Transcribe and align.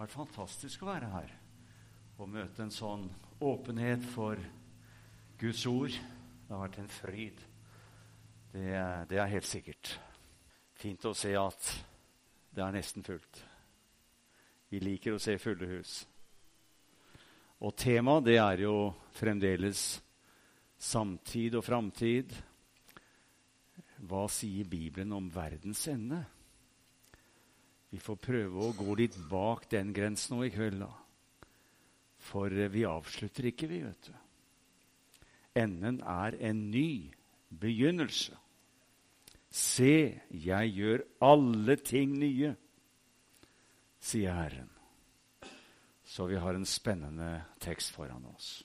Det 0.00 0.06
har 0.06 0.14
vært 0.14 0.32
fantastisk 0.32 0.80
å 0.80 0.86
være 0.88 1.08
her. 1.12 1.32
og 2.16 2.28
møte 2.32 2.62
en 2.62 2.70
sånn 2.72 3.02
åpenhet 3.44 4.00
for 4.14 4.40
Guds 5.36 5.66
ord. 5.68 5.92
Det 5.92 6.54
har 6.54 6.62
vært 6.62 6.78
en 6.80 6.88
fryd. 6.88 7.42
Det, 8.54 8.64
det 9.10 9.18
er 9.20 9.28
helt 9.28 9.44
sikkert. 9.44 9.90
Fint 10.72 11.04
å 11.04 11.12
se 11.12 11.34
at 11.36 11.68
det 12.48 12.64
er 12.64 12.72
nesten 12.78 13.04
fullt. 13.04 13.42
Vi 14.72 14.80
liker 14.80 15.18
å 15.18 15.20
se 15.20 15.36
fulle 15.36 15.68
hus. 15.68 15.98
Og 17.60 17.76
temaet 17.76 18.24
det 18.24 18.40
er 18.40 18.64
jo 18.64 18.74
fremdeles 19.20 19.84
samtid 20.80 21.60
og 21.60 21.68
framtid. 21.68 22.32
Hva 24.00 24.24
sier 24.32 24.64
Bibelen 24.64 25.12
om 25.12 25.28
verdens 25.28 25.84
ende? 25.92 26.24
Vi 27.90 27.98
får 27.98 28.18
prøve 28.22 28.66
å 28.66 28.74
gå 28.78 28.94
litt 28.98 29.16
bak 29.30 29.66
den 29.70 29.90
grensen 29.94 30.36
nå 30.36 30.44
i 30.46 30.52
kveld, 30.54 30.84
da. 30.84 30.90
For 32.30 32.52
eh, 32.52 32.70
vi 32.70 32.86
avslutter 32.86 33.50
ikke, 33.50 33.70
vi, 33.70 33.82
vet 33.86 34.10
du. 34.10 34.14
Enden 35.58 35.98
er 36.06 36.36
en 36.46 36.68
ny 36.70 37.10
begynnelse. 37.50 38.36
Se, 39.50 40.20
jeg 40.30 40.74
gjør 40.76 41.02
alle 41.26 41.74
ting 41.82 42.14
nye, 42.20 42.52
sier 43.98 44.36
Herren. 44.36 44.70
Så 46.06 46.28
vi 46.30 46.38
har 46.38 46.54
en 46.54 46.66
spennende 46.66 47.32
tekst 47.62 47.90
foran 47.94 48.28
oss. 48.30 48.60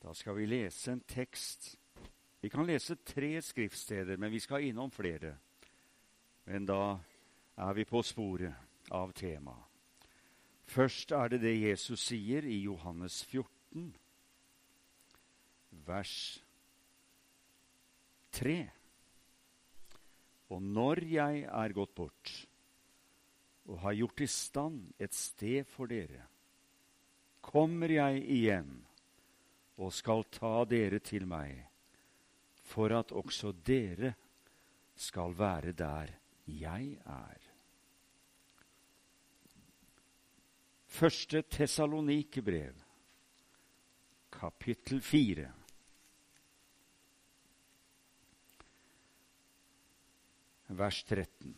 Da 0.00 0.12
skal 0.16 0.36
vi 0.36 0.48
lese 0.48 0.92
en 0.92 1.04
tekst. 1.08 1.74
Vi 2.40 2.50
kan 2.52 2.66
lese 2.68 2.96
tre 3.04 3.38
skriftsteder, 3.40 4.16
men 4.20 4.32
vi 4.32 4.40
skal 4.40 4.64
innom 4.64 4.90
flere. 4.92 5.36
Men 6.44 6.66
da 6.68 6.80
er 7.56 7.74
vi 7.74 7.84
på 7.86 8.02
sporet 8.02 8.90
av 8.94 9.12
temaet. 9.16 9.70
Først 10.64 11.12
er 11.12 11.28
det 11.28 11.42
det 11.42 11.54
Jesus 11.60 12.06
sier 12.08 12.46
i 12.48 12.62
Johannes 12.64 13.20
14, 13.28 13.90
vers 15.84 16.14
3. 18.34 18.56
Og 20.54 20.62
når 20.62 21.04
jeg 21.04 21.44
er 21.44 21.76
gått 21.76 21.94
bort 21.94 22.32
og 23.68 23.78
har 23.84 23.96
gjort 23.96 24.24
i 24.24 24.28
stand 24.28 24.80
et 25.00 25.14
sted 25.16 25.68
for 25.68 25.88
dere, 25.88 26.24
kommer 27.44 27.92
jeg 27.92 28.24
igjen 28.24 28.74
og 29.76 29.92
skal 29.92 30.24
ta 30.32 30.64
dere 30.68 31.00
til 31.04 31.28
meg, 31.28 31.60
for 32.64 32.92
at 32.96 33.12
også 33.12 33.52
dere 33.64 34.14
skal 34.96 35.36
være 35.36 35.72
der 35.76 36.12
jeg 36.46 36.96
er. 37.04 37.50
Første 40.94 41.42
Tessalonikerbrev, 41.50 42.74
kapittel 44.30 45.00
fire. 45.02 45.50
Vers 50.74 51.02
13. 51.04 51.54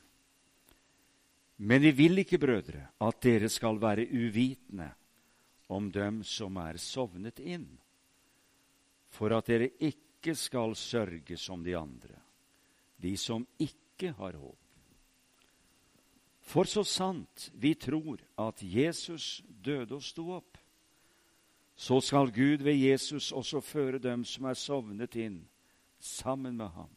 Men 1.56 1.82
vi 1.82 1.92
vil 1.96 2.20
ikke, 2.20 2.38
brødre, 2.38 2.86
at 3.00 3.22
dere 3.24 3.48
skal 3.48 3.80
være 3.80 4.08
uvitende 4.12 4.90
om 5.68 5.88
dem 5.92 6.22
som 6.24 6.56
er 6.60 6.76
sovnet 6.80 7.40
inn, 7.40 7.66
for 9.08 9.32
at 9.36 9.48
dere 9.48 9.70
ikke 9.80 10.34
skal 10.36 10.76
sørge 10.76 11.36
som 11.40 11.64
de 11.64 11.76
andre, 11.76 12.20
de 13.00 13.16
som 13.16 13.46
ikke 13.58 14.12
har 14.18 14.36
håp. 14.36 14.65
For 16.46 16.68
så 16.70 16.84
sant 16.86 17.48
vi 17.58 17.74
tror 17.74 18.20
at 18.38 18.62
Jesus 18.62 19.42
døde 19.46 19.98
og 19.98 20.04
sto 20.06 20.28
opp, 20.36 20.58
så 21.76 21.98
skal 22.00 22.30
Gud 22.32 22.62
ved 22.64 22.78
Jesus 22.78 23.32
også 23.32 23.60
føre 23.60 23.98
dem 23.98 24.22
som 24.24 24.46
er 24.48 24.56
sovnet 24.56 25.16
inn, 25.20 25.42
sammen 25.98 26.56
med 26.56 26.70
ham. 26.72 26.92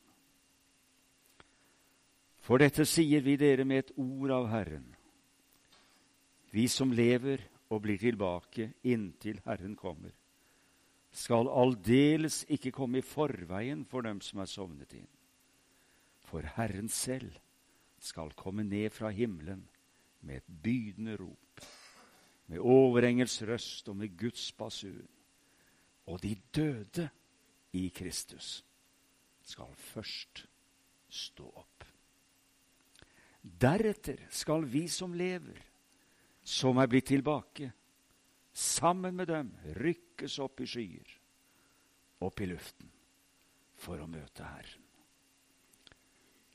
For 2.40 2.62
dette 2.62 2.86
sier 2.88 3.26
vi 3.26 3.36
dere 3.42 3.66
med 3.68 3.84
et 3.84 3.92
ord 4.00 4.32
av 4.32 4.48
Herren. 4.54 4.86
Vi 6.54 6.68
som 6.72 6.94
lever 6.96 7.44
og 7.70 7.84
blir 7.84 8.00
tilbake 8.02 8.72
inntil 8.88 9.42
Herren 9.46 9.76
kommer, 9.78 10.14
skal 11.12 11.50
aldeles 11.50 12.44
ikke 12.50 12.72
komme 12.72 13.02
i 13.02 13.06
forveien 13.06 13.84
for 13.86 14.06
dem 14.06 14.22
som 14.22 14.42
er 14.42 14.50
sovnet 14.50 14.94
inn. 14.94 15.10
For 16.30 16.46
Herren 16.56 16.90
selv 16.90 17.34
skal 18.04 18.34
komme 18.38 18.64
ned 18.64 18.90
fra 18.94 19.12
himmelen 19.14 19.66
med 20.22 20.42
et 20.42 20.50
bydende 20.64 21.16
rop, 21.20 21.62
med 22.50 22.60
overengels 22.60 23.42
røst 23.48 23.90
og 23.90 23.98
med 24.00 24.18
Guds 24.18 24.52
basun. 24.52 25.08
Og 26.10 26.22
de 26.24 26.34
døde 26.56 27.10
i 27.78 27.88
Kristus 27.94 28.64
skal 29.46 29.74
først 29.76 30.46
stå 31.10 31.46
opp. 31.56 31.86
Deretter 33.42 34.26
skal 34.34 34.66
vi 34.68 34.88
som 34.92 35.14
lever, 35.14 35.62
som 36.44 36.78
er 36.82 36.90
blitt 36.90 37.08
tilbake, 37.14 37.72
sammen 38.54 39.16
med 39.16 39.30
dem 39.30 39.54
rykkes 39.80 40.40
opp 40.44 40.62
i 40.62 40.68
skyer, 40.68 41.16
opp 42.26 42.42
i 42.42 42.50
luften, 42.50 42.92
for 43.80 44.02
å 44.02 44.10
møte 44.10 44.44
Herren. 44.44 44.89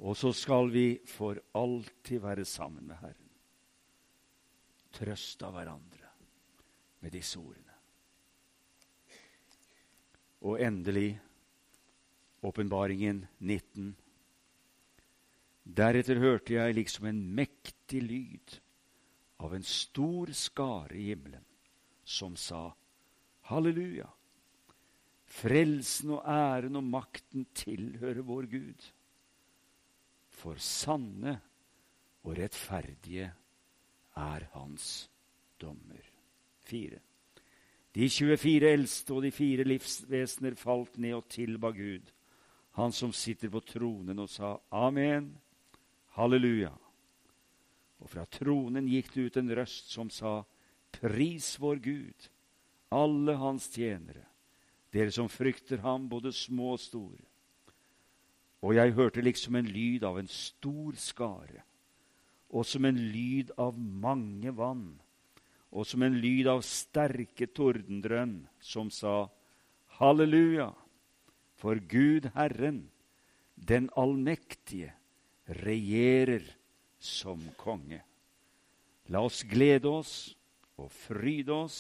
Og 0.03 0.17
så 0.19 0.33
skal 0.35 0.71
vi 0.75 0.99
for 1.07 1.39
alltid 1.55 2.23
være 2.23 2.45
sammen 2.49 2.89
med 2.89 2.99
Herren. 2.99 3.31
Trøst 4.95 5.43
av 5.47 5.55
hverandre 5.55 6.11
med 7.03 7.15
disse 7.15 7.39
ordene. 7.39 7.75
Og 10.45 10.61
endelig 10.61 11.15
åpenbaringen 12.45 13.23
19. 13.39 13.95
Deretter 15.65 16.21
hørte 16.21 16.59
jeg 16.59 16.77
liksom 16.77 17.09
en 17.09 17.23
mektig 17.39 18.03
lyd 18.05 18.59
av 19.41 19.55
en 19.57 19.65
stor 19.65 20.33
skare 20.37 20.99
i 20.99 21.09
himmelen, 21.13 21.45
som 22.05 22.37
sa, 22.37 22.69
Halleluja! 23.49 24.11
Frelsen 25.35 26.13
og 26.15 26.29
æren 26.29 26.77
og 26.79 26.85
makten 26.87 27.49
tilhører 27.57 28.23
vår 28.25 28.47
Gud 28.53 28.85
for 30.35 30.59
sanne 30.61 31.39
og 32.25 32.37
rettferdige 32.39 33.31
er 34.19 34.47
hans 34.55 35.09
dommer. 35.61 36.03
Fire. 36.65 37.01
De 37.95 38.09
24 38.09 38.71
eldste 38.73 39.15
og 39.15 39.23
de 39.23 39.31
fire 39.31 39.67
livsvesener 39.67 40.57
falt 40.59 40.97
ned 40.99 41.15
og 41.19 41.29
tilba 41.31 41.71
Gud, 41.75 42.09
han 42.75 42.93
som 42.93 43.13
sitter 43.15 43.53
på 43.53 43.61
tronen, 43.63 44.19
og 44.19 44.31
sa 44.33 44.57
Amen, 44.75 45.29
halleluja. 46.17 46.73
Og 48.03 48.11
fra 48.11 48.25
tronen 48.27 48.89
gikk 48.91 49.13
det 49.15 49.29
ut 49.29 49.37
en 49.39 49.55
røst 49.61 49.93
som 49.95 50.11
sa, 50.11 50.41
Pris 50.95 51.55
vår 51.63 51.79
Gud, 51.85 52.27
alle 52.95 53.37
hans 53.39 53.69
tjenere, 53.71 54.25
dere 54.95 55.15
som 55.15 55.31
frykter 55.31 55.83
ham, 55.83 56.09
både 56.11 56.33
små 56.35 56.75
og 56.75 56.83
store. 56.83 57.23
Og 58.65 58.73
jeg 58.79 58.95
hørte 58.97 59.21
liksom 59.21 59.59
en 59.59 59.69
lyd 59.69 60.07
av 60.09 60.17
en 60.17 60.29
stor 60.31 60.97
skare, 60.97 61.61
og 62.49 62.65
som 62.65 62.87
en 62.89 62.97
lyd 62.97 63.51
av 63.61 63.77
mange 63.77 64.55
vann, 64.57 64.87
og 65.75 65.85
som 65.85 66.05
en 66.07 66.17
lyd 66.17 66.49
av 66.49 66.63
sterke 66.65 67.51
tordendrønn, 67.53 68.39
som 68.65 68.89
sa, 68.95 69.27
Halleluja, 69.99 70.71
for 71.61 71.77
Gud 71.91 72.31
Herren, 72.39 72.87
den 73.55 73.91
allmektige, 74.01 74.95
regjerer 75.61 76.47
som 76.97 77.43
konge. 77.61 78.01
La 79.13 79.21
oss 79.29 79.43
glede 79.45 79.93
oss 79.93 80.15
og 80.81 80.89
fryde 80.89 81.53
oss 81.53 81.79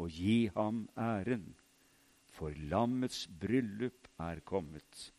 og 0.00 0.08
gi 0.08 0.48
ham 0.56 0.86
æren, 0.96 1.50
for 2.32 2.56
lammets 2.72 3.26
bryllup 3.28 4.08
er 4.24 4.40
kommet 4.48 5.10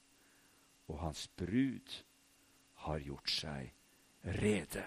og 0.90 1.00
hans 1.04 1.28
brud 1.38 2.00
har 2.86 3.04
gjort 3.06 3.30
seg 3.30 3.70
rede. 4.42 4.86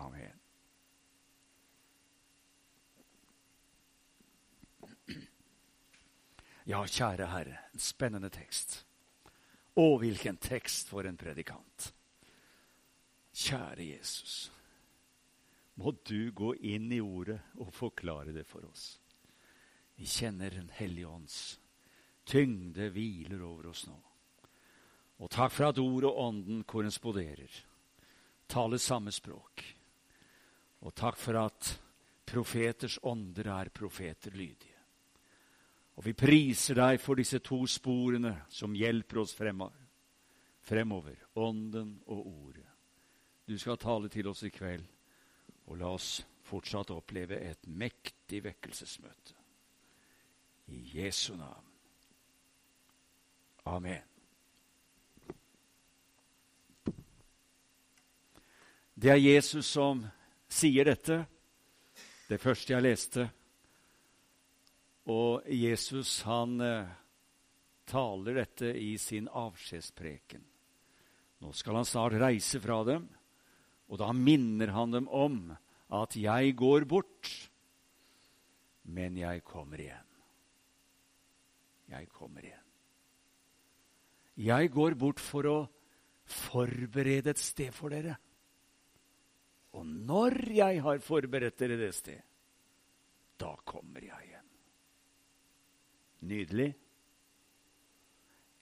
Amen. 0.00 0.40
Ja, 6.64 6.80
kjære 6.88 7.28
Herre, 7.28 7.58
en 7.76 7.82
spennende 7.82 8.30
tekst. 8.32 8.78
Å, 9.76 9.84
hvilken 10.00 10.38
tekst 10.40 10.88
for 10.88 11.04
en 11.04 11.18
predikant. 11.20 11.90
Kjære 13.34 13.84
Jesus, 13.84 14.48
må 15.76 15.92
du 16.06 16.30
gå 16.32 16.54
inn 16.64 16.88
i 16.94 17.02
ordet 17.04 17.40
og 17.60 17.74
forklare 17.74 18.32
det 18.32 18.46
for 18.48 18.64
oss. 18.64 18.94
Vi 19.98 20.06
kjenner 20.08 20.50
Den 20.50 20.70
hellige 20.72 21.10
ånds 21.10 21.58
tyngde 22.26 22.90
hviler 22.94 23.42
over 23.44 23.70
oss 23.70 23.86
nå. 23.86 23.96
Og 25.22 25.30
takk 25.30 25.52
for 25.54 25.70
at 25.70 25.78
ord 25.78 26.08
og 26.08 26.20
ånden 26.26 26.64
korresponderer, 26.68 27.50
taler 28.50 28.82
samme 28.82 29.12
språk. 29.14 29.62
Og 30.84 30.94
takk 30.94 31.16
for 31.20 31.38
at 31.40 31.70
profeters 32.26 32.98
ånder 33.02 33.48
er 33.54 33.70
profeter 33.72 34.34
lydige. 34.34 34.72
Og 35.94 36.08
vi 36.08 36.16
priser 36.18 36.74
deg 36.80 36.98
for 37.00 37.14
disse 37.20 37.38
to 37.44 37.60
sporene 37.70 38.34
som 38.50 38.74
hjelper 38.74 39.22
oss 39.22 39.36
fremover 39.38 41.20
ånden 41.38 42.00
og 42.10 42.26
ordet. 42.26 42.66
Du 43.46 43.54
skal 43.60 43.78
tale 43.78 44.08
til 44.08 44.26
oss 44.28 44.42
i 44.42 44.50
kveld, 44.50 44.84
og 45.68 45.78
la 45.78 45.92
oss 45.94 46.24
fortsatt 46.44 46.90
oppleve 46.90 47.38
et 47.44 47.68
mektig 47.68 48.42
vekkelsesmøte. 48.44 49.36
I 50.72 50.80
Jesu 50.96 51.36
navn. 51.36 51.73
Amen. 53.64 54.02
Det 58.94 59.10
er 59.10 59.20
Jesus 59.20 59.66
som 59.66 60.04
sier 60.52 60.86
dette, 60.86 61.24
det 62.28 62.38
første 62.40 62.74
jeg 62.76 62.84
leste. 62.84 63.24
Og 65.10 65.44
Jesus 65.50 66.20
han 66.28 66.60
eh, 66.64 66.92
taler 67.88 68.38
dette 68.40 68.70
i 68.78 68.94
sin 69.00 69.28
avskjedspreken. 69.28 70.44
Nå 71.44 71.52
skal 71.56 71.80
han 71.80 71.88
snart 71.88 72.16
reise 72.20 72.60
fra 72.62 72.78
dem, 72.88 73.08
og 73.88 74.00
da 74.00 74.12
minner 74.16 74.72
han 74.72 74.94
dem 74.94 75.08
om 75.08 75.56
at 75.92 76.16
'jeg 76.16 76.56
går 76.56 76.84
bort, 76.88 77.28
men 78.84 79.16
jeg 79.16 79.44
kommer 79.44 79.76
igjen'. 79.78 80.12
Jeg 81.88 82.08
kommer 82.08 82.40
igjen. 82.40 82.63
Jeg 84.34 84.70
går 84.74 84.96
bort 84.98 85.20
for 85.22 85.46
å 85.46 85.58
forberede 86.26 87.34
et 87.34 87.42
sted 87.42 87.70
for 87.74 87.94
dere. 87.94 88.16
Og 89.74 89.86
når 89.86 90.38
jeg 90.54 90.80
har 90.82 91.02
forberedt 91.02 91.58
dere 91.58 91.78
det 91.78 91.92
sted, 91.94 92.20
da 93.38 93.54
kommer 93.66 94.02
jeg 94.02 94.28
igjen. 94.28 94.50
Nydelig. 96.24 96.68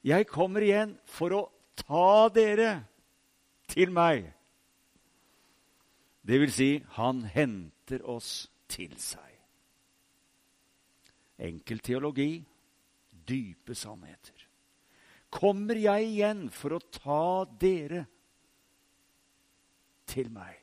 Jeg 0.02 0.26
kommer 0.26 0.64
igjen 0.66 0.96
for 1.06 1.36
å 1.36 1.42
ta 1.78 2.28
dere 2.34 2.70
til 3.70 3.92
meg. 3.94 4.24
Det 6.22 6.38
vil 6.42 6.54
si, 6.54 6.70
han 6.96 7.24
henter 7.26 8.02
oss 8.08 8.48
til 8.70 8.94
seg. 9.00 9.28
Enkel 11.42 11.82
teologi, 11.82 12.32
dype 13.10 13.74
sannheter. 13.74 14.41
Kommer 15.32 15.78
jeg 15.80 16.10
igjen 16.10 16.48
for 16.52 16.76
å 16.76 16.82
ta 16.92 17.44
dere 17.58 18.04
til 20.12 20.28
meg? 20.32 20.58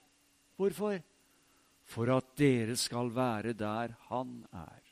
Hvorfor? 0.60 1.00
For 1.90 2.12
at 2.14 2.36
dere 2.38 2.76
skal 2.78 3.10
være 3.16 3.56
der 3.58 3.96
han 4.12 4.36
er. 4.54 4.84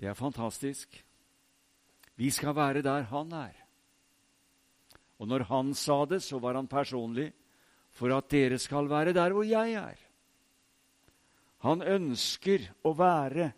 Det 0.00 0.08
er 0.08 0.16
fantastisk. 0.16 0.96
Vi 2.16 2.30
skal 2.32 2.56
være 2.56 2.82
der 2.84 3.04
han 3.10 3.32
er. 3.36 3.60
Og 5.20 5.28
når 5.28 5.46
han 5.50 5.74
sa 5.76 6.04
det, 6.08 6.22
så 6.24 6.40
var 6.42 6.56
han 6.58 6.70
personlig 6.70 7.28
for 7.94 8.12
at 8.16 8.30
dere 8.32 8.58
skal 8.58 8.88
være 8.90 9.14
der 9.14 9.34
hvor 9.36 9.46
jeg 9.46 9.76
er. 9.78 10.00
Han 11.64 11.80
ønsker 11.80 12.66
å 12.84 12.92
være 12.96 13.52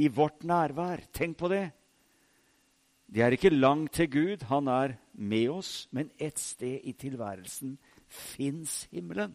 i 0.00 0.08
vårt 0.08 0.46
nærvær. 0.48 1.02
Tenk 1.12 1.36
på 1.40 1.50
det. 1.52 1.66
Det 3.06 3.22
er 3.22 3.34
ikke 3.36 3.50
langt 3.50 3.92
til 3.92 4.10
Gud. 4.10 4.44
Han 4.48 4.68
er 4.68 4.96
med 5.12 5.48
oss, 5.48 5.88
men 5.92 6.10
ett 6.18 6.38
sted 6.38 6.80
i 6.84 6.92
tilværelsen 6.92 7.78
fins 8.08 8.88
himmelen. 8.92 9.34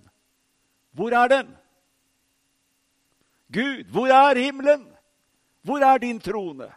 Hvor 0.91 1.09
er 1.09 1.27
den? 1.27 1.47
Gud, 3.53 3.83
hvor 3.91 4.07
er 4.07 4.39
himmelen? 4.39 4.87
Hvor 5.61 5.77
er 5.77 5.97
din 5.97 6.19
trone? 6.19 6.71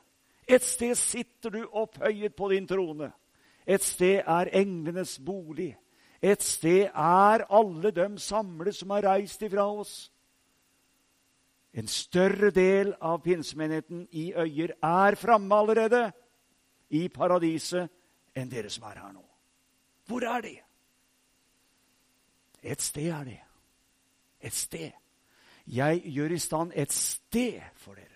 Et 0.48 0.62
sted 0.62 0.94
sitter 0.94 1.50
du 1.50 1.68
opphøyet 1.72 2.34
på 2.34 2.48
din 2.50 2.66
trone. 2.68 3.12
Et 3.66 3.82
sted 3.82 4.22
er 4.26 4.50
englenes 4.52 5.20
bolig. 5.26 5.76
Et 6.22 6.42
sted 6.42 6.88
er 6.94 7.44
alle 7.50 7.90
dem 7.90 8.18
samlet 8.18 8.74
som 8.74 8.90
har 8.90 9.06
reist 9.06 9.42
ifra 9.42 9.66
oss. 9.66 10.12
En 11.74 11.88
større 11.88 12.50
del 12.50 12.92
av 13.00 13.22
pinsemenigheten 13.24 14.04
i 14.10 14.32
Øyer 14.36 14.74
er 14.82 15.16
framme 15.16 15.54
allerede 15.56 16.10
i 16.92 17.08
paradiset 17.08 17.90
enn 18.36 18.50
dere 18.52 18.70
som 18.72 18.84
er 18.88 19.00
her 19.00 19.12
nå. 19.14 19.24
Hvor 20.08 20.24
er 20.28 20.44
de? 20.44 20.56
Et 22.62 22.82
sted 22.82 23.10
er 23.10 23.24
de. 23.24 23.38
Et 24.40 24.54
sted. 24.54 24.90
Jeg 25.66 26.02
gjør 26.14 26.34
i 26.34 26.38
stand 26.42 26.72
et 26.74 26.92
sted 26.92 27.60
for 27.78 27.94
dere. 27.98 28.08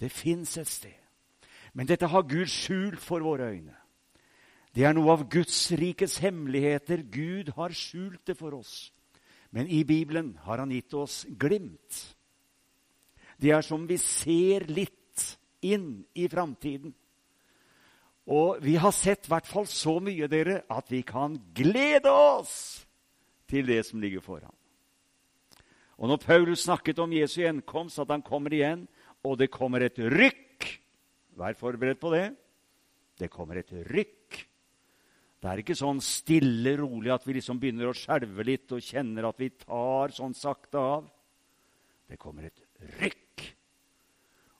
Det 0.00 0.10
fins 0.12 0.56
et 0.58 0.68
sted. 0.68 0.96
Men 1.72 1.86
dette 1.86 2.08
har 2.08 2.26
Gud 2.26 2.48
skjult 2.50 3.00
for 3.00 3.22
våre 3.22 3.52
øyne. 3.52 3.76
Det 4.74 4.84
er 4.86 4.94
noe 4.94 5.12
av 5.12 5.26
Guds 5.30 5.56
rikets 5.78 6.18
hemmeligheter. 6.22 7.02
Gud 7.02 7.52
har 7.56 7.74
skjult 7.74 8.22
det 8.26 8.36
for 8.38 8.54
oss. 8.60 8.92
Men 9.50 9.66
i 9.66 9.82
Bibelen 9.84 10.36
har 10.46 10.62
han 10.62 10.70
gitt 10.70 10.94
oss 10.94 11.24
glimt. 11.26 12.16
Det 13.40 13.50
er 13.50 13.64
som 13.66 13.86
vi 13.88 13.98
ser 13.98 14.66
litt 14.70 14.96
inn 15.66 16.04
i 16.14 16.28
framtiden. 16.30 16.94
Og 18.30 18.60
vi 18.62 18.76
har 18.78 18.94
sett 18.94 19.26
i 19.26 19.32
hvert 19.32 19.48
fall 19.48 19.66
så 19.66 19.96
mye, 20.02 20.28
dere, 20.30 20.62
at 20.70 20.90
vi 20.92 21.02
kan 21.06 21.34
glede 21.56 22.10
oss 22.10 22.84
til 23.50 23.66
det 23.66 23.82
som 23.88 24.02
ligger 24.02 24.22
foran. 24.22 24.54
Og 26.00 26.08
når 26.08 26.20
Paulus 26.22 26.62
snakket 26.64 27.00
om 27.02 27.12
Jesu 27.12 27.40
gjenkomst, 27.42 27.98
at 28.00 28.12
han 28.12 28.22
kommer 28.24 28.54
igjen, 28.54 28.86
og 29.26 29.36
det 29.40 29.50
kommer 29.52 29.82
et 29.84 29.98
rykk. 29.98 30.68
Vær 31.36 31.58
forberedt 31.58 32.00
på 32.00 32.12
det. 32.14 32.28
Det 33.20 33.28
kommer 33.32 33.60
et 33.60 33.72
rykk. 33.90 34.38
Det 35.40 35.48
er 35.48 35.60
ikke 35.60 35.76
sånn 35.76 36.00
stille, 36.04 36.76
rolig 36.78 37.12
at 37.12 37.26
vi 37.26 37.34
liksom 37.36 37.58
begynner 37.60 37.90
å 37.90 37.96
skjelve 37.96 38.44
litt 38.46 38.72
og 38.76 38.84
kjenner 38.84 39.28
at 39.28 39.40
vi 39.40 39.50
tar 39.56 40.14
sånn 40.14 40.36
sakte 40.36 40.80
av. 40.80 41.10
Det 42.08 42.18
kommer 42.20 42.46
et 42.48 42.62
rykk. 43.00 43.44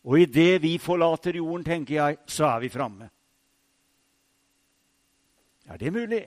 Og 0.09 0.23
idet 0.25 0.61
vi 0.65 0.75
forlater 0.81 1.37
jorden, 1.37 1.65
tenker 1.65 1.99
jeg, 1.99 2.21
så 2.29 2.49
er 2.51 2.63
vi 2.65 2.73
framme. 2.73 3.11
Er 5.71 5.79
det 5.79 5.93
mulig? 5.95 6.25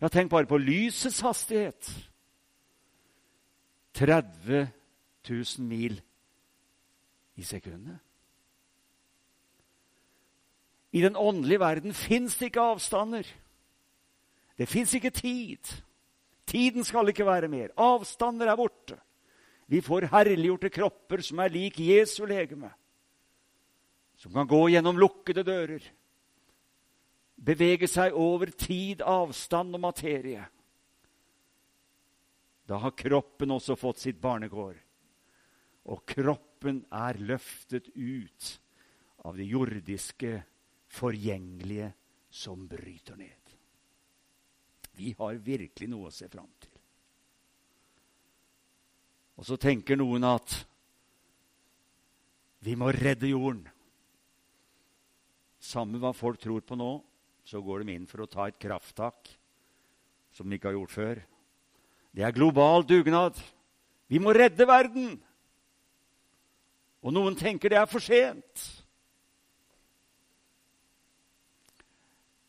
Ja, 0.00 0.08
tenk 0.08 0.30
bare 0.32 0.48
på 0.48 0.58
lysets 0.60 1.20
hastighet. 1.20 1.88
30 3.98 4.68
000 5.28 5.66
mil 5.66 5.98
i 7.36 7.44
sekundet. 7.44 7.98
I 10.92 11.02
den 11.04 11.16
åndelige 11.16 11.60
verden 11.60 11.92
fins 11.94 12.38
det 12.38 12.48
ikke 12.48 12.64
avstander. 12.72 13.26
Det 14.58 14.68
fins 14.68 14.94
ikke 14.94 15.10
tid. 15.10 15.74
Tiden 16.48 16.84
skal 16.84 17.12
ikke 17.12 17.26
være 17.26 17.50
mer. 17.52 17.74
Avstander 17.76 18.48
er 18.48 18.56
borte. 18.56 18.96
Vi 19.68 19.82
får 19.84 20.08
herliggjorte 20.08 20.70
kropper 20.72 21.20
som 21.20 21.42
er 21.44 21.52
lik 21.52 21.80
Jesu 21.80 22.24
legeme. 22.24 22.70
Som 24.16 24.32
kan 24.32 24.48
gå 24.48 24.62
gjennom 24.72 24.96
lukkede 24.98 25.44
dører. 25.44 25.84
Bevege 27.38 27.86
seg 27.86 28.16
over 28.18 28.50
tid, 28.50 29.02
avstand 29.06 29.76
og 29.78 29.84
materie. 29.86 30.42
Da 32.68 32.80
har 32.82 32.96
kroppen 32.98 33.54
også 33.54 33.78
fått 33.78 34.02
sitt 34.02 34.18
barnekår. 34.20 34.76
Og 35.88 36.02
kroppen 36.08 36.82
er 36.92 37.20
løftet 37.22 37.88
ut 37.94 38.50
av 39.24 39.38
det 39.38 39.46
jordiske, 39.48 40.34
forgjengelige 40.88 41.92
som 42.32 42.66
bryter 42.68 43.16
ned. 43.16 43.54
Vi 44.98 45.14
har 45.18 45.40
virkelig 45.44 45.88
noe 45.88 46.10
å 46.10 46.14
se 46.14 46.28
fram 46.28 46.50
til. 46.60 46.74
Og 49.38 49.46
så 49.46 49.56
tenker 49.60 49.96
noen 49.96 50.24
at 50.26 50.54
vi 52.66 52.74
må 52.74 52.90
redde 52.92 53.30
jorden. 53.30 53.62
Samme 55.62 56.00
hva 56.02 56.10
folk 56.16 56.40
tror 56.42 56.64
på 56.66 56.76
nå, 56.78 56.90
så 57.48 57.62
går 57.64 57.84
de 57.84 57.94
inn 57.96 58.08
for 58.08 58.20
å 58.20 58.28
ta 58.28 58.44
et 58.48 58.58
krafttak 58.60 59.30
som 60.36 60.48
de 60.48 60.58
ikke 60.58 60.68
har 60.68 60.76
gjort 60.76 60.92
før. 60.92 61.20
Det 62.12 62.24
er 62.26 62.36
global 62.36 62.84
dugnad. 62.84 63.38
Vi 64.12 64.20
må 64.20 64.34
redde 64.36 64.66
verden. 64.68 65.14
Og 67.00 67.14
noen 67.14 67.38
tenker 67.38 67.72
det 67.72 67.80
er 67.80 67.88
for 67.88 68.04
sent. 68.04 68.66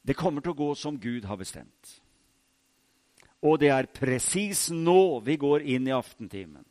Det 0.03 0.17
kommer 0.19 0.43
til 0.43 0.51
å 0.51 0.59
gå 0.59 0.69
som 0.75 0.99
Gud 0.99 1.27
har 1.29 1.39
bestemt. 1.39 1.95
Og 3.45 3.59
det 3.61 3.71
er 3.71 3.91
presis 3.93 4.67
nå 4.73 5.21
vi 5.23 5.37
går 5.39 5.63
inn 5.63 5.87
i 5.87 5.95
aftentimen. 5.95 6.65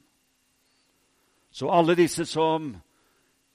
Så 1.49 1.71
alle 1.73 1.97
disse 1.97 2.29
som 2.29 2.75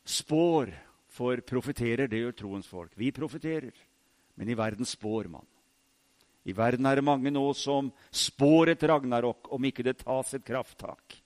spår, 0.02 0.74
for 1.14 1.38
profeterer, 1.46 2.08
det 2.10 2.24
gjør 2.24 2.34
troens 2.40 2.66
folk. 2.66 2.96
Vi 2.98 3.12
profeterer, 3.14 3.70
men 4.36 4.50
i 4.50 4.58
verden 4.58 4.86
spår 4.86 5.30
man. 5.32 5.46
I 6.44 6.54
verden 6.56 6.86
er 6.86 7.00
det 7.00 7.08
mange 7.08 7.32
nå 7.32 7.46
som 7.56 7.92
spår 8.12 8.74
et 8.74 8.88
ragnarok 8.90 9.48
om 9.56 9.68
ikke 9.68 9.86
det 9.88 10.02
tas 10.02 10.34
et 10.36 10.44
krafttak. 10.46 11.20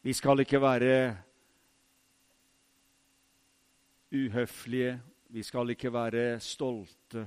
Vi 0.00 0.14
skal 0.16 0.40
ikke 0.40 0.62
være 0.62 0.94
uhøflige, 4.16 4.94
vi 5.28 5.42
skal 5.44 5.74
ikke 5.74 5.92
være 5.92 6.24
stolte. 6.40 7.26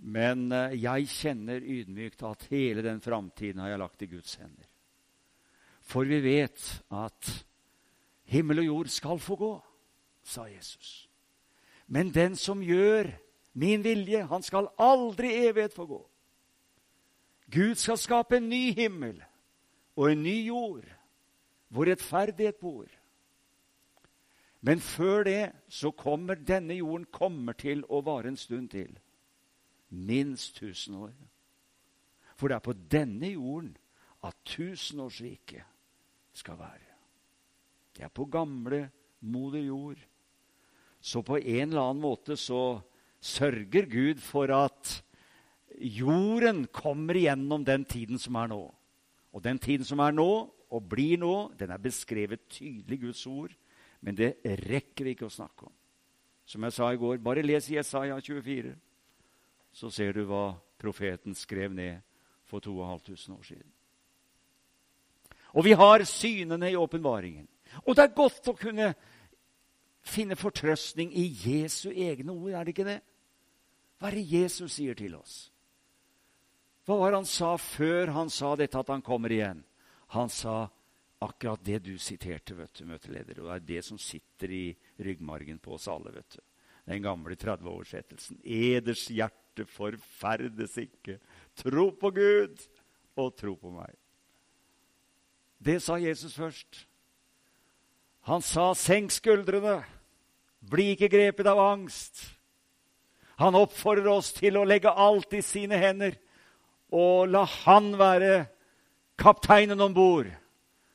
Men 0.00 0.50
eh, 0.52 0.76
jeg 0.80 1.08
kjenner 1.12 1.64
ydmykt 1.64 2.22
at 2.28 2.46
hele 2.52 2.84
den 2.84 3.00
framtiden 3.04 3.60
har 3.60 3.72
jeg 3.72 3.80
lagt 3.82 4.04
i 4.04 4.10
Guds 4.12 4.36
hender. 4.40 4.68
For 5.80 6.04
vi 6.08 6.20
vet 6.24 6.60
at 6.92 7.32
himmel 8.30 8.62
og 8.62 8.68
jord 8.68 8.92
skal 8.92 9.20
få 9.20 9.36
gå, 9.40 9.52
sa 10.30 10.46
Jesus. 10.50 11.08
Men 11.86 12.14
den 12.14 12.36
som 12.38 12.62
gjør 12.62 13.10
min 13.52 13.82
vilje, 13.84 14.22
han 14.30 14.42
skal 14.46 14.70
aldri 14.78 15.32
evighet 15.48 15.74
få 15.74 15.86
gå. 15.90 16.00
Gud 17.50 17.74
skal 17.74 17.98
skape 17.98 18.38
en 18.38 18.48
ny 18.48 18.70
himmel 18.76 19.18
og 19.96 20.12
en 20.12 20.22
ny 20.22 20.36
jord, 20.46 20.86
hvor 21.68 21.90
rettferdighet 21.90 22.60
bor. 22.62 22.86
Men 24.60 24.80
før 24.80 25.24
det 25.24 25.52
så 25.68 25.90
kommer 25.90 26.34
denne 26.34 26.76
jorden 26.78 27.08
kommer 27.10 27.56
til 27.58 27.82
å 27.88 28.02
vare 28.04 28.30
en 28.30 28.38
stund 28.38 28.70
til. 28.70 28.92
Minst 29.90 30.62
1000 30.62 30.96
år. 30.96 31.14
For 32.36 32.48
det 32.48 32.60
er 32.60 32.64
på 32.64 32.76
denne 32.92 33.32
jorden 33.32 33.72
at 34.24 34.36
tusenårsriket 34.44 35.64
skal 36.32 36.58
være. 36.58 36.86
Det 37.96 38.04
er 38.04 38.12
på 38.14 38.24
gamle 38.24 38.90
moder 39.20 39.64
jord. 39.64 39.98
Så 41.00 41.22
på 41.24 41.38
en 41.40 41.70
eller 41.70 41.82
annen 41.82 42.02
måte 42.02 42.36
så 42.36 42.80
sørger 43.20 43.88
Gud 43.88 44.20
for 44.24 44.52
at 44.52 45.00
jorden 45.80 46.66
kommer 46.72 47.16
igjennom 47.16 47.64
den 47.64 47.84
tiden 47.88 48.20
som 48.20 48.36
er 48.36 48.52
nå. 48.52 48.62
Og 49.32 49.44
den 49.44 49.58
tiden 49.58 49.86
som 49.86 50.00
er 50.04 50.12
nå, 50.12 50.30
og 50.70 50.86
blir 50.86 51.18
nå, 51.18 51.50
den 51.58 51.72
er 51.72 51.82
beskrevet 51.82 52.46
tydelig 52.52 52.98
i 52.98 53.04
Guds 53.06 53.24
ord. 53.26 53.54
Men 54.00 54.16
det 54.16 54.36
rekker 54.44 55.06
vi 55.06 55.16
ikke 55.16 55.28
å 55.28 55.32
snakke 55.32 55.66
om. 55.66 55.74
Som 56.46 56.64
jeg 56.66 56.74
sa 56.74 56.90
i 56.92 56.98
går, 56.98 57.18
bare 57.22 57.44
les 57.46 57.68
Jesaja 57.70 58.16
24 58.20 58.74
så 59.72 59.90
ser 59.94 60.16
du 60.16 60.24
hva 60.26 60.56
profeten 60.80 61.36
skrev 61.38 61.70
ned 61.74 62.00
for 62.48 62.58
2500 62.58 63.36
år 63.36 63.44
siden. 63.46 63.68
Og 65.54 65.66
vi 65.66 65.74
har 65.78 66.04
synene 66.06 66.70
i 66.70 66.78
åpenbaringen. 66.78 67.46
Og 67.86 67.94
det 67.94 68.04
er 68.04 68.16
godt 68.16 68.50
å 68.50 68.56
kunne 68.58 68.92
finne 70.06 70.36
fortrøstning 70.38 71.12
i 71.16 71.26
Jesu 71.44 71.90
egne 71.90 72.32
ord, 72.32 72.52
er 72.52 72.64
det 72.64 72.74
ikke 72.74 72.88
det? 72.88 73.00
Hva 74.00 74.08
er 74.08 74.16
det 74.16 74.28
Jesus 74.32 74.78
sier 74.78 74.96
til 74.96 75.16
oss? 75.18 75.50
Hva 76.88 76.96
var 76.98 77.12
det 77.12 77.20
han 77.20 77.28
sa 77.28 77.54
før 77.60 78.14
han 78.16 78.30
sa 78.32 78.54
dette, 78.58 78.80
at 78.80 78.88
han 78.90 79.04
kommer 79.04 79.32
igjen? 79.32 79.60
Han 80.16 80.32
sa 80.32 80.64
akkurat 81.20 81.62
det 81.64 81.82
du 81.84 81.92
siterte, 82.00 82.56
vet 82.56 82.80
du, 82.80 82.86
møteleder. 82.88 83.42
Og 83.42 83.50
det 83.50 83.56
er 83.58 83.66
det 83.68 83.82
som 83.86 84.00
sitter 84.00 84.50
i 84.50 84.64
ryggmargen 85.04 85.60
på 85.62 85.76
oss 85.76 85.88
alle. 85.92 86.14
vet 86.16 86.38
du. 86.38 86.42
Den 86.88 87.04
gamle 87.04 87.36
30-oversettelsen. 87.36 88.40
Eders 88.42 89.04
hjerte 89.12 89.66
forferdes 89.68 90.78
ikke. 90.80 91.20
Tro 91.54 91.90
på 91.92 92.10
Gud 92.16 92.64
og 93.20 93.36
tro 93.36 93.54
på 93.60 93.70
meg. 93.74 93.92
Det 95.60 95.82
sa 95.84 96.00
Jesus 96.00 96.34
først. 96.34 96.86
Han 98.30 98.42
sa, 98.42 98.74
'Senk 98.74 99.10
skuldrene. 99.10 99.82
Bli 100.62 100.92
ikke 100.94 101.10
grepet 101.10 101.46
av 101.50 101.58
angst.' 101.58 102.28
Han 103.42 103.56
oppfordrer 103.58 104.06
oss 104.06 104.30
til 104.36 104.58
å 104.60 104.66
legge 104.68 104.92
alt 104.92 105.32
i 105.34 105.40
sine 105.42 105.78
hender 105.80 106.14
og 106.92 107.30
la 107.32 107.46
han 107.64 107.94
være 107.98 108.44
kapteinen 109.18 109.80
om 109.80 109.94
bord. 109.96 110.28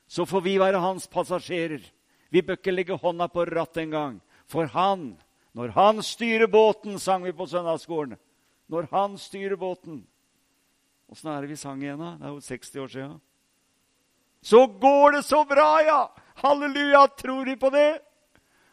Så 0.08 0.28
får 0.30 0.42
vi 0.46 0.58
være 0.62 0.80
hans 0.80 1.08
passasjerer. 1.08 1.82
Vi 2.30 2.44
bør 2.46 2.60
ikke 2.60 2.72
legge 2.72 3.00
hånda 3.02 3.28
på 3.34 3.48
rattet 3.50 3.84
engang. 3.84 4.20
For 4.46 4.70
han, 4.72 5.18
når 5.58 5.74
han 5.74 6.04
styrer 6.06 6.48
båten, 6.48 7.00
sang 7.00 7.26
vi 7.26 7.34
på 7.34 7.48
søndagsskolen, 7.50 8.20
når 8.70 8.88
han 8.92 9.18
styrer 9.18 9.58
båten. 9.58 10.04
Åssen 11.10 11.32
er 11.34 11.42
det 11.42 11.50
vi 11.50 11.58
sang 11.58 11.82
igjen, 11.82 12.00
da? 12.00 12.14
Det 12.20 12.30
er 12.30 12.36
jo 12.36 12.46
60 12.46 12.84
år 12.84 12.94
sia. 12.94 13.10
Så 14.46 14.68
går 14.68 15.18
det 15.18 15.26
så 15.26 15.42
bra, 15.50 15.82
ja! 15.82 16.02
Halleluja! 16.42 17.08
Tror 17.18 17.46
de 17.46 17.56
på 17.60 17.70
det? 17.74 18.00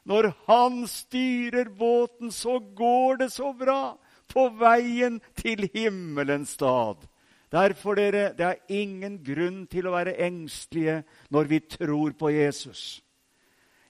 Når 0.05 0.33
han 0.49 0.83
styrer 0.91 1.71
båten, 1.79 2.33
så 2.33 2.59
går 2.59 3.23
det 3.23 3.31
så 3.33 3.53
bra 3.55 3.95
på 4.33 4.49
veien 4.59 5.21
til 5.39 5.69
himmelens 5.75 6.57
stad. 6.59 7.07
Derfor, 7.53 7.95
dere, 7.95 8.33
det 8.33 8.47
er 8.47 8.61
ingen 8.73 9.21
grunn 9.25 9.67
til 9.71 9.87
å 9.87 9.95
være 9.95 10.17
engstelige 10.25 11.03
når 11.31 11.51
vi 11.51 11.61
tror 11.77 12.15
på 12.19 12.33
Jesus. 12.33 13.03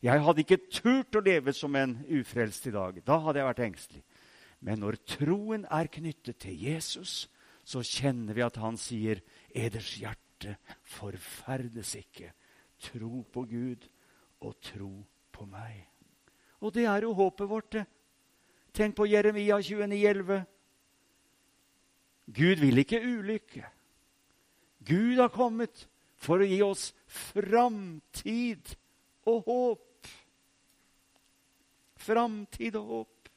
Jeg 0.02 0.18
hadde 0.18 0.42
ikke 0.42 0.64
turt 0.66 1.14
å 1.14 1.22
leve 1.22 1.54
som 1.54 1.76
en 1.78 1.94
ufrelst 2.10 2.66
i 2.66 2.74
dag. 2.74 2.98
Da 3.06 3.20
hadde 3.22 3.38
jeg 3.38 3.48
vært 3.52 3.64
engstelig. 3.68 4.02
Men 4.62 4.82
når 4.82 4.98
troen 5.06 5.64
er 5.70 5.90
knyttet 5.94 6.40
til 6.42 6.58
Jesus, 6.58 7.28
så 7.62 7.82
kjenner 7.86 8.34
vi 8.34 8.42
at 8.42 8.58
han 8.58 8.76
sier, 8.76 9.22
'Eders 9.54 9.94
hjerte 10.02 10.56
forferdes 10.82 11.94
ikke. 11.94 12.32
Tro 12.82 13.22
på 13.32 13.44
Gud 13.46 13.88
og 14.42 14.56
tro 14.60 14.92
på 15.32 15.46
meg.' 15.46 15.88
Og 16.62 16.74
det 16.74 16.86
er 16.86 17.02
jo 17.02 17.12
håpet 17.18 17.48
vårt, 17.48 17.72
det. 17.72 17.86
Tenk 18.72 18.96
på 18.96 19.06
Jeremia 19.06 19.58
29,11. 19.58 20.44
Gud 22.32 22.60
vil 22.62 22.78
ikke 22.78 23.02
ulykke. 23.02 23.64
Gud 24.86 25.18
har 25.18 25.28
kommet 25.34 25.88
for 26.16 26.40
å 26.40 26.46
gi 26.46 26.60
oss 26.62 26.92
framtid 27.06 28.76
og 29.28 29.48
håp. 29.48 30.12
Framtid 32.02 32.78
og 32.78 32.86
håp. 32.94 33.28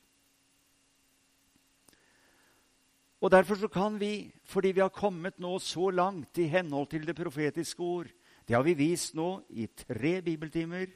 Og 3.26 3.32
Derfor 3.32 3.58
så 3.58 3.68
kan 3.68 3.98
vi, 4.00 4.30
fordi 4.46 4.72
vi 4.78 4.84
har 4.86 4.94
kommet 4.94 5.40
nå 5.42 5.58
så 5.60 5.90
langt 5.90 6.38
i 6.38 6.46
henhold 6.52 6.92
til 6.94 7.08
det 7.08 7.18
profetiske 7.18 7.82
ord 7.82 8.12
Det 8.46 8.54
har 8.54 8.64
vi 8.64 8.76
vist 8.78 9.16
nå 9.18 9.40
i 9.58 9.66
tre 9.74 10.20
bibeltimer. 10.22 10.92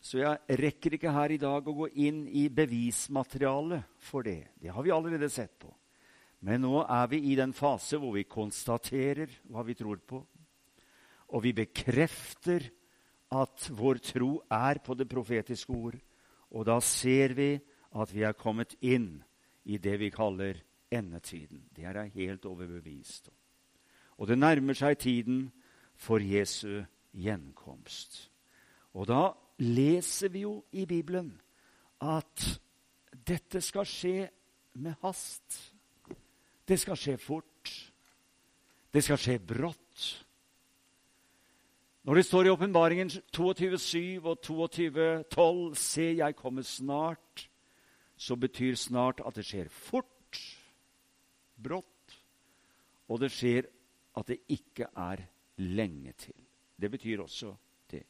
Så 0.00 0.22
jeg 0.22 0.58
rekker 0.60 0.96
ikke 0.96 1.12
her 1.12 1.34
i 1.34 1.40
dag 1.40 1.66
å 1.66 1.74
gå 1.82 1.88
inn 2.00 2.24
i 2.28 2.46
bevismaterialet 2.48 3.84
for 4.00 4.24
det. 4.24 4.54
Det 4.56 4.72
har 4.72 4.86
vi 4.86 4.94
allerede 4.94 5.28
sett 5.32 5.52
på. 5.60 5.72
Men 6.46 6.62
nå 6.64 6.80
er 6.84 7.10
vi 7.10 7.20
i 7.32 7.36
den 7.36 7.52
fase 7.56 7.98
hvor 8.00 8.14
vi 8.16 8.24
konstaterer 8.28 9.32
hva 9.50 9.64
vi 9.66 9.76
tror 9.76 10.00
på. 10.00 10.22
Og 11.34 11.42
vi 11.44 11.52
bekrefter 11.56 12.68
at 13.34 13.68
vår 13.74 14.00
tro 14.12 14.30
er 14.52 14.80
på 14.84 14.94
det 14.94 15.08
profetiske 15.10 15.74
ord. 15.74 15.98
Og 16.54 16.64
da 16.68 16.78
ser 16.80 17.34
vi 17.36 17.50
at 17.96 18.12
vi 18.14 18.24
er 18.24 18.38
kommet 18.38 18.76
inn 18.80 19.18
i 19.66 19.80
det 19.82 19.98
vi 20.00 20.12
kaller 20.14 20.62
endetiden. 20.94 21.66
Det 21.74 21.84
er 21.84 22.04
jeg 22.04 22.14
helt 22.14 22.46
overbevist 22.46 23.28
om. 23.28 23.36
Og 24.16 24.30
det 24.30 24.38
nærmer 24.38 24.76
seg 24.78 24.96
tiden 25.02 25.48
for 25.96 26.22
Jesu 26.22 26.84
gjenkomst. 27.16 28.30
Og 28.96 29.08
da 29.08 29.30
leser 29.62 30.32
vi 30.32 30.44
jo 30.44 30.60
i 30.72 30.86
Bibelen 30.86 31.32
at 32.04 32.44
dette 33.26 33.60
skal 33.64 33.88
skje 33.88 34.28
med 34.76 34.94
hast. 35.02 35.58
Det 36.68 36.78
skal 36.80 36.98
skje 37.00 37.16
fort. 37.20 37.72
Det 38.92 39.02
skal 39.04 39.20
skje 39.20 39.38
brått. 39.40 40.06
Når 42.06 42.14
det 42.14 42.26
står 42.28 42.46
i 42.46 42.52
Åpenbaringen 42.54 43.10
22,7 43.10 44.22
og 44.22 44.38
22,12 44.44 45.74
Se, 45.74 46.12
jeg 46.20 46.36
kommer 46.38 46.62
snart 46.62 47.48
så 48.16 48.36
betyr 48.36 48.76
snart 48.80 49.20
at 49.26 49.36
det 49.36 49.44
skjer 49.44 49.68
fort, 49.72 50.40
brått, 51.56 52.16
og 53.12 53.20
det 53.20 53.30
skjer 53.32 53.68
at 54.16 54.28
det 54.32 54.40
ikke 54.52 54.88
er 54.96 55.26
lenge 55.56 56.12
til. 56.12 56.34
Det 56.80 56.90
betyr 56.90 57.22
også 57.22 57.54
det. 57.90 58.02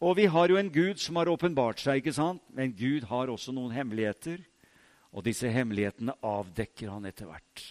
Og 0.00 0.16
vi 0.16 0.28
har 0.30 0.48
jo 0.48 0.56
en 0.56 0.72
Gud 0.72 1.00
som 1.02 1.16
har 1.16 1.28
åpenbart 1.28 1.80
seg, 1.80 2.02
ikke 2.02 2.12
sant? 2.12 2.42
men 2.54 2.76
Gud 2.76 3.06
har 3.10 3.30
også 3.30 3.52
noen 3.52 3.74
hemmeligheter. 3.74 4.38
Og 5.12 5.24
disse 5.24 5.48
hemmelighetene 5.48 6.14
avdekker 6.22 6.90
han 6.92 7.08
etter 7.08 7.26
hvert. 7.26 7.64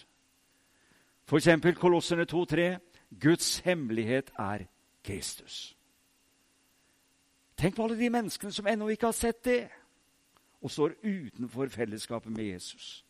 F.eks. 1.28 1.48
Kolosserne 1.78 2.26
2,3.: 2.26 2.78
Guds 3.20 3.58
hemmelighet 3.58 4.30
er 4.38 4.66
Kristus. 5.04 5.76
Tenk 7.58 7.76
på 7.76 7.84
alle 7.84 7.98
de 7.98 8.10
menneskene 8.10 8.52
som 8.52 8.66
ennå 8.66 8.88
ikke 8.88 9.10
har 9.10 9.16
sett 9.16 9.44
det, 9.44 9.68
og 10.62 10.70
står 10.70 10.98
utenfor 11.02 11.68
fellesskapet 11.68 12.32
med 12.32 12.44
Jesus. 12.44 13.04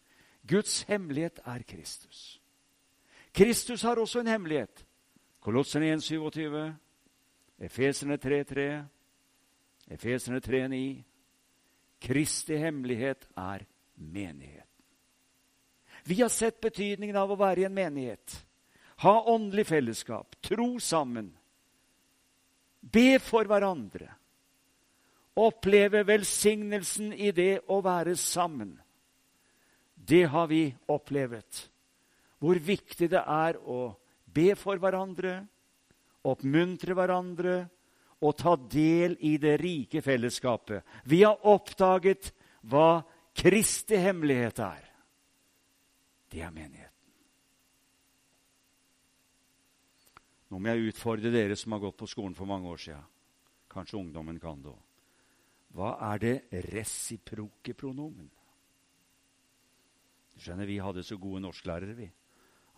Guds 0.48 0.82
hemmelighet 0.88 1.40
er 1.44 1.62
Kristus. 1.68 2.40
Kristus 3.34 3.82
har 3.82 4.00
også 4.00 4.20
en 4.20 4.26
hemmelighet. 4.26 4.86
Kolosserne 5.48 5.96
1,27, 5.96 6.72
Efeserne 7.58 8.16
3,3, 8.16 8.84
Efeserne 9.86 10.40
3,9. 10.40 11.02
Kristi 11.98 12.56
hemmelighet 12.56 13.28
er 13.36 13.64
menigheten. 13.94 14.84
Vi 16.04 16.20
har 16.20 16.28
sett 16.28 16.60
betydningen 16.60 17.16
av 17.16 17.32
å 17.32 17.38
være 17.40 17.62
i 17.62 17.64
en 17.64 17.72
menighet. 17.78 18.34
Ha 19.00 19.14
åndelig 19.32 19.64
fellesskap, 19.70 20.36
tro 20.44 20.66
sammen, 20.84 21.30
be 22.80 23.16
for 23.16 23.48
hverandre. 23.48 24.10
Oppleve 25.32 26.02
velsignelsen 26.10 27.14
i 27.16 27.30
det 27.32 27.62
å 27.72 27.78
være 27.80 28.18
sammen. 28.20 28.74
Det 29.96 30.26
har 30.28 30.52
vi 30.52 30.66
opplevd. 30.92 31.62
Hvor 32.36 32.60
viktig 32.68 33.08
det 33.16 33.24
er 33.24 33.56
å 33.64 33.94
be 34.38 34.54
for 34.58 34.78
hverandre, 34.78 35.40
oppmuntre 36.28 36.94
hverandre 36.94 37.58
og 38.22 38.34
ta 38.38 38.54
del 38.70 39.16
i 39.26 39.36
det 39.38 39.56
rike 39.62 40.02
fellesskapet. 40.02 40.82
Vi 41.06 41.22
har 41.24 41.46
oppdaget 41.46 42.32
hva 42.70 43.00
Kristi 43.38 43.98
hemmelighet 44.02 44.58
er. 44.64 44.86
Det 46.28 46.42
er 46.42 46.50
menigheten. 46.50 46.94
Nå 50.48 50.58
må 50.58 50.72
jeg 50.72 50.90
utfordre 50.90 51.30
dere 51.30 51.56
som 51.60 51.76
har 51.76 51.82
gått 51.84 51.98
på 52.00 52.08
skolen 52.08 52.34
for 52.34 52.48
mange 52.48 52.70
år 52.72 52.80
siden. 52.82 53.06
Kanskje 53.68 54.00
ungdommen 54.00 54.40
kan 54.40 54.62
det 54.64 54.72
òg. 54.72 54.84
Hva 55.76 55.92
er 56.08 56.22
det 56.22 56.62
resiproke 56.72 57.74
pronomen? 57.76 58.30
Du 60.32 60.40
skjønner, 60.40 60.66
Vi 60.66 60.78
hadde 60.80 61.04
så 61.04 61.18
gode 61.20 61.42
norsklærere 61.44 61.94
vi, 61.94 62.08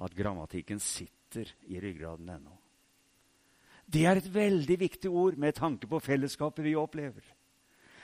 at 0.01 0.17
grammatikken 0.17 0.81
sitter 0.83 1.20
i 1.37 1.81
ryggraden 1.81 2.29
ennå. 2.29 2.57
Det 3.91 4.05
er 4.07 4.21
et 4.21 4.35
veldig 4.35 4.77
viktig 4.79 5.11
ord 5.11 5.39
med 5.39 5.55
tanke 5.59 5.89
på 5.91 5.99
fellesskapet 6.01 6.65
vi 6.65 6.77
opplever. 6.79 7.25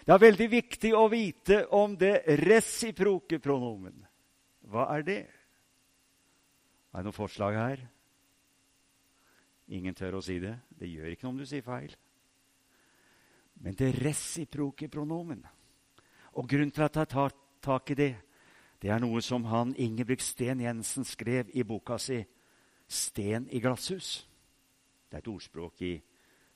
Det 0.06 0.14
er 0.14 0.23
veldig 0.23 0.49
viktig 0.50 0.92
å 0.95 1.06
vite 1.11 1.64
om 1.75 1.97
det 1.99 2.25
resiproke 2.42 3.38
pronomen. 3.42 3.95
Hva 4.66 4.88
er 4.97 5.06
det? 5.06 5.23
Er 6.95 7.02
det 7.02 7.06
noe 7.06 7.14
forslag 7.14 7.59
her? 7.59 7.83
Ingen 9.75 9.95
tør 9.95 10.18
å 10.18 10.23
si 10.23 10.38
det. 10.42 10.54
Det 10.71 10.90
gjør 10.90 11.11
ikke 11.11 11.26
noe 11.26 11.35
om 11.35 11.40
du 11.42 11.47
sier 11.47 11.66
feil. 11.66 11.95
Men 13.62 13.75
det 13.75 13.95
resiproke 14.02 14.88
pronomen 14.92 15.40
Og 16.37 16.45
grunnen 16.45 16.71
til 16.71 16.85
at 16.85 16.97
jeg 17.00 17.09
tar 17.09 17.33
tak 17.64 17.90
i 17.90 17.95
det, 17.97 18.11
det 18.83 18.90
er 18.92 19.00
noe 19.00 19.23
som 19.25 19.47
han 19.49 19.73
Ingebrigt 19.80 20.23
Sten 20.23 20.61
Jensen 20.61 21.06
skrev 21.09 21.49
i 21.56 21.64
boka 21.64 21.97
si 21.99 22.18
'Sten 22.88 23.48
i 23.50 23.60
glasshus'. 23.60 24.24
Det 25.10 25.16
er 25.16 25.18
et 25.18 25.28
ordspråk 25.28 25.82
i 25.82 26.02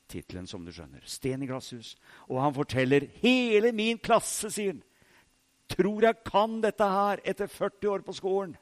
tittelen, 0.07 0.47
som 0.47 0.65
du 0.65 0.71
skjønner. 0.71 1.01
'Sten 1.05 1.43
i 1.43 1.47
glasshus'. 1.47 1.95
Og 2.29 2.41
han 2.41 2.53
forteller 2.53 3.07
hele 3.21 3.71
min 3.71 3.97
klasse, 3.97 4.51
sier 4.51 4.73
han, 4.73 4.83
tror 5.67 6.03
jeg 6.03 6.23
kan 6.25 6.61
dette 6.61 6.83
her 6.83 7.21
etter 7.23 7.47
40 7.47 7.87
år 7.87 8.01
på 8.05 8.13
skolen. 8.13 8.57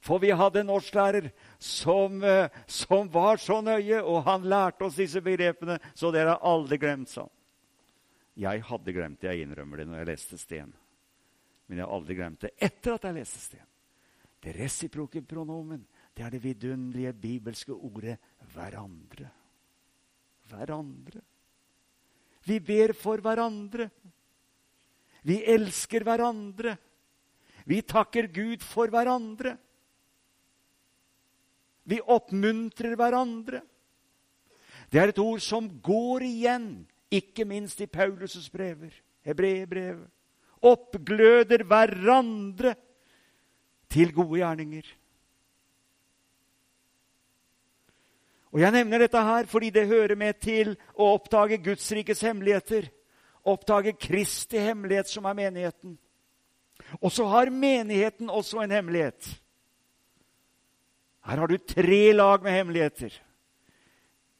For 0.00 0.20
vi 0.22 0.30
hadde 0.30 0.60
en 0.60 0.70
norsklærer 0.70 1.30
som, 1.58 2.22
eh, 2.22 2.48
som 2.66 3.08
var 3.12 3.36
så 3.36 3.60
nøye, 3.60 4.02
og 4.02 4.24
han 4.24 4.42
lærte 4.42 4.86
oss 4.86 4.96
disse 4.96 5.20
begrepene, 5.20 5.78
så 5.94 6.12
dere 6.12 6.36
har 6.36 6.44
aldri 6.46 6.78
glemt 6.78 7.08
sånn. 7.08 7.30
Jeg 8.36 8.62
hadde 8.68 8.92
glemt 8.92 9.20
det, 9.20 9.32
jeg 9.32 9.46
innrømmer 9.46 9.80
det, 9.80 9.86
når 9.88 9.98
jeg 9.98 10.06
leste 10.06 10.38
Sten. 10.38 10.74
Men 11.66 11.78
jeg 11.78 11.86
har 11.86 11.96
aldri 11.96 12.14
glemt 12.14 12.44
det 12.44 12.52
etter 12.62 12.94
at 12.94 13.08
jeg 13.08 13.16
leste 13.16 13.40
Sten. 13.40 13.66
Det 14.42 14.52
resiproke 14.54 15.22
pronomen, 15.26 15.86
det 16.16 16.24
er 16.24 16.30
det 16.32 16.42
vidunderlige 16.42 17.12
bibelske 17.12 17.72
ordet 17.72 18.18
'hverandre'. 18.54 19.30
Hverandre. 20.48 21.20
Vi 22.46 22.58
ber 22.60 22.92
for 22.92 23.16
hverandre. 23.16 23.90
Vi 25.22 25.42
elsker 25.44 26.04
hverandre. 26.04 26.76
Vi 27.66 27.82
takker 27.82 28.26
Gud 28.26 28.62
for 28.62 28.86
hverandre. 28.86 29.56
Vi 31.84 32.00
oppmuntrer 32.00 32.96
hverandre. 32.96 33.60
Det 34.90 35.00
er 35.00 35.08
et 35.08 35.18
ord 35.18 35.40
som 35.42 35.68
går 35.82 36.22
igjen, 36.22 36.86
ikke 37.10 37.44
minst 37.44 37.80
i 37.80 37.86
Paulus' 37.90 38.50
brever, 38.50 38.94
hebreerbrevet. 39.26 40.06
Oppgløder 40.62 41.66
hverandre 41.66 42.74
til 43.90 44.14
gode 44.14 44.38
gjerninger. 44.40 44.86
Og 48.56 48.62
Jeg 48.62 48.72
nevner 48.72 49.02
dette 49.04 49.20
her 49.20 49.44
fordi 49.50 49.68
det 49.68 49.82
hører 49.90 50.16
med 50.16 50.38
til 50.40 50.70
å 50.96 51.10
oppdage 51.18 51.58
Guds 51.60 51.90
rikes 51.92 52.22
hemmeligheter. 52.24 52.86
Oppdage 53.44 53.92
Kristi 54.00 54.56
hemmelighet, 54.64 55.10
som 55.12 55.28
er 55.28 55.36
menigheten. 55.36 55.98
Og 57.02 57.12
så 57.12 57.26
har 57.28 57.52
menigheten 57.52 58.32
også 58.32 58.64
en 58.64 58.72
hemmelighet. 58.72 59.28
Her 61.28 61.44
har 61.44 61.52
du 61.52 61.58
tre 61.58 62.00
lag 62.16 62.42
med 62.42 62.56
hemmeligheter. 62.56 63.20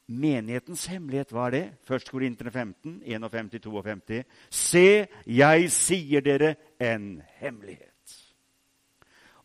Menighetens 0.09 0.89
hemmelighet, 0.89 1.29
hva 1.29 1.45
er 1.51 1.57
det? 1.59 1.63
Først 1.85 2.09
Korinterne 2.09 2.51
15, 2.51 2.99
51-52. 3.05 4.21
Se, 4.49 4.87
jeg 5.29 5.71
sier 5.77 6.25
dere 6.25 6.55
en 6.81 7.19
hemmelighet. 7.37 8.21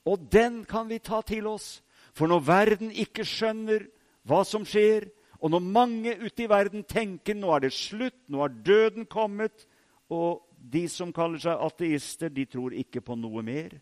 Og 0.08 0.30
den 0.32 0.62
kan 0.64 0.88
vi 0.88 1.02
ta 1.02 1.20
til 1.20 1.52
oss. 1.52 1.82
For 2.16 2.24
når 2.24 2.48
verden 2.48 2.88
ikke 2.88 3.28
skjønner 3.28 3.90
hva 4.28 4.42
som 4.46 4.64
skjer, 4.66 5.08
og 5.42 5.50
når 5.50 5.64
mange 5.74 6.14
ute 6.22 6.44
i 6.44 6.50
verden 6.50 6.84
tenker 6.86 7.34
nå 7.34 7.50
er 7.54 7.64
det 7.64 7.72
slutt, 7.74 8.18
nå 8.30 8.44
er 8.44 8.58
døden 8.62 9.08
kommet, 9.10 9.66
og 10.12 10.44
de 10.54 10.84
som 10.90 11.10
kaller 11.14 11.42
seg 11.42 11.64
ateister, 11.66 12.30
de 12.30 12.44
tror 12.46 12.76
ikke 12.78 13.02
på 13.02 13.16
noe 13.18 13.42
mer. 13.42 13.74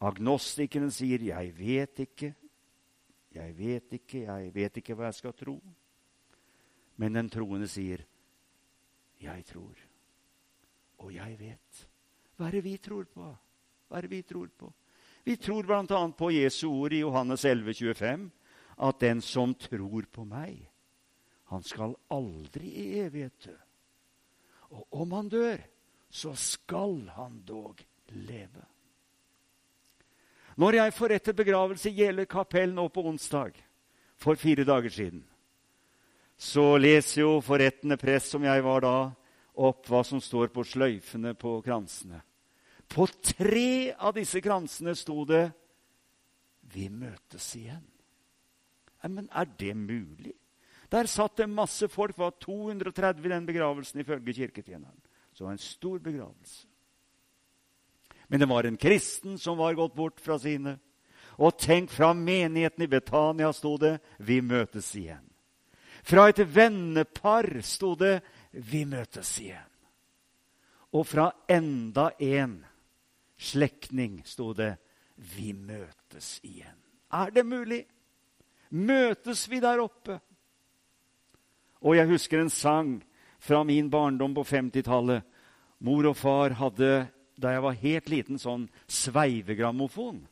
Agnostikerne 0.00 0.90
sier 0.90 1.18
'jeg 1.18 1.58
vet 1.58 2.00
ikke', 2.00 2.34
'Jeg 3.34 3.58
vet 3.58 3.92
ikke, 3.92 4.18
jeg 4.26 4.54
vet 4.54 4.76
ikke 4.76 4.94
hva 4.94 5.04
jeg 5.04 5.14
skal 5.14 5.32
tro.' 5.32 5.62
Men 6.96 7.14
den 7.14 7.30
troende 7.30 7.68
sier, 7.68 8.04
'Jeg 9.20 9.44
tror, 9.44 9.74
og 10.98 11.14
jeg 11.14 11.38
vet.' 11.38 11.86
Hva 12.36 12.46
er 12.46 12.50
det 12.50 12.64
vi 12.64 12.76
tror 12.76 13.04
på? 13.04 13.36
Hva 13.88 13.96
er 13.98 14.00
det 14.02 14.10
Vi 14.10 14.22
tror 14.22 14.48
på? 14.58 14.72
Vi 15.24 15.36
tror 15.36 15.62
bl.a. 15.62 16.08
på 16.10 16.30
Jesu 16.30 16.68
ord 16.70 16.92
i 16.92 17.00
Johannes 17.00 17.44
11, 17.44 17.74
25, 17.74 18.30
at 18.78 19.00
den 19.02 19.20
som 19.24 19.54
tror 19.58 20.06
på 20.12 20.24
meg, 20.28 20.60
han 21.50 21.64
skal 21.64 21.96
aldri 22.12 22.68
i 22.68 22.88
evighet 23.02 23.48
dø. 23.48 23.56
Og 24.76 25.00
om 25.02 25.14
han 25.16 25.30
dør, 25.32 25.60
så 26.10 26.34
skal 26.36 27.00
han 27.16 27.40
dog 27.46 27.80
leve. 28.12 28.64
Når 30.58 30.74
jeg 30.80 30.94
forretter 30.96 31.36
begravelse 31.36 31.90
i 31.90 31.96
Gjeler 32.00 32.26
kapell 32.28 32.72
nå 32.74 32.88
på 32.90 33.04
onsdag 33.06 33.56
for 34.18 34.38
fire 34.38 34.64
dager 34.66 34.92
siden, 34.92 35.22
så 36.38 36.76
leser 36.78 37.22
jo 37.22 37.38
forrettende 37.42 37.98
prest, 37.98 38.32
som 38.34 38.44
jeg 38.46 38.62
var 38.62 38.84
da, 38.84 38.96
opp 39.58 39.88
hva 39.90 40.04
som 40.06 40.20
står 40.22 40.52
på 40.54 40.62
sløyfene 40.66 41.34
på 41.38 41.56
kransene. 41.66 42.20
På 42.88 43.06
tre 43.06 43.92
av 43.98 44.14
disse 44.16 44.40
kransene 44.40 44.94
sto 44.96 45.24
det 45.24 45.50
'Vi 46.62 46.88
møtes 46.88 47.56
igjen'. 47.56 47.97
Men 49.02 49.28
er 49.32 49.44
det 49.58 49.76
mulig? 49.76 50.34
Der 50.90 51.06
satt 51.06 51.36
det 51.36 51.48
masse 51.48 51.88
folk. 51.88 52.16
Det 52.16 52.22
var 52.22 52.34
230 52.40 53.26
i 53.26 53.28
den 53.28 53.46
begravelsen, 53.46 54.00
ifølge 54.00 54.34
kirketjeneren. 54.34 55.00
Så 55.32 55.44
det 55.44 55.46
var 55.46 55.52
en 55.52 55.58
stor 55.58 55.98
begravelse. 55.98 56.66
Men 58.28 58.40
det 58.40 58.48
var 58.48 58.64
en 58.64 58.76
kristen 58.76 59.38
som 59.38 59.58
var 59.58 59.74
gått 59.74 59.94
bort 59.94 60.20
fra 60.20 60.38
sine. 60.38 60.78
Og 61.38 61.58
tenk, 61.58 61.90
fra 61.90 62.12
menigheten 62.12 62.82
i 62.82 62.90
Betania 62.90 63.52
sto 63.52 63.76
det 63.76 64.00
'Vi 64.18 64.40
møtes 64.40 64.94
igjen'. 64.94 65.30
Fra 66.02 66.28
et 66.28 66.38
vennepar 66.54 67.62
sto 67.62 67.94
det 67.94 68.22
'Vi 68.52 68.84
møtes 68.84 69.38
igjen'. 69.40 69.74
Og 70.92 71.06
fra 71.06 71.32
enda 71.48 72.10
en 72.18 72.64
slektning 73.38 74.22
sto 74.24 74.52
det 74.52 74.76
'Vi 75.16 75.52
møtes 75.52 76.40
igjen'. 76.42 76.82
Er 77.12 77.30
det 77.30 77.46
mulig? 77.46 77.86
Møtes 78.70 79.46
vi 79.50 79.60
der 79.64 79.80
oppe? 79.82 80.18
Og 81.84 81.94
jeg 81.96 82.10
husker 82.10 82.42
en 82.42 82.50
sang 82.52 82.96
fra 83.38 83.62
min 83.64 83.90
barndom 83.90 84.34
på 84.34 84.44
50-tallet. 84.44 85.22
Mor 85.86 86.10
og 86.10 86.16
far 86.18 86.56
hadde, 86.58 87.06
da 87.38 87.54
jeg 87.54 87.62
var 87.62 87.82
helt 87.82 88.08
liten, 88.10 88.40
sånn 88.42 88.66
sveivegrammofon. 88.90 90.24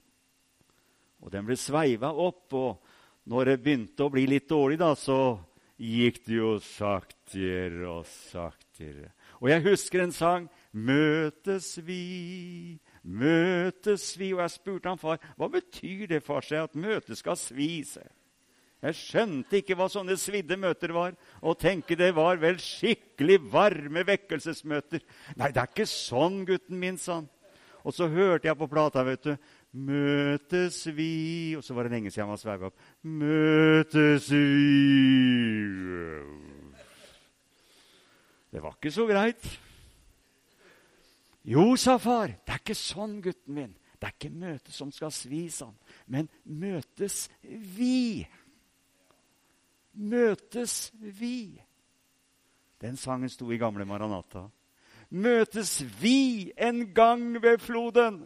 Og 1.22 1.32
den 1.32 1.46
ble 1.46 1.56
sveiva 1.58 2.10
opp, 2.10 2.50
og 2.54 3.30
når 3.30 3.52
det 3.52 3.60
begynte 3.62 4.06
å 4.06 4.12
bli 4.12 4.26
litt 4.26 4.48
dårlig, 4.50 4.80
da, 4.82 4.92
så 4.98 5.38
gikk 5.76 6.24
det 6.26 6.36
jo 6.38 6.56
saktere 6.62 7.86
og 7.90 8.06
saktere. 8.08 9.12
Og 9.40 9.50
jeg 9.52 9.64
husker 9.68 10.02
en 10.02 10.12
sang 10.12 10.48
'Møtes 10.72 11.78
vi, 11.86 12.78
møtes 13.02 14.16
vi'. 14.18 14.34
Og 14.34 14.40
jeg 14.40 14.50
spurte 14.50 14.88
han 14.88 14.98
far 14.98 15.18
hva 15.36 15.48
betyr 15.48 16.06
det 16.06 16.22
for 16.22 16.40
seg 16.44 16.64
at 16.64 16.76
møtet 16.76 17.16
skal 17.16 17.36
svi 17.36 17.84
seg. 17.84 18.08
Jeg 18.84 18.96
skjønte 18.98 19.60
ikke 19.60 19.76
hva 19.78 19.86
sånne 19.90 20.18
svidde 20.20 20.58
møter 20.60 20.92
var, 20.92 21.14
og 21.40 21.56
tenkte 21.58 21.96
det 21.98 22.10
var 22.16 22.36
vel 22.42 22.58
skikkelig 22.60 23.38
varme 23.52 24.04
vekkelsesmøter. 24.06 25.00
Nei, 25.40 25.48
det 25.54 25.62
er 25.62 25.70
ikke 25.70 25.88
sånn, 25.88 26.42
gutten 26.48 26.78
min, 26.80 27.00
sa 27.00 27.22
han. 27.22 27.30
Og 27.86 27.94
så 27.94 28.08
hørte 28.10 28.50
jeg 28.50 28.58
på 28.58 28.68
plata, 28.68 29.04
vet 29.06 29.24
du. 29.24 29.32
Møtes 29.76 30.78
vi 30.96 31.52
Og 31.58 31.60
så 31.64 31.74
var 31.76 31.84
det 31.84 31.92
lenge 31.92 32.08
siden 32.08 32.24
han 32.24 32.32
var 32.32 32.40
sveiva 32.40 32.70
opp. 32.70 32.84
Møtes 33.04 34.30
vi 34.32 34.44
Det 38.50 38.62
var 38.64 38.76
ikke 38.78 38.92
så 38.94 39.04
greit. 39.08 39.48
Jo, 41.46 41.76
sa 41.78 41.98
far, 42.00 42.32
det 42.42 42.54
er 42.54 42.62
ikke 42.62 42.74
sånn, 42.78 43.20
gutten 43.22 43.54
min. 43.54 43.74
Det 44.00 44.08
er 44.08 44.14
ikke 44.16 44.32
møtet 44.32 44.72
som 44.74 44.88
skal 44.92 45.12
svi, 45.14 45.44
sa 45.52 45.68
han. 45.68 45.76
Men 46.10 46.30
møtes 46.42 47.26
vi? 47.44 48.24
Møtes 49.96 50.92
vi? 51.00 51.56
Den 52.80 52.96
sangen 53.00 53.30
sto 53.32 53.48
i 53.50 53.58
gamle 53.60 53.86
Maranata. 53.88 54.46
Møtes 55.10 55.80
vi 56.00 56.52
en 56.58 56.82
gang 56.94 57.36
ved 57.42 57.58
floden? 57.62 58.20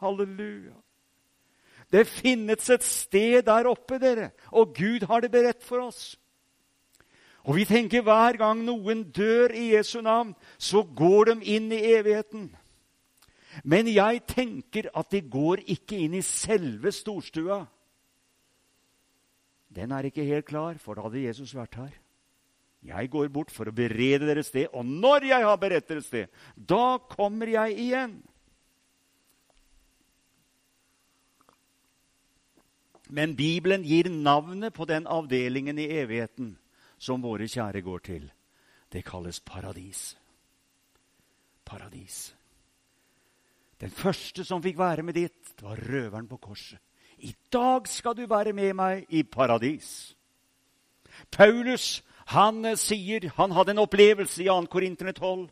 Halleluja. 0.00 0.74
Det 1.92 2.06
finnes 2.08 2.70
et 2.70 2.82
sted 2.84 3.44
der 3.46 3.68
oppe, 3.70 3.98
dere, 4.02 4.30
og 4.50 4.74
Gud 4.74 5.06
har 5.06 5.20
det 5.20 5.30
beredt 5.30 5.62
for 5.64 5.86
oss. 5.86 6.16
Og 7.44 7.56
vi 7.56 7.64
tenker 7.68 8.02
hver 8.02 8.38
gang 8.40 8.64
noen 8.64 9.04
dør 9.12 9.52
i 9.52 9.74
Jesu 9.74 10.00
navn, 10.00 10.32
så 10.58 10.82
går 10.82 11.30
de 11.30 11.34
inn 11.56 11.72
i 11.72 11.82
evigheten. 11.92 12.48
Men 13.62 13.86
jeg 13.86 14.24
tenker 14.26 14.88
at 14.96 15.12
de 15.12 15.20
går 15.20 15.62
ikke 15.76 16.00
inn 16.06 16.16
i 16.18 16.24
selve 16.24 16.90
storstua. 16.92 17.60
Den 19.74 19.92
er 19.92 20.06
ikke 20.06 20.26
helt 20.26 20.46
klar, 20.46 20.78
for 20.78 20.94
da 20.94 21.06
hadde 21.06 21.24
Jesus 21.24 21.54
vært 21.56 21.78
her. 21.80 21.94
Jeg 22.84 23.08
går 23.10 23.30
bort 23.32 23.50
for 23.50 23.68
å 23.68 23.74
berede 23.74 24.28
deres 24.28 24.50
sted, 24.52 24.68
og 24.76 24.84
når 24.84 25.30
jeg 25.30 25.46
har 25.46 25.58
beredt 25.60 25.88
deres 25.88 26.06
sted, 26.10 26.28
da 26.54 26.98
kommer 27.10 27.48
jeg 27.48 27.78
igjen. 27.80 28.18
Men 33.14 33.34
Bibelen 33.36 33.84
gir 33.86 34.10
navnet 34.12 34.74
på 34.76 34.86
den 34.88 35.08
avdelingen 35.08 35.78
i 35.80 35.88
evigheten 35.96 36.54
som 36.98 37.24
våre 37.24 37.48
kjære 37.50 37.82
går 37.84 38.04
til. 38.04 38.30
Det 38.92 39.04
kalles 39.04 39.40
paradis. 39.40 40.14
Paradis. 41.64 42.34
Den 43.80 43.90
første 43.90 44.44
som 44.44 44.62
fikk 44.64 44.78
være 44.78 45.02
med 45.02 45.16
dit, 45.18 45.34
det 45.56 45.64
var 45.66 45.80
røveren 45.88 46.28
på 46.30 46.38
korset. 46.42 46.80
I 47.24 47.32
dag 47.52 47.88
skal 47.88 48.16
du 48.16 48.26
være 48.28 48.52
med 48.52 48.74
meg 48.76 49.06
i 49.08 49.22
paradis. 49.24 50.14
Paulus 51.32 52.02
han 52.32 52.64
eh, 52.64 52.78
sier 52.80 53.30
han 53.36 53.52
hadde 53.56 53.74
en 53.74 53.84
opplevelse 53.84 54.42
i 54.44 54.48
2. 54.48 54.66
Korinterne 54.72 55.12
12. 55.16 55.46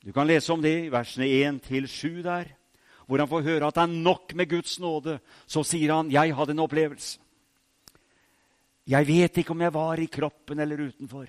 Du 0.00 0.12
kan 0.16 0.26
lese 0.26 0.52
om 0.52 0.62
det 0.62 0.74
i 0.86 0.92
versene 0.92 1.28
1-7 1.28 2.22
der 2.24 2.56
hvor 3.10 3.18
han 3.18 3.28
får 3.28 3.42
høre 3.42 3.66
at 3.66 3.74
det 3.74 3.82
er 3.82 4.02
nok 4.06 4.34
med 4.38 4.46
Guds 4.46 4.76
nåde, 4.78 5.16
så 5.46 5.64
sier 5.66 5.90
han, 5.94 6.10
'Jeg 6.10 6.34
hadde 6.34 6.52
en 6.52 6.62
opplevelse'. 6.62 7.18
Jeg 8.86 9.06
vet 9.06 9.36
ikke 9.36 9.50
om 9.50 9.60
jeg 9.60 9.74
var 9.74 9.98
i 9.98 10.06
kroppen 10.06 10.58
eller 10.58 10.86
utenfor. 10.86 11.26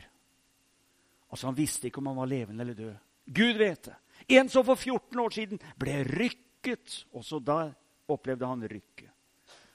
Altså 1.31 1.47
Han 1.47 1.57
visste 1.57 1.87
ikke 1.87 1.97
om 1.97 2.07
han 2.07 2.15
var 2.15 2.25
levende 2.25 2.61
eller 2.61 2.73
død. 2.73 2.95
Gud 3.25 3.57
vet 3.57 3.85
det. 3.85 3.95
En 4.29 4.49
som 4.49 4.65
for 4.65 4.75
14 4.75 5.19
år 5.19 5.29
siden 5.29 5.59
ble 5.79 6.03
rykket. 6.03 7.05
Også 7.13 7.39
da 7.39 7.71
opplevde 8.07 8.47
han 8.47 8.63
rykket. 8.63 9.10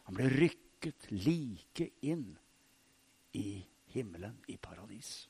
Han 0.06 0.18
ble 0.18 0.28
rykket 0.30 1.08
like 1.10 1.90
inn 2.06 2.28
i 3.36 3.48
himmelen, 3.94 4.38
i 4.48 4.56
paradis. 4.56 5.26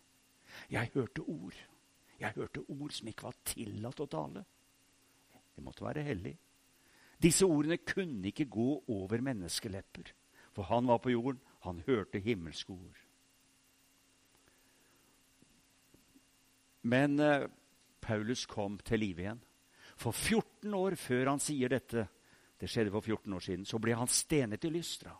Jeg 0.73 0.91
hørte 0.95 1.25
ord. 1.25 1.57
Jeg 2.21 2.33
hørte 2.37 2.65
ord 2.69 2.93
som 2.93 3.09
ikke 3.11 3.29
var 3.29 3.39
tillatt 3.45 4.03
å 4.05 4.09
tale. 4.11 4.45
Det 5.57 5.65
måtte 5.65 5.85
være 5.87 6.05
hellig. 6.05 6.35
Disse 7.23 7.49
ordene 7.49 7.79
kunne 7.81 8.29
ikke 8.29 8.49
gå 8.53 8.69
over 8.93 9.25
menneskelepper, 9.25 10.13
for 10.53 10.69
han 10.69 10.89
var 10.89 11.01
på 11.01 11.15
jorden, 11.15 11.41
han 11.65 11.81
hørte 11.87 12.21
himmelske 12.23 12.73
ord. 12.73 13.01
Men 16.87 17.19
eh, 17.19 17.49
Paulus 18.05 18.45
kom 18.47 18.77
til 18.87 19.03
live 19.03 19.25
igjen. 19.25 19.41
For 19.97 20.13
14 20.13 20.75
år 20.77 20.95
før 21.01 21.33
han 21.33 21.43
sier 21.43 21.73
dette, 21.73 22.05
det 22.61 22.71
skjedde 22.71 22.93
for 22.95 23.05
14 23.05 23.37
år 23.37 23.45
siden, 23.45 23.65
så 23.69 23.79
ble 23.83 23.95
han 23.97 24.09
stenet 24.09 24.65
i 24.65 24.73
Lystra. 24.73 25.13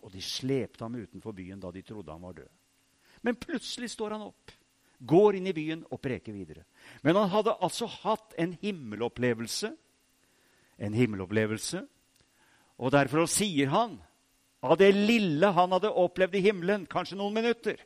Og 0.00 0.12
de 0.12 0.22
slepte 0.22 0.84
ham 0.84 0.96
utenfor 0.96 1.34
byen 1.36 1.60
da 1.60 1.72
de 1.74 1.82
trodde 1.82 2.12
han 2.12 2.22
var 2.22 2.38
død. 2.38 2.50
Men 3.22 3.36
plutselig 3.36 3.90
står 3.90 4.14
han 4.16 4.24
opp, 4.30 4.52
går 5.00 5.36
inn 5.36 5.50
i 5.50 5.56
byen 5.56 5.84
og 5.90 6.00
preker 6.00 6.32
videre. 6.32 6.64
Men 7.02 7.18
han 7.18 7.28
hadde 7.32 7.58
altså 7.60 7.88
hatt 7.90 8.34
en 8.38 8.54
himmelopplevelse 8.62 9.74
en 10.80 10.96
himmelopplevelse. 10.96 11.84
Og 12.80 12.92
derfor 12.92 13.28
sier 13.28 13.70
han, 13.72 13.98
av 14.64 14.76
det 14.80 14.90
lille 14.96 15.52
han 15.56 15.72
hadde 15.76 15.92
opplevd 15.92 16.36
i 16.36 16.44
himmelen, 16.44 16.86
kanskje 16.88 17.18
noen 17.20 17.36
minutter, 17.36 17.78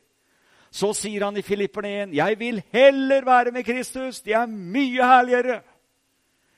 så 0.75 0.89
sier 0.95 1.23
han 1.23 1.37
i 1.39 1.43
Filipperne 1.45 1.91
1.: 2.03 2.15
Jeg 2.15 2.39
vil 2.39 2.61
heller 2.73 3.23
være 3.25 3.51
med 3.55 3.63
Kristus. 3.63 4.19
Det 4.21 4.33
er 4.35 4.45
mye 4.47 5.03
herligere. 5.03 5.61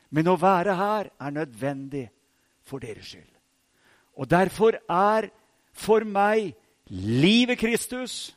Men 0.10 0.30
å 0.32 0.38
være 0.40 0.76
her 0.78 1.10
er 1.20 1.36
nødvendig 1.36 2.08
for 2.68 2.84
deres 2.84 3.12
skyld. 3.12 3.34
Og 4.18 4.30
derfor 4.30 4.80
er 4.90 5.30
for 5.78 6.06
meg 6.08 6.56
livet 6.90 7.60
Kristus, 7.62 8.36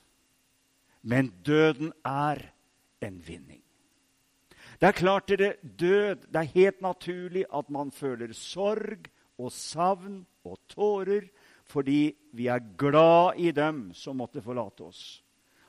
men 1.03 1.31
døden 1.47 1.93
er 2.05 2.43
en 3.01 3.21
vinning. 3.27 3.63
Det 4.81 4.89
er 4.89 4.97
klart 4.97 5.29
dere, 5.29 5.55
død 5.61 6.27
Det 6.33 6.41
er 6.41 6.55
helt 6.55 6.81
naturlig 6.81 7.45
at 7.53 7.71
man 7.71 7.91
føler 7.93 8.33
sorg 8.33 9.11
og 9.39 9.53
savn 9.53 10.25
og 10.45 10.59
tårer 10.69 11.29
fordi 11.71 12.13
vi 12.33 12.49
er 12.51 12.65
glad 12.79 13.39
i 13.39 13.53
dem 13.55 13.93
som 13.95 14.17
måtte 14.19 14.43
forlate 14.43 14.83
oss. 14.83 15.23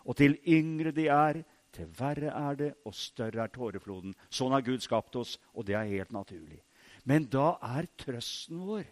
Og 0.06 0.18
til 0.18 0.38
yngre 0.48 0.92
de 0.92 1.06
er, 1.08 1.44
til 1.72 1.88
verre 1.98 2.32
er 2.36 2.58
det, 2.60 2.72
og 2.86 2.96
større 2.96 3.46
er 3.46 3.52
tårefloden. 3.54 4.16
Sånn 4.30 4.52
har 4.52 4.64
Gud 4.66 4.84
skapt 4.84 5.16
oss, 5.16 5.38
og 5.56 5.66
det 5.68 5.78
er 5.78 5.92
helt 5.92 6.12
naturlig. 6.12 6.60
Men 7.08 7.26
da 7.32 7.56
er 7.64 7.90
trøsten 7.98 8.62
vår 8.68 8.86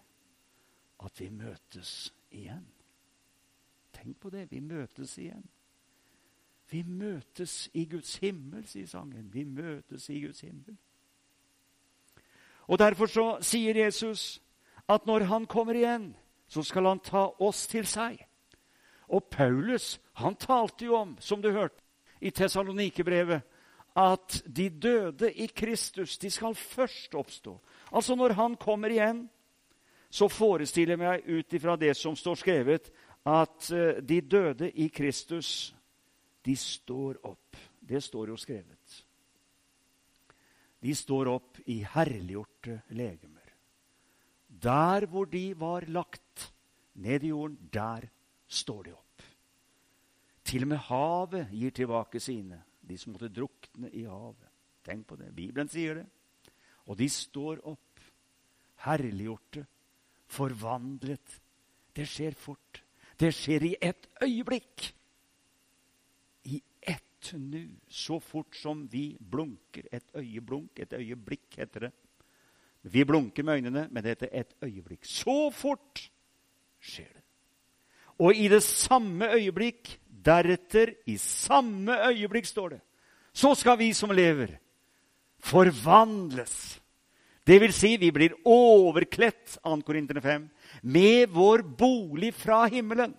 at 1.05 1.21
vi 1.21 1.29
møtes 1.31 2.11
igjen. 2.31 2.65
Tenk 3.95 4.19
på 4.19 4.31
det. 4.33 4.47
Vi 4.51 4.61
møtes 4.63 5.17
igjen. 5.19 5.43
Vi 6.69 6.83
møtes 6.85 7.69
i 7.73 7.85
Guds 7.89 8.15
himmel, 8.21 8.65
sier 8.69 8.87
sangen. 8.87 9.29
Vi 9.33 9.43
møtes 9.43 10.09
i 10.09 10.19
Guds 10.21 10.41
himmel. 10.45 10.77
Og 12.69 12.79
Derfor 12.79 13.09
så 13.09 13.27
sier 13.41 13.75
Jesus 13.75 14.39
at 14.89 15.05
når 15.09 15.25
han 15.29 15.45
kommer 15.49 15.73
igjen, 15.73 16.11
så 16.47 16.63
skal 16.63 16.85
han 16.85 17.01
ta 17.01 17.27
oss 17.41 17.65
til 17.67 17.87
seg. 17.89 18.21
Og 19.09 19.25
Paulus 19.31 19.97
han 20.21 20.37
talte 20.37 20.85
jo 20.85 20.95
om, 20.97 21.15
som 21.19 21.41
du 21.41 21.49
hørte 21.51 21.81
i 22.21 22.31
Tessalonikerbrevet, 22.31 23.41
at 23.95 24.41
de 24.45 24.69
døde 24.69 25.31
i 25.31 25.47
Kristus 25.47 26.17
de 26.17 26.31
skal 26.31 26.55
først 26.55 27.15
oppstå. 27.15 27.59
Altså 27.91 28.15
Når 28.15 28.33
han 28.33 28.55
kommer 28.55 28.89
igjen, 28.89 29.29
så 30.09 30.27
forestiller 30.27 30.95
jeg 30.95 30.99
meg 30.99 31.27
ut 31.27 31.53
ifra 31.53 31.75
det 31.77 31.95
som 31.97 32.15
står 32.15 32.35
skrevet, 32.35 32.89
at 33.25 33.71
eh, 33.71 34.01
de 34.01 34.21
døde 34.21 34.71
i 34.71 34.87
Kristus 34.89 35.73
de 36.45 36.55
står 36.55 37.19
opp. 37.27 37.57
Det 37.79 38.01
står 38.03 38.31
jo 38.31 38.37
skrevet. 38.37 39.03
De 40.79 40.95
står 40.95 41.27
opp 41.27 41.59
i 41.67 41.81
herliggjorte 41.83 42.81
legemer. 42.95 43.53
Der 44.47 45.05
hvor 45.05 45.25
de 45.25 45.51
var 45.59 45.85
lagt 45.87 46.53
ned 46.93 47.23
i 47.23 47.33
jorden, 47.33 47.69
der 47.73 48.07
står 48.47 48.83
de 48.83 48.93
opp. 48.95 49.08
Til 50.49 50.65
og 50.65 50.71
med 50.71 50.79
havet 50.87 51.51
gir 51.53 51.73
tilbake 51.77 52.19
sine, 52.19 52.63
de 52.81 52.95
som 52.97 53.13
måtte 53.13 53.29
drukne 53.29 53.91
i 53.93 54.01
havet. 54.09 54.47
Tenk 54.85 55.05
på 55.05 55.17
det. 55.19 55.29
Bibelen 55.35 55.69
sier 55.69 55.99
det. 55.99 56.05
Og 56.89 56.97
de 56.97 57.05
står 57.13 57.61
opp, 57.69 57.99
herliggjorte, 58.81 59.65
forvandlet. 60.25 61.35
Det 61.93 62.07
skjer 62.09 62.33
fort. 62.33 62.81
Det 63.19 63.29
skjer 63.35 63.67
i 63.67 63.75
et 63.91 64.09
øyeblikk. 64.23 64.87
I 66.49 66.61
ett 66.81 67.33
nu. 67.33 67.69
så 67.87 68.19
fort 68.19 68.55
som 68.55 68.87
vi 68.91 69.17
blunker. 69.19 69.85
Et 69.91 70.15
øyeblunk, 70.15 70.79
et 70.79 70.93
øyeblikk 70.93 71.57
heter 71.57 71.79
det. 71.79 71.91
Vi 72.81 73.03
blunker 73.03 73.43
med 73.43 73.53
øynene, 73.53 73.87
men 73.91 74.03
det 74.03 74.09
heter 74.09 74.29
et 74.31 74.55
øyeblikk. 74.63 75.05
Så 75.05 75.51
fort 75.51 76.11
skjer 76.79 77.13
det. 77.13 77.23
Og 78.19 78.35
i 78.35 78.47
det 78.47 78.63
samme 78.63 79.29
øyeblikk, 79.33 79.99
deretter, 80.25 80.93
i 81.07 81.17
samme 81.17 81.95
øyeblikk, 82.09 82.47
står 82.49 82.75
det, 82.75 82.81
så 83.33 83.53
skal 83.55 83.77
vi 83.79 83.91
som 83.93 84.11
lever, 84.11 84.57
forvandles. 85.39 86.79
Det 87.47 87.57
vil 87.61 87.73
si, 87.73 87.95
vi 87.97 88.11
blir 88.13 88.35
overkledt, 88.45 89.57
2. 89.63 89.79
Korinterne 89.87 90.21
5, 90.21 90.49
med 90.83 91.31
vår 91.33 91.63
bolig 91.63 92.33
fra 92.37 92.65
himmelen. 92.69 93.15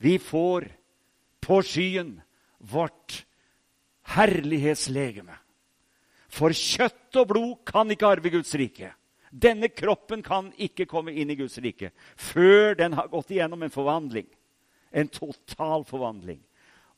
Vi 0.00 0.16
får 0.18 0.66
på 1.44 1.60
skyen 1.62 2.16
vårt 2.58 3.20
herlighetslegeme. 4.16 5.36
For 6.30 6.54
kjøtt 6.54 7.18
og 7.20 7.30
blod 7.30 7.54
kan 7.68 7.90
ikke 7.90 8.08
arve 8.08 8.32
Guds 8.32 8.54
rike. 8.58 8.92
Denne 9.30 9.70
kroppen 9.70 10.22
kan 10.26 10.50
ikke 10.58 10.88
komme 10.90 11.14
inn 11.14 11.30
i 11.30 11.38
Guds 11.38 11.58
rike 11.62 11.92
før 12.18 12.74
den 12.78 12.96
har 12.98 13.10
gått 13.12 13.30
igjennom 13.34 13.62
en 13.62 13.74
forvandling. 13.74 14.26
En 14.92 15.08
total 15.08 15.84
forvandling. 15.84 16.40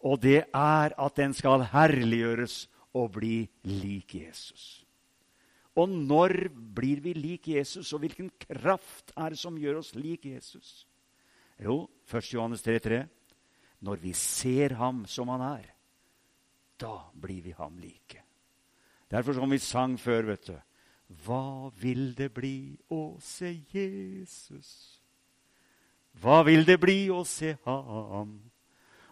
Og 0.02 0.22
det 0.22 0.44
er 0.55 0.94
at 0.98 1.16
den 1.16 1.35
skal 1.35 1.66
herliggjøres 1.72 2.66
og 2.94 3.12
bli 3.18 3.44
lik 3.64 4.14
Jesus. 4.14 4.83
Og 5.76 5.88
når 5.88 6.50
blir 6.52 7.00
vi 7.00 7.14
lik 7.16 7.48
Jesus, 7.48 7.92
og 7.92 8.02
hvilken 8.05 8.28
kraft 8.40 9.12
er 9.16 9.33
det 9.33 9.40
som 9.40 9.57
gjør 9.57 9.81
oss 9.81 9.94
lik 9.96 10.26
Jesus? 10.28 10.87
Jo, 11.62 11.87
1. 12.11 12.35
Johannes 12.35 12.64
3,3.: 12.66 13.07
Når 13.81 13.96
vi 13.96 14.12
ser 14.12 14.74
ham 14.74 15.07
som 15.07 15.28
han 15.28 15.40
er, 15.40 15.70
da 16.76 17.11
blir 17.14 17.42
vi 17.42 17.55
ham 17.57 17.78
like. 17.78 18.22
Derfor 19.11 19.33
som 19.33 19.50
vi 19.50 19.59
sang 19.59 19.98
før, 20.00 20.22
vet 20.22 20.46
du 20.46 20.57
Hva 21.24 21.70
vil 21.76 22.14
det 22.16 22.33
bli 22.33 22.78
å 22.90 23.18
se 23.20 23.52
Jesus? 23.72 25.01
Hva 26.20 26.42
vil 26.46 26.66
det 26.66 26.79
bli 26.81 27.07
å 27.11 27.22
se 27.27 27.55
ham? 27.64 28.37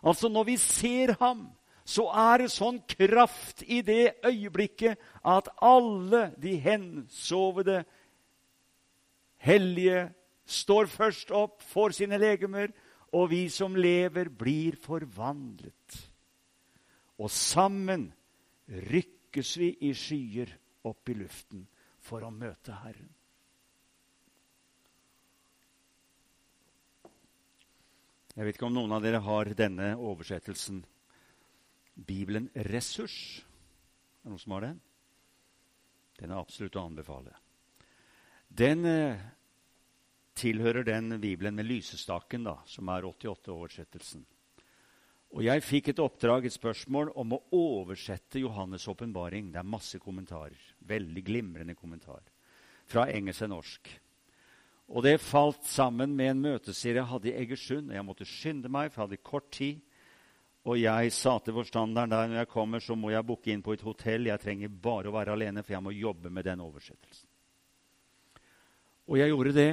Altså, 0.00 0.28
når 0.28 0.44
vi 0.52 0.56
ser 0.60 1.14
ham, 1.20 1.48
så 1.84 2.06
er 2.12 2.44
det 2.44 2.52
sånn 2.52 2.78
kraft 2.88 3.64
i 3.66 3.80
det 3.82 4.20
øyeblikket 4.26 5.00
at 5.26 5.48
alle 5.64 6.30
de 6.38 6.54
hensovede 6.62 7.82
hellige 9.40 10.06
står 10.50 10.90
først 10.90 11.32
opp, 11.34 11.62
får 11.62 11.96
sine 12.00 12.18
legemer, 12.20 12.70
og 13.16 13.30
vi 13.32 13.48
som 13.50 13.74
lever, 13.74 14.30
blir 14.30 14.76
forvandlet. 14.78 15.98
Og 17.18 17.30
sammen 17.30 18.06
rykkes 18.70 19.56
vi 19.58 19.72
i 19.88 19.94
skyer 19.96 20.52
opp 20.86 21.10
i 21.10 21.16
luften 21.18 21.66
for 22.00 22.22
å 22.24 22.30
møte 22.30 22.76
Herren. 22.84 23.10
Jeg 28.36 28.46
vet 28.46 28.56
ikke 28.56 28.68
om 28.68 28.76
noen 28.76 28.94
av 28.94 29.02
dere 29.02 29.20
har 29.24 29.50
denne 29.58 29.92
oversettelsen. 29.98 30.84
Bibelen 31.94 32.46
Ressurs. 32.70 33.42
Er 34.20 34.28
det 34.28 34.32
noen 34.32 34.42
som 34.42 34.54
har 34.54 34.66
den? 34.68 34.80
Den 36.20 36.32
er 36.32 36.40
absolutt 36.40 36.76
å 36.78 36.84
anbefale. 36.86 37.34
Den 38.50 38.86
eh, 38.86 39.22
tilhører 40.38 40.86
den 40.86 41.16
Bibelen 41.22 41.56
med 41.56 41.68
lysestaken, 41.68 42.44
da, 42.46 42.58
som 42.68 42.88
er 42.92 43.08
88-oversettelsen. 43.08 44.22
Og 45.30 45.44
jeg 45.46 45.62
fikk 45.62 45.92
et 45.92 46.02
oppdrag, 46.02 46.46
et 46.46 46.54
spørsmål, 46.54 47.12
om 47.18 47.36
å 47.36 47.42
oversette 47.54 48.42
Johannes' 48.42 48.88
åpenbaring. 48.90 49.52
Det 49.52 49.60
er 49.62 49.74
masse 49.74 50.00
kommentarer. 50.02 50.58
Veldig 50.86 51.22
glimrende 51.26 51.76
kommentar. 51.78 52.24
Fra 52.90 53.06
engelsk 53.10 53.44
til 53.44 53.52
norsk. 53.52 53.92
Og 54.90 55.04
det 55.06 55.20
falt 55.22 55.62
sammen 55.70 56.16
med 56.18 56.32
en 56.32 56.42
møteserie 56.42 56.98
jeg 56.98 57.10
hadde 57.12 57.30
i 57.30 57.36
Egersund. 57.44 57.92
Jeg 57.94 58.06
måtte 58.06 58.26
skynde 58.26 58.70
meg, 58.72 58.90
for 58.90 59.04
jeg 59.04 59.08
hadde 59.08 59.28
kort 59.28 59.50
tid. 59.54 59.78
Og 60.68 60.76
jeg 60.76 61.12
sa 61.16 61.36
til 61.40 61.56
forstanderen 61.56 62.10
der 62.10 62.26
når 62.28 62.42
jeg 62.42 62.50
kommer, 62.50 62.82
så 62.82 62.96
må 62.98 63.12
jeg 63.14 63.24
booke 63.26 63.52
inn 63.52 63.62
på 63.64 63.76
et 63.76 63.84
hotell. 63.86 64.26
Jeg 64.28 64.42
trenger 64.42 64.72
bare 64.82 65.08
å 65.08 65.14
være 65.14 65.36
alene, 65.36 65.62
for 65.62 65.76
jeg 65.76 65.84
må 65.86 65.94
jobbe 65.94 66.32
med 66.34 66.48
den 66.50 66.64
oversettelsen. 66.66 67.28
Og 69.10 69.18
jeg 69.18 69.32
gjorde 69.32 69.54
det. 69.56 69.72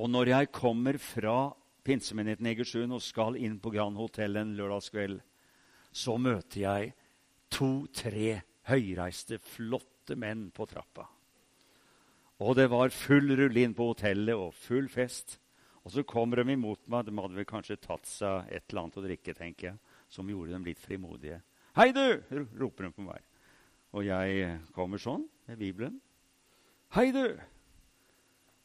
Og 0.00 0.08
når 0.10 0.32
jeg 0.32 0.52
kommer 0.54 0.96
fra 1.02 1.36
pinsemenigheten 1.84 2.46
i 2.46 2.54
Egersund 2.54 2.94
og 2.94 3.04
skal 3.04 3.36
inn 3.42 3.58
på 3.60 3.72
Grand 3.74 3.98
Hotell 3.98 4.38
en 4.38 4.54
lørdagskveld, 4.56 5.18
så 5.90 6.16
møter 6.16 6.62
jeg 6.62 6.92
to-tre 7.50 8.36
høyreiste, 8.70 9.40
flotte 9.42 10.16
menn 10.18 10.48
på 10.54 10.66
trappa. 10.70 11.08
Og 12.40 12.56
det 12.56 12.70
var 12.72 12.92
full 12.94 13.34
rulle 13.36 13.62
inn 13.66 13.76
på 13.76 13.90
hotellet 13.90 14.32
og 14.32 14.54
full 14.56 14.88
fest. 14.88 15.36
Og 15.84 15.92
så 15.92 16.04
kommer 16.08 16.40
de 16.40 16.54
imot 16.54 16.80
meg. 16.88 17.06
De 17.06 17.16
hadde 17.16 17.36
vel 17.36 17.48
kanskje 17.48 17.76
tatt 17.80 18.08
seg 18.08 18.48
et 18.48 18.64
eller 18.70 18.86
annet 18.86 19.00
å 19.00 19.04
drikke, 19.04 19.34
tenker 19.36 19.70
jeg, 19.70 19.80
som 20.12 20.28
gjorde 20.28 20.54
dem 20.54 20.64
litt 20.64 20.80
frimodige. 20.80 21.40
'Hei, 21.76 21.92
du!' 21.94 22.46
roper 22.58 22.88
de 22.88 22.92
på 22.96 23.04
meg. 23.06 23.22
Og 23.94 24.04
jeg 24.06 24.58
kommer 24.74 24.98
sånn 24.98 25.28
med 25.46 25.58
Bibelen. 25.60 26.00
'Hei, 26.90 27.10
du! 27.14 27.38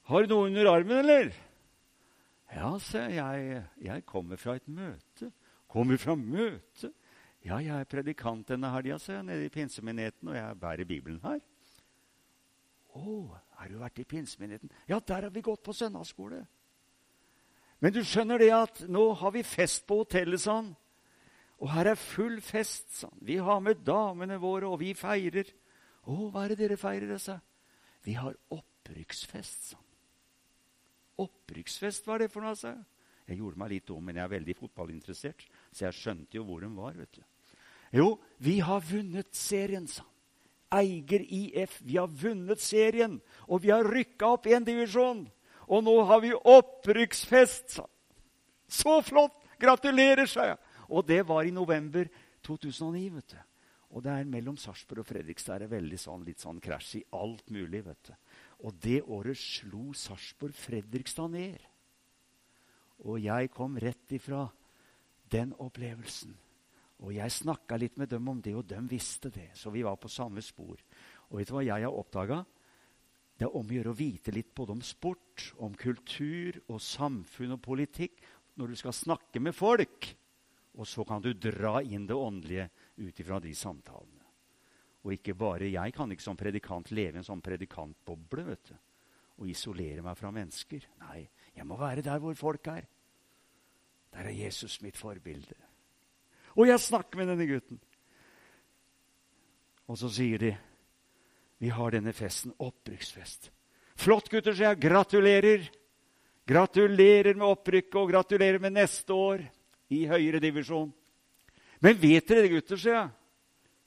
Har 0.10 0.24
du 0.24 0.34
noe 0.34 0.48
under 0.48 0.72
armen, 0.72 0.98
eller?' 1.04 1.34
'Ja, 2.56 2.78
se, 2.80 3.00
jeg, 3.12 3.64
jeg 3.82 4.06
kommer 4.06 4.38
fra 4.38 4.56
et 4.56 4.68
møte.' 4.68 5.32
'Kommer 5.70 5.98
fra 5.98 6.16
møte?' 6.16 6.94
'Ja, 7.46 7.60
jeg 7.60 7.76
er 7.76 7.86
predikant 7.86 8.48
denne 8.48 8.72
helga, 8.72 8.98
nede 9.22 9.46
i 9.46 9.50
pinsemenigheten, 9.54 10.28
og 10.28 10.36
jeg 10.36 10.60
bærer 10.60 10.86
Bibelen 10.86 11.20
her.' 11.22 11.44
'Å, 12.96 13.38
har 13.58 13.70
du 13.70 13.78
vært 13.80 14.00
i 14.00 14.04
pinsemenigheten?' 14.04 14.72
'Ja, 14.88 15.00
der 15.00 15.22
har 15.22 15.30
vi 15.30 15.42
gått 15.42 15.64
på 15.64 15.74
søndagsskole.' 15.74 16.46
Men 17.80 17.94
du 17.94 18.04
skjønner 18.04 18.40
det 18.40 18.52
at 18.56 18.80
nå 18.90 19.14
har 19.14 19.32
vi 19.32 19.44
fest 19.44 19.86
på 19.88 20.00
hotellet, 20.04 20.42
sånn. 20.42 20.76
Og 21.62 21.70
her 21.72 21.92
er 21.92 22.00
full 22.00 22.42
fest. 22.42 22.90
sånn. 23.00 23.18
Vi 23.22 23.38
har 23.38 23.60
med 23.60 23.84
damene 23.86 24.40
våre, 24.42 24.68
og 24.68 24.80
vi 24.80 24.94
feirer. 24.94 25.52
Å, 26.06 26.16
hva 26.32 26.46
er 26.46 26.54
det 26.54 26.58
dere 26.64 26.78
feirer? 26.78 27.18
sa 27.18 27.40
Vi 28.04 28.14
har 28.14 28.36
opprykksfest, 28.50 29.72
sånn. 29.72 29.86
Opprykksfest, 31.18 32.06
hva 32.06 32.16
er 32.16 32.26
det 32.26 32.32
for 32.32 32.42
noe? 32.42 32.56
sa 32.56 32.74
jeg. 32.74 32.86
Jeg 33.28 33.38
gjorde 33.38 33.58
meg 33.58 33.72
litt 33.72 33.90
om, 33.90 34.04
men 34.06 34.16
jeg 34.16 34.24
er 34.24 34.34
veldig 34.36 34.56
fotballinteressert, 34.60 35.48
så 35.72 35.86
jeg 35.88 35.98
skjønte 35.98 36.38
jo 36.38 36.44
hvor 36.46 36.62
de 36.62 36.68
var. 36.76 36.94
vet 36.94 37.12
du. 37.12 37.24
Jo, 37.96 38.20
vi 38.38 38.60
har 38.60 38.84
vunnet 38.86 39.36
serien, 39.36 39.88
sa 39.88 40.04
han. 40.04 40.15
Eiger 40.74 41.24
IF. 41.28 41.80
Vi 41.82 41.98
har 41.98 42.08
vunnet 42.08 42.62
serien, 42.62 43.20
og 43.48 43.62
vi 43.64 43.72
har 43.74 43.86
rykka 43.86 44.36
opp 44.36 44.48
én 44.48 44.66
divisjon. 44.66 45.26
Og 45.68 45.84
nå 45.84 45.96
har 46.06 46.22
vi 46.22 46.34
opprykksfest, 46.34 47.80
Så 48.68 49.02
flott! 49.02 49.36
Gratulerer, 49.60 50.26
sa 50.26 50.46
jeg. 50.50 50.58
Og 50.90 51.06
det 51.08 51.22
var 51.28 51.46
i 51.46 51.52
november 51.52 52.10
2009. 52.44 53.10
vet 53.14 53.30
du. 53.30 53.38
Og 53.96 54.04
det 54.04 54.12
er 54.12 54.28
mellom 54.28 54.58
Sarpsborg 54.58 55.06
og 55.06 55.08
Fredrikstad 55.08 55.56
er 55.56 55.64
det 55.64 55.72
veldig 55.72 56.00
sånn, 56.02 56.26
litt 56.28 56.42
sånn 56.44 56.60
krasj 56.60 56.98
i 57.00 57.06
alt 57.16 57.50
mulig. 57.50 57.86
vet 57.86 58.10
du. 58.10 58.14
Og 58.68 58.74
det 58.84 59.02
året 59.04 59.38
slo 59.38 59.94
Sarpsborg 59.94 60.54
Fredrikstad 60.54 61.32
ned. 61.32 61.62
Og 63.06 63.20
jeg 63.24 63.52
kom 63.52 63.78
rett 63.80 64.12
ifra 64.12 64.50
den 65.32 65.54
opplevelsen. 65.60 66.36
Og 67.04 67.12
jeg 67.12 67.34
snakka 67.34 67.78
litt 67.80 67.98
med 68.00 68.10
dem 68.14 68.28
om 68.32 68.40
det, 68.42 68.54
og 68.56 68.68
de 68.70 68.80
visste 68.88 69.32
det. 69.34 69.50
Så 69.58 69.72
vi 69.74 69.84
var 69.84 69.98
på 70.00 70.12
samme 70.12 70.44
spor. 70.46 70.80
Og 71.30 71.40
vet 71.40 71.50
du 71.50 71.56
hva 71.58 71.66
jeg 71.66 71.84
har 71.84 71.92
oppdaga? 71.92 72.44
Det 73.36 73.50
er 73.50 73.58
om 73.58 73.68
å 73.68 73.76
gjøre 73.76 73.92
å 73.92 74.00
vite 74.00 74.32
litt 74.32 74.54
både 74.56 74.78
om 74.78 74.84
sport, 74.86 75.50
om 75.60 75.74
kultur 75.76 76.56
og 76.72 76.80
samfunn 76.80 77.58
og 77.58 77.64
politikk 77.66 78.22
når 78.56 78.72
du 78.72 78.80
skal 78.80 78.96
snakke 78.96 79.42
med 79.44 79.56
folk. 79.56 80.08
Og 80.80 80.88
så 80.88 81.04
kan 81.08 81.24
du 81.24 81.34
dra 81.36 81.82
inn 81.84 82.08
det 82.08 82.16
åndelige 82.16 82.70
ut 83.04 83.20
ifra 83.20 83.42
de 83.44 83.52
samtalene. 83.56 84.24
Og 85.06 85.14
ikke 85.14 85.36
bare 85.38 85.68
jeg 85.70 85.94
kan 85.94 86.12
ikke 86.12 86.24
som 86.24 86.40
predikant 86.40 86.90
leve 86.96 87.20
i 87.20 87.22
en 87.22 87.28
sånn 87.28 87.44
predikantboble 87.44 88.48
vet 88.48 88.72
du, 88.72 88.76
og 89.36 89.52
isolere 89.52 90.02
meg 90.02 90.18
fra 90.18 90.32
mennesker. 90.34 90.88
Nei, 91.04 91.28
jeg 91.54 91.68
må 91.68 91.78
være 91.78 92.04
der 92.06 92.24
hvor 92.24 92.36
folk 92.40 92.72
er. 92.72 92.88
Der 94.16 94.32
er 94.32 94.34
Jesus 94.34 94.80
mitt 94.82 94.98
forbilde. 94.98 95.60
Og 96.56 96.70
jeg 96.70 96.82
snakker 96.82 97.20
med 97.20 97.30
denne 97.34 97.48
gutten. 97.50 97.80
Og 99.86 100.00
så 100.00 100.10
sier 100.10 100.42
de 100.42 100.54
vi 101.62 101.72
har 101.72 101.94
denne 101.96 102.12
festen. 102.14 102.54
Opprykksfest. 102.60 103.50
Flott, 103.96 104.28
gutter, 104.32 104.56
sier 104.56 104.74
jeg. 104.74 104.82
Gratulerer. 104.84 105.68
Gratulerer 106.46 107.38
med 107.38 107.48
opprykket, 107.48 107.96
og 107.98 108.12
gratulerer 108.12 108.62
med 108.62 108.76
neste 108.76 109.16
år 109.16 109.46
i 109.96 110.04
høyere 110.10 110.42
divisjon. 110.44 110.92
Men 111.82 111.98
vet 111.98 112.28
dere 112.28 112.44
det, 112.46 112.52
gutter, 112.54 112.80
sier 112.82 112.98
jeg. 113.00 113.14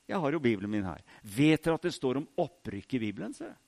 Jeg 0.09 0.20
har 0.24 0.35
jo 0.35 0.40
Bibelen 0.40 0.72
min 0.72 0.88
her. 0.88 1.04
Vet 1.22 1.64
dere 1.64 1.76
at 1.76 1.87
det 1.87 1.94
står 1.94 2.22
om 2.22 2.28
opprykk 2.40 2.96
i 2.96 3.02
Bibelen? 3.04 3.35
sier 3.37 3.52
jeg. 3.52 3.61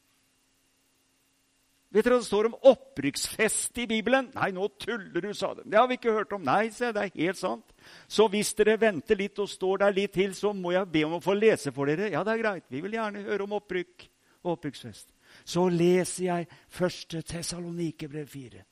Vet 1.90 2.06
dere 2.06 2.20
det 2.20 2.26
står 2.28 2.46
om 2.46 2.58
opprykksfest 2.70 3.80
i 3.82 3.86
Bibelen? 3.90 4.28
Nei, 4.36 4.52
nå 4.54 4.68
tuller 4.78 5.24
du, 5.24 5.32
sa 5.34 5.50
de. 5.58 5.64
Det 5.66 5.78
har 5.78 5.88
vi 5.90 5.96
ikke 5.98 6.14
hørt 6.14 6.36
om. 6.36 6.44
Nei, 6.46 6.68
se, 6.70 6.92
det 6.94 7.02
er 7.02 7.16
helt 7.16 7.40
sant. 7.40 7.74
Så 8.06 8.28
hvis 8.30 8.52
dere 8.58 8.76
venter 8.78 9.18
litt 9.18 9.40
og 9.42 9.50
står 9.50 9.82
der 9.82 9.96
litt 9.96 10.14
til, 10.14 10.36
så 10.38 10.52
må 10.54 10.70
jeg 10.76 10.86
be 10.92 11.02
om 11.08 11.18
å 11.18 11.24
få 11.24 11.34
lese 11.34 11.74
for 11.74 11.90
dere. 11.90 12.12
Ja, 12.14 12.22
det 12.26 12.36
er 12.36 12.42
greit. 12.44 12.68
Vi 12.70 12.84
vil 12.84 12.94
gjerne 12.94 13.26
høre 13.26 13.48
om 13.48 13.58
opprykk 13.58 14.06
og 14.44 14.52
opprykksfest. 14.54 15.10
Så 15.42 15.66
leser 15.66 16.24
jeg 16.28 16.48
første 16.70 17.24
Tessalonikerbrev 17.26 18.30
4. 18.38 18.64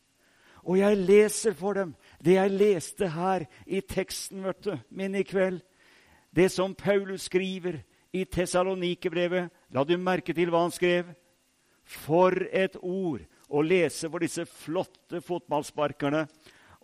Og 0.68 0.78
jeg 0.78 1.02
leser 1.02 1.58
for 1.58 1.74
dem 1.74 1.94
det 2.22 2.38
jeg 2.38 2.54
leste 2.54 3.10
her 3.10 3.48
i 3.66 3.80
teksten 3.82 4.46
vet 4.46 4.62
du, 4.62 4.74
min 4.90 5.18
i 5.18 5.26
kveld. 5.26 5.62
Det 6.30 6.52
som 6.54 6.74
Paulus 6.74 7.26
skriver 7.26 7.80
i 8.14 8.24
Tessalonikerbrevet. 8.24 9.50
La 9.74 9.82
du 9.82 9.96
merke 9.98 10.34
til 10.36 10.54
hva 10.54 10.68
han 10.68 10.74
skrev? 10.74 11.08
For 11.88 12.34
et 12.52 12.76
ord 12.84 13.24
å 13.48 13.64
lese 13.64 14.10
for 14.12 14.20
disse 14.20 14.44
flotte 14.48 15.22
fotballsparkerne. 15.24 16.26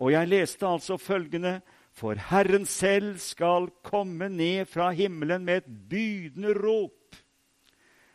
Og 0.00 0.14
jeg 0.14 0.30
leste 0.30 0.66
altså 0.66 0.98
følgende 0.98 1.60
For 1.94 2.18
Herren 2.18 2.64
selv 2.66 3.20
skal 3.22 3.68
komme 3.86 4.26
ned 4.32 4.66
fra 4.66 4.88
himmelen 4.96 5.44
med 5.46 5.62
et 5.62 5.68
bydende 5.90 6.56
rop. 6.56 7.14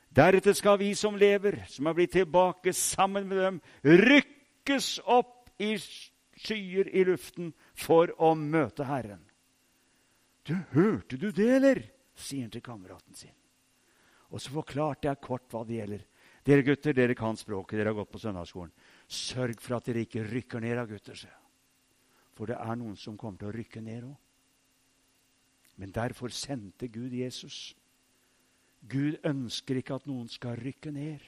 Deretter 0.10 0.58
skal 0.58 0.80
vi 0.82 0.90
som 0.98 1.16
lever, 1.16 1.62
som 1.70 1.88
er 1.88 1.96
blitt 1.96 2.12
tilbake 2.18 2.74
sammen 2.76 3.30
med 3.30 3.40
dem, 3.40 3.62
rykkes 3.86 4.98
opp 5.06 5.48
i 5.62 5.78
skyer 5.80 6.90
i 6.92 7.06
luften 7.08 7.54
for 7.78 8.12
å 8.18 8.34
møte 8.36 8.88
Herren. 8.90 9.22
Du, 10.44 10.58
hørte 10.74 11.16
du 11.22 11.30
det, 11.32 11.50
eller? 11.60 11.84
sier 12.20 12.48
han 12.48 12.52
til 12.52 12.66
kameraten 12.66 13.16
sin. 13.16 13.36
Og 14.34 14.42
så 14.42 14.52
forklarte 14.52 15.08
jeg 15.08 15.24
kort 15.24 15.48
hva 15.54 15.64
det 15.64 15.78
gjelder. 15.78 16.02
Dere 16.46 16.64
gutter, 16.64 16.96
dere 16.96 17.16
kan 17.18 17.38
språket, 17.38 17.78
dere 17.78 17.92
har 17.92 18.00
gått 18.00 18.12
på 18.14 18.22
søndagsskolen. 18.22 18.72
Sørg 19.08 19.60
for 19.62 19.78
at 19.78 19.90
dere 19.90 20.06
ikke 20.06 20.24
rykker 20.28 20.64
ned 20.64 20.78
av 20.78 20.88
gutter, 20.90 21.28
For 22.34 22.48
det 22.48 22.56
er 22.56 22.76
noen 22.76 22.96
som 22.96 23.18
kommer 23.18 23.38
til 23.38 23.50
å 23.50 23.56
rykke 23.56 23.82
ned 23.82 24.04
òg. 24.04 24.16
Men 25.80 25.92
derfor 25.92 26.30
sendte 26.30 26.88
Gud 26.88 27.14
Jesus. 27.14 27.76
Gud 28.88 29.20
ønsker 29.24 29.80
ikke 29.80 29.96
at 29.96 30.08
noen 30.08 30.28
skal 30.28 30.60
rykke 30.60 30.92
ned. 30.92 31.20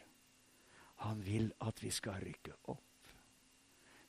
Han 1.08 1.22
vil 1.26 1.52
at 1.62 1.84
vi 1.84 1.92
skal 1.92 2.20
rykke 2.22 2.54
opp. 2.72 2.84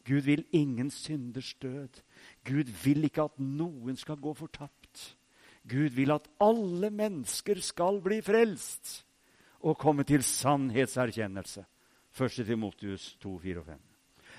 Gud 0.05 0.27
vil 0.27 0.45
ingen 0.51 0.91
synders 0.91 1.55
død. 1.63 2.03
Gud 2.45 2.71
vil 2.85 3.05
ikke 3.07 3.29
at 3.31 3.39
noen 3.39 3.97
skal 3.97 4.19
gå 4.19 4.35
fortapt. 4.35 5.17
Gud 5.69 5.95
vil 5.95 6.11
at 6.11 6.27
alle 6.43 6.91
mennesker 6.91 7.61
skal 7.63 8.01
bli 8.03 8.19
frelst 8.23 9.05
og 9.63 9.79
komme 9.79 10.05
til 10.05 10.23
sannhetserkjennelse. 10.23 11.65
1. 12.21 12.47
Timotius 12.47 13.17
2, 13.23 13.39
4 13.39 13.59
og 13.59 13.67
5. 13.67 13.81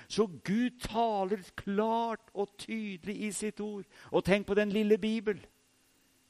Så 0.08 0.26
Gud 0.26 0.80
taler 0.80 1.42
klart 1.56 2.30
og 2.34 2.52
tydelig 2.58 3.16
i 3.26 3.30
sitt 3.32 3.60
ord. 3.60 3.84
Og 4.12 4.24
tenk 4.24 4.46
på 4.46 4.54
den 4.54 4.72
lille 4.72 4.98
Bibel. 4.98 5.40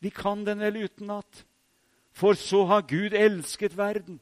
Vi 0.00 0.12
kan 0.14 0.44
den 0.46 0.62
vel 0.62 0.84
utenat. 0.84 1.44
For 2.14 2.38
så 2.38 2.64
har 2.70 2.86
Gud 2.86 3.16
elsket 3.18 3.76
verden, 3.76 4.20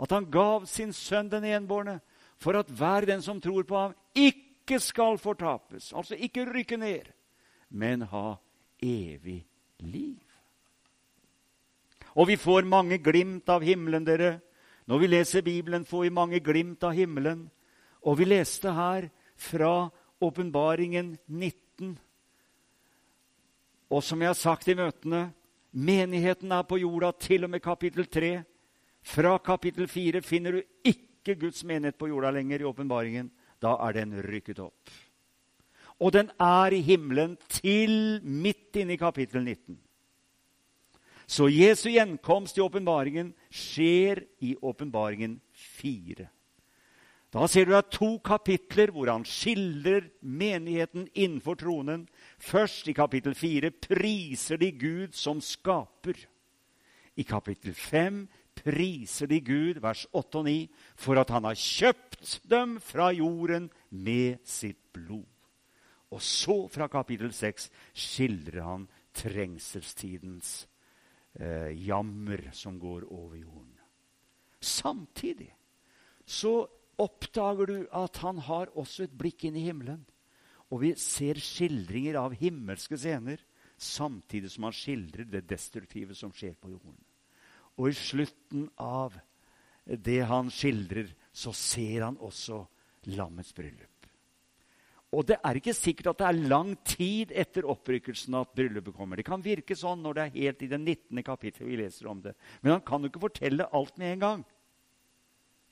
at 0.00 0.10
han 0.10 0.30
gav 0.32 0.64
sin 0.66 0.92
sønn 0.96 1.28
den 1.28 1.44
enbårne, 1.44 1.98
for 2.40 2.56
at 2.56 2.70
hver 2.72 3.04
den 3.04 3.22
som 3.22 3.40
tror 3.40 3.66
på 3.68 3.76
ham, 3.76 3.94
ikke 4.16 4.80
skal 4.80 5.18
fortapes, 5.20 5.92
altså 5.92 6.16
ikke 6.16 6.46
rykke 6.48 6.76
ned, 6.80 7.10
men 7.68 8.02
ha 8.08 8.34
evig 8.80 9.44
liv. 9.78 10.23
Og 12.14 12.28
vi 12.30 12.36
får 12.38 12.66
mange 12.70 12.98
glimt 13.02 13.48
av 13.50 13.64
himmelen, 13.66 14.04
dere. 14.06 14.38
Når 14.86 15.00
vi 15.00 15.10
leser 15.10 15.42
Bibelen, 15.42 15.84
får 15.84 16.06
vi 16.06 16.14
mange 16.14 16.40
glimt 16.44 16.84
av 16.84 16.94
himmelen. 16.94 17.48
Og 18.04 18.18
vi 18.20 18.28
leste 18.28 18.72
her 18.72 19.08
fra 19.36 19.90
Åpenbaringen 20.22 21.16
19. 21.26 21.96
Og 23.90 24.02
som 24.04 24.20
jeg 24.22 24.30
har 24.30 24.38
sagt 24.38 24.68
i 24.68 24.76
møtene, 24.78 25.28
menigheten 25.72 26.52
er 26.52 26.66
på 26.68 26.78
jorda 26.78 27.12
til 27.18 27.46
og 27.46 27.54
med 27.54 27.64
kapittel 27.64 28.06
3. 28.06 28.34
Fra 29.04 29.38
kapittel 29.38 29.88
4 29.90 30.22
finner 30.24 30.56
du 30.56 30.62
ikke 30.84 31.36
Guds 31.40 31.64
menighet 31.64 31.98
på 31.98 32.08
jorda 32.08 32.30
lenger 32.30 32.62
i 32.62 32.68
åpenbaringen. 32.68 33.30
Da 33.60 33.76
er 33.86 33.98
den 33.98 34.14
rykket 34.22 34.60
opp. 34.62 34.92
Og 36.00 36.12
den 36.12 36.30
er 36.40 36.74
i 36.74 36.82
himmelen 36.82 37.36
til 37.48 38.20
midt 38.22 38.76
inne 38.76 38.96
i 38.96 39.00
kapittel 39.00 39.44
19. 39.44 39.78
Så 41.26 41.48
Jesu 41.48 41.88
gjenkomst 41.90 42.58
i 42.58 42.64
åpenbaringen 42.64 43.32
skjer 43.48 44.24
i 44.44 44.54
åpenbaringen 44.60 45.38
4. 45.52 46.28
Da 47.34 47.48
ser 47.50 47.66
du 47.66 47.72
er 47.74 47.86
to 47.90 48.12
kapitler 48.22 48.92
hvor 48.94 49.10
han 49.10 49.24
skildrer 49.26 50.06
menigheten 50.22 51.08
innenfor 51.18 51.58
tronen. 51.58 52.04
Først 52.38 52.86
i 52.86 52.94
kapittel 52.94 53.34
4 53.34 53.72
priser 53.88 54.60
de 54.60 54.70
Gud 54.78 55.16
som 55.18 55.40
skaper. 55.42 56.20
I 57.18 57.24
kapittel 57.26 57.74
5 57.74 58.20
priser 58.54 59.30
de 59.30 59.40
Gud, 59.42 59.80
vers 59.82 60.04
8 60.12 60.38
og 60.38 60.46
9, 60.46 60.54
for 60.94 61.18
at 61.18 61.32
han 61.34 61.46
har 61.48 61.58
kjøpt 61.58 62.36
dem 62.50 62.76
fra 62.82 63.10
jorden 63.14 63.66
med 63.90 64.38
sitt 64.46 64.78
blod. 64.94 65.26
Og 66.14 66.22
så, 66.22 66.68
fra 66.70 66.86
kapittel 66.86 67.32
6, 67.34 67.66
skildrer 67.98 68.62
han 68.62 68.86
trengselstidens 69.14 70.68
eh, 71.40 71.70
jammer 71.86 72.50
som 72.52 72.78
går 72.78 73.06
over 73.12 73.36
jorden. 73.38 73.72
Samtidig 74.60 75.50
så 76.24 76.64
oppdager 77.00 77.68
du 77.68 77.78
at 77.92 78.16
han 78.22 78.38
har 78.46 78.72
også 78.78 79.04
et 79.04 79.16
blikk 79.18 79.44
inn 79.44 79.58
i 79.58 79.66
himmelen. 79.66 80.04
Og 80.72 80.80
vi 80.82 80.94
ser 80.98 81.38
skildringer 81.42 82.16
av 82.18 82.36
himmelske 82.38 82.96
scener 82.98 83.42
samtidig 83.76 84.50
som 84.54 84.68
han 84.68 84.76
skildrer 84.76 85.28
det 85.28 85.44
destruktive 85.50 86.16
som 86.16 86.32
skjer 86.34 86.54
på 86.58 86.72
jorden. 86.72 86.96
Og 87.76 87.90
i 87.90 87.98
slutten 87.98 88.68
av 88.80 89.16
det 89.84 90.22
han 90.30 90.48
skildrer, 90.54 91.10
så 91.34 91.52
ser 91.52 92.06
han 92.06 92.18
også 92.22 92.62
lammets 93.12 93.52
bryllup. 93.54 93.93
Og 95.14 95.26
det 95.28 95.38
er 95.38 95.58
ikke 95.58 95.76
sikkert 95.76 96.10
at 96.12 96.20
det 96.20 96.26
er 96.28 96.48
lang 96.50 96.74
tid 96.86 97.32
etter 97.34 97.68
opprykkelsen 97.70 98.34
at 98.40 98.52
bryllupet 98.56 98.96
kommer. 98.96 99.20
Det 99.20 99.26
kan 99.28 99.44
virke 99.44 99.76
sånn 99.78 100.02
når 100.02 100.16
det 100.16 100.24
er 100.24 100.34
helt 100.34 100.64
i 100.66 100.70
det 100.72 100.80
19. 100.80 101.22
kapittelet 101.26 101.70
vi 101.70 101.78
leser 101.80 102.10
om 102.10 102.20
det. 102.24 102.34
Men 102.62 102.76
han 102.76 102.84
kan 102.86 103.04
jo 103.04 103.12
ikke 103.12 103.22
fortelle 103.28 103.68
alt 103.70 103.98
med 104.00 104.12
en 104.12 104.24
gang. 104.24 104.44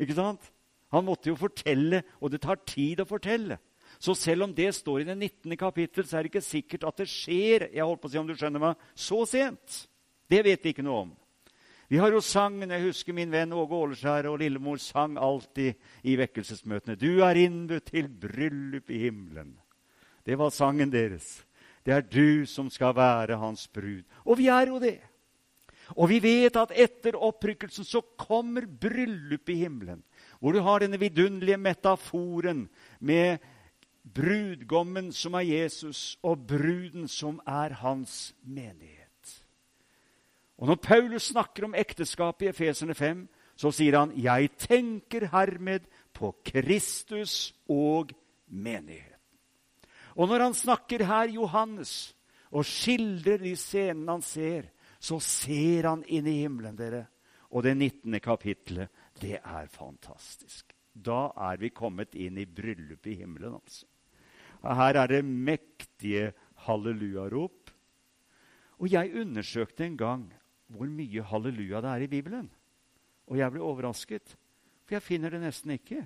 Ikke 0.03 0.17
sant? 0.17 0.49
Han 0.93 1.07
måtte 1.07 1.31
jo 1.31 1.39
fortelle, 1.41 2.03
og 2.21 2.33
det 2.33 2.43
tar 2.45 2.61
tid 2.69 3.01
å 3.03 3.09
fortelle. 3.09 3.59
Så 4.03 4.15
selv 4.17 4.47
om 4.47 4.53
det 4.55 4.71
står 4.77 5.03
i 5.03 5.09
det 5.09 5.17
19. 5.17 5.57
kapittel, 5.61 6.07
så 6.07 6.19
er 6.19 6.25
det 6.25 6.33
ikke 6.33 6.45
sikkert 6.45 6.87
at 6.89 7.03
det 7.03 7.09
skjer 7.11 7.69
jeg 7.73 7.87
holdt 7.87 8.03
på 8.03 8.11
å 8.11 8.13
si 8.13 8.21
om 8.21 8.29
du 8.29 8.37
skjønner 8.37 8.63
meg, 8.63 8.87
så 8.95 9.23
sent. 9.29 9.83
Det 10.31 10.41
vet 10.45 10.65
vi 10.65 10.73
ikke 10.73 10.85
noe 10.85 11.05
om. 11.07 11.13
Vi 11.93 11.99
har 12.01 12.09
jo 12.09 12.23
sangen. 12.25 12.71
Jeg 12.73 12.87
husker 12.87 13.13
min 13.13 13.29
venn 13.29 13.51
Åge 13.53 13.77
Åleskjær 13.77 14.31
og 14.31 14.39
lillemor 14.41 14.79
sang 14.81 15.19
alltid 15.21 15.77
i 16.09 16.15
vekkelsesmøtene. 16.17 16.95
Du 16.97 17.21
er 17.21 17.37
innbudt 17.37 17.91
til 17.91 18.07
bryllup 18.09 18.89
i 18.89 19.01
himmelen. 19.03 19.51
Det 20.25 20.39
var 20.41 20.55
sangen 20.57 20.89
deres. 20.89 21.43
Det 21.85 21.93
er 21.93 22.07
du 22.07 22.47
som 22.49 22.71
skal 22.73 22.95
være 22.97 23.37
hans 23.37 23.67
brud. 23.69 24.07
Og 24.25 24.41
vi 24.41 24.49
er 24.49 24.73
jo 24.73 24.81
det. 24.81 25.03
Og 25.93 26.09
vi 26.09 26.23
vet 26.25 26.57
at 26.57 26.73
etter 26.73 27.21
opprykkelsen 27.29 27.85
så 27.85 28.01
kommer 28.17 28.65
bryllup 28.65 29.53
i 29.53 29.59
himmelen. 29.61 30.01
Hvor 30.41 30.57
du 30.57 30.63
har 30.65 30.81
denne 30.81 30.97
vidunderlige 30.97 31.61
metaforen 31.61 32.71
med 33.01 33.37
brudgommen 34.01 35.13
som 35.13 35.37
er 35.37 35.45
Jesus, 35.45 36.17
og 36.23 36.47
bruden 36.49 37.05
som 37.05 37.37
er 37.45 37.77
hans 37.85 38.33
menighet. 38.41 39.02
Og 40.63 40.69
Når 40.69 40.79
Paulus 40.79 41.25
snakker 41.33 41.65
om 41.67 41.73
ekteskapet 41.75 42.45
i 42.47 42.49
Efeserne 42.53 42.95
5, 42.95 43.23
så 43.59 43.73
sier 43.75 43.99
han, 43.99 44.13
'Jeg 44.15 44.51
tenker 44.57 45.27
hermed 45.27 45.89
på 46.15 46.37
Kristus 46.45 47.53
og 47.69 48.13
menigheten'. 48.47 49.19
Og 50.15 50.29
når 50.29 50.39
han 50.39 50.55
snakker 50.55 51.05
her, 51.05 51.35
Johannes, 51.35 52.15
og 52.53 52.65
skildrer 52.65 53.39
de 53.39 53.57
scenene 53.57 54.13
han 54.13 54.23
ser, 54.23 54.71
så 55.01 55.19
ser 55.19 55.89
han 55.89 56.05
inn 56.07 56.27
i 56.27 56.43
himmelen, 56.43 56.77
dere. 56.77 57.07
Og 57.51 57.63
det 57.63 57.77
19. 57.77 58.21
kapittelet, 58.21 58.89
det 59.21 59.41
er 59.45 59.67
fantastisk. 59.67 60.73
Da 60.95 61.33
er 61.37 61.57
vi 61.57 61.71
kommet 61.71 62.15
inn 62.15 62.39
i 62.39 62.47
bryllupet 62.47 63.07
i 63.07 63.15
himmelen, 63.15 63.55
altså. 63.55 63.87
Her 64.63 64.95
er 64.95 65.07
det 65.07 65.25
mektige 65.25 66.33
hallelujarop. 66.55 67.71
Og 68.79 68.93
jeg 68.93 69.15
undersøkte 69.15 69.85
en 69.85 69.97
gang 69.97 70.33
hvor 70.73 70.89
mye 70.89 71.25
halleluja 71.29 71.83
det 71.85 71.93
er 71.93 72.05
i 72.05 72.11
Bibelen. 72.11 72.49
Og 73.31 73.39
jeg 73.39 73.53
ble 73.53 73.63
overrasket, 73.65 74.35
for 74.85 74.97
jeg 74.97 75.05
finner 75.05 75.33
det 75.33 75.43
nesten 75.43 75.75
ikke. 75.77 76.05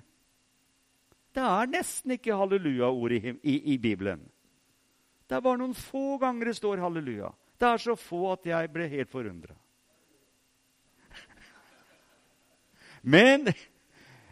Det 1.35 1.43
er 1.43 1.69
nesten 1.69 2.15
ikke 2.15 2.37
halleluja-ord 2.37 3.13
i, 3.13 3.21
i, 3.43 3.55
i, 3.73 3.77
Bibelen. 3.77 4.23
Det 5.27 5.37
er 5.37 5.43
bare 5.43 5.59
noen 5.59 5.75
få 5.77 6.17
ganger 6.21 6.49
det 6.49 6.57
står 6.57 6.81
halleluja. 6.81 7.31
Det 7.57 7.67
er 7.67 7.81
så 7.81 7.95
få 7.99 8.31
at 8.33 8.45
jeg 8.47 8.71
ble 8.73 8.87
helt 8.89 9.11
forundra. 9.11 9.55
Men 13.01 13.51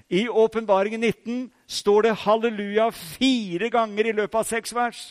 i 0.10 0.28
Åpenbaringen 0.30 1.02
19 1.02 1.52
står 1.68 2.08
det 2.08 2.18
halleluja 2.26 2.90
fire 2.92 3.70
ganger 3.74 4.10
i 4.10 4.16
løpet 4.18 4.40
av 4.42 4.50
seks 4.50 4.74
vers. 4.76 5.04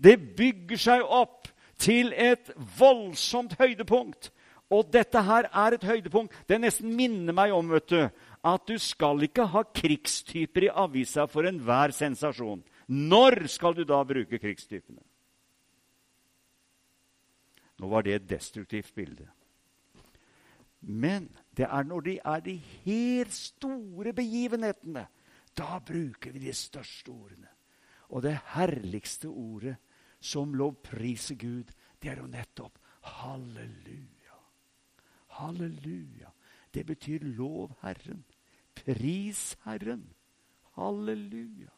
Det 0.00 0.16
bygger 0.36 0.80
seg 0.80 1.04
opp 1.04 1.48
til 1.78 2.12
et 2.12 2.50
voldsomt 2.78 3.56
høydepunkt. 3.58 4.30
Og 4.72 4.88
dette 4.92 5.20
her 5.22 5.48
er 5.52 5.76
et 5.76 5.84
høydepunkt. 5.84 6.34
Det 6.48 6.58
nesten 6.60 6.94
minner 6.96 7.36
meg 7.36 7.52
om 7.54 7.70
vet 7.74 7.88
du, 7.92 8.00
at 8.44 8.68
du 8.68 8.76
skal 8.80 9.22
ikke 9.26 9.46
ha 9.52 9.62
krigstyper 9.76 10.68
i 10.68 10.72
avisa 10.72 11.26
for 11.30 11.46
enhver 11.48 11.94
sensasjon. 11.94 12.64
Når 12.88 13.46
skal 13.52 13.76
du 13.76 13.84
da 13.88 14.02
bruke 14.04 14.40
krigstypene? 14.40 15.02
Nå 17.80 17.90
var 17.90 18.04
det 18.06 18.14
et 18.14 18.28
destruktivt 18.30 18.92
bilde. 18.94 19.26
Men 20.80 21.30
det 21.56 21.66
er 21.66 21.86
når 21.88 22.00
de 22.00 22.18
er 22.24 22.40
de 22.44 22.54
helt 22.84 23.32
store 23.32 24.12
begivenhetene, 24.12 25.06
da 25.56 25.78
bruker 25.78 26.32
vi 26.34 26.44
de 26.44 26.52
største 26.52 27.10
ordene. 27.10 27.48
Og 28.08 28.22
det 28.22 28.36
herligste 28.54 29.28
ordet 29.28 29.76
som 30.24 30.54
lovpriser 30.56 31.36
Gud, 31.36 31.70
det 32.00 32.14
er 32.14 32.22
jo 32.22 32.30
nettopp 32.30 32.78
halleluja. 33.04 34.38
Halleluja. 35.36 36.32
Det 36.74 36.86
betyr 36.86 37.24
lov 37.36 37.74
Herren. 37.82 38.24
Pris 38.74 39.56
Herren. 39.64 40.08
Halleluja. 40.76 41.70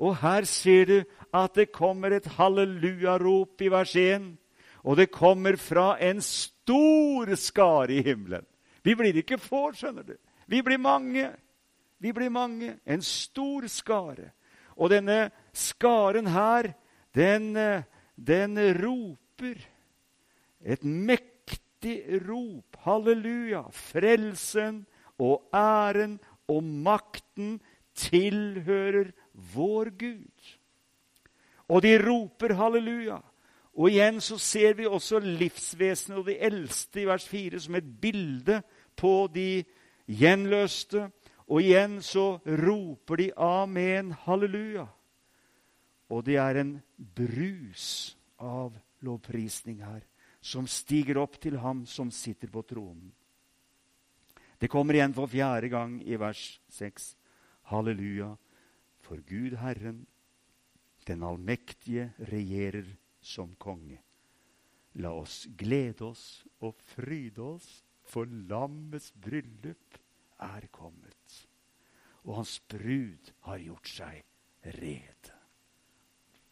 Og 0.00 0.16
her 0.16 0.44
ser 0.44 0.84
du 0.84 0.98
at 1.34 1.54
det 1.54 1.72
kommer 1.72 2.12
et 2.16 2.26
hallelujarop 2.26 3.60
i 3.60 3.68
vers 3.68 3.96
1. 3.96 4.36
Og 4.84 4.96
det 4.96 5.10
kommer 5.12 5.56
fra 5.56 5.96
en 6.00 6.20
stor 6.24 7.34
skare 7.36 7.92
i 7.92 8.02
himmelen. 8.02 8.46
Vi 8.82 8.94
blir 8.96 9.16
ikke 9.20 9.38
få, 9.38 9.72
skjønner 9.76 10.02
du. 10.02 10.14
Vi 10.46 10.62
blir 10.62 10.80
mange. 10.80 11.28
Vi 12.00 12.12
blir 12.12 12.32
mange. 12.32 12.78
En 12.86 13.02
stor 13.02 13.66
skare. 13.68 14.30
Og 14.76 14.90
denne 14.90 15.30
skaren 15.52 16.26
her, 16.32 16.72
den, 17.14 17.54
den 18.16 18.58
roper 18.78 19.58
et 20.60 20.84
mektig 20.84 22.02
rop. 22.28 22.76
Halleluja. 22.84 23.62
Frelsen 23.72 24.84
og 25.18 25.48
æren 25.54 26.18
og 26.48 26.64
makten 26.64 27.58
tilhører 27.94 29.12
vår 29.54 29.92
Gud. 29.98 30.56
Og 31.68 31.82
de 31.82 31.96
roper 32.02 32.54
halleluja. 32.54 33.20
Og 33.78 33.90
igjen 33.90 34.18
så 34.20 34.36
ser 34.38 34.74
vi 34.74 34.86
også 34.86 35.20
livsvesenet 35.22 36.18
og 36.18 36.26
de 36.26 36.36
eldste 36.42 37.02
i 37.02 37.06
vers 37.06 37.28
4 37.28 37.60
som 37.60 37.76
et 37.78 37.90
bilde 38.02 38.62
på 38.96 39.28
de 39.34 39.64
gjenløste. 40.10 41.06
Og 41.48 41.62
igjen 41.62 42.00
så 42.02 42.40
roper 42.44 43.16
de 43.16 43.30
amen, 43.36 44.12
halleluja. 44.26 44.86
Og 46.10 46.24
det 46.26 46.36
er 46.42 46.60
en 46.60 46.74
brus 46.96 48.16
av 48.42 48.74
lovprisning 49.06 49.82
her, 49.84 50.02
som 50.40 50.66
stiger 50.66 51.20
opp 51.20 51.38
til 51.40 51.58
ham 51.60 51.84
som 51.86 52.10
sitter 52.10 52.50
på 52.50 52.64
tronen. 52.66 53.10
Det 54.60 54.68
kommer 54.68 54.96
igjen 54.96 55.14
for 55.16 55.30
fjerde 55.30 55.70
gang 55.72 56.00
i 56.04 56.18
vers 56.20 56.60
6. 56.68 57.14
Halleluja, 57.70 58.34
for 59.00 59.22
Gud 59.24 59.56
Herren, 59.60 60.02
den 61.08 61.22
allmektige, 61.24 62.10
regjerer 62.28 62.88
som 63.20 63.54
konge. 63.56 64.00
La 65.00 65.14
oss 65.14 65.46
glede 65.56 66.04
oss 66.10 66.42
og 66.60 66.80
fryde 66.92 67.40
oss, 67.54 67.68
for 68.04 68.26
lammets 68.26 69.12
bryllup 69.14 70.00
er 70.42 70.66
kommet. 70.74 71.36
Og 72.26 72.40
hans 72.42 72.58
brud 72.68 73.30
har 73.46 73.62
gjort 73.62 73.88
seg 73.88 74.24
rede. 74.76 75.39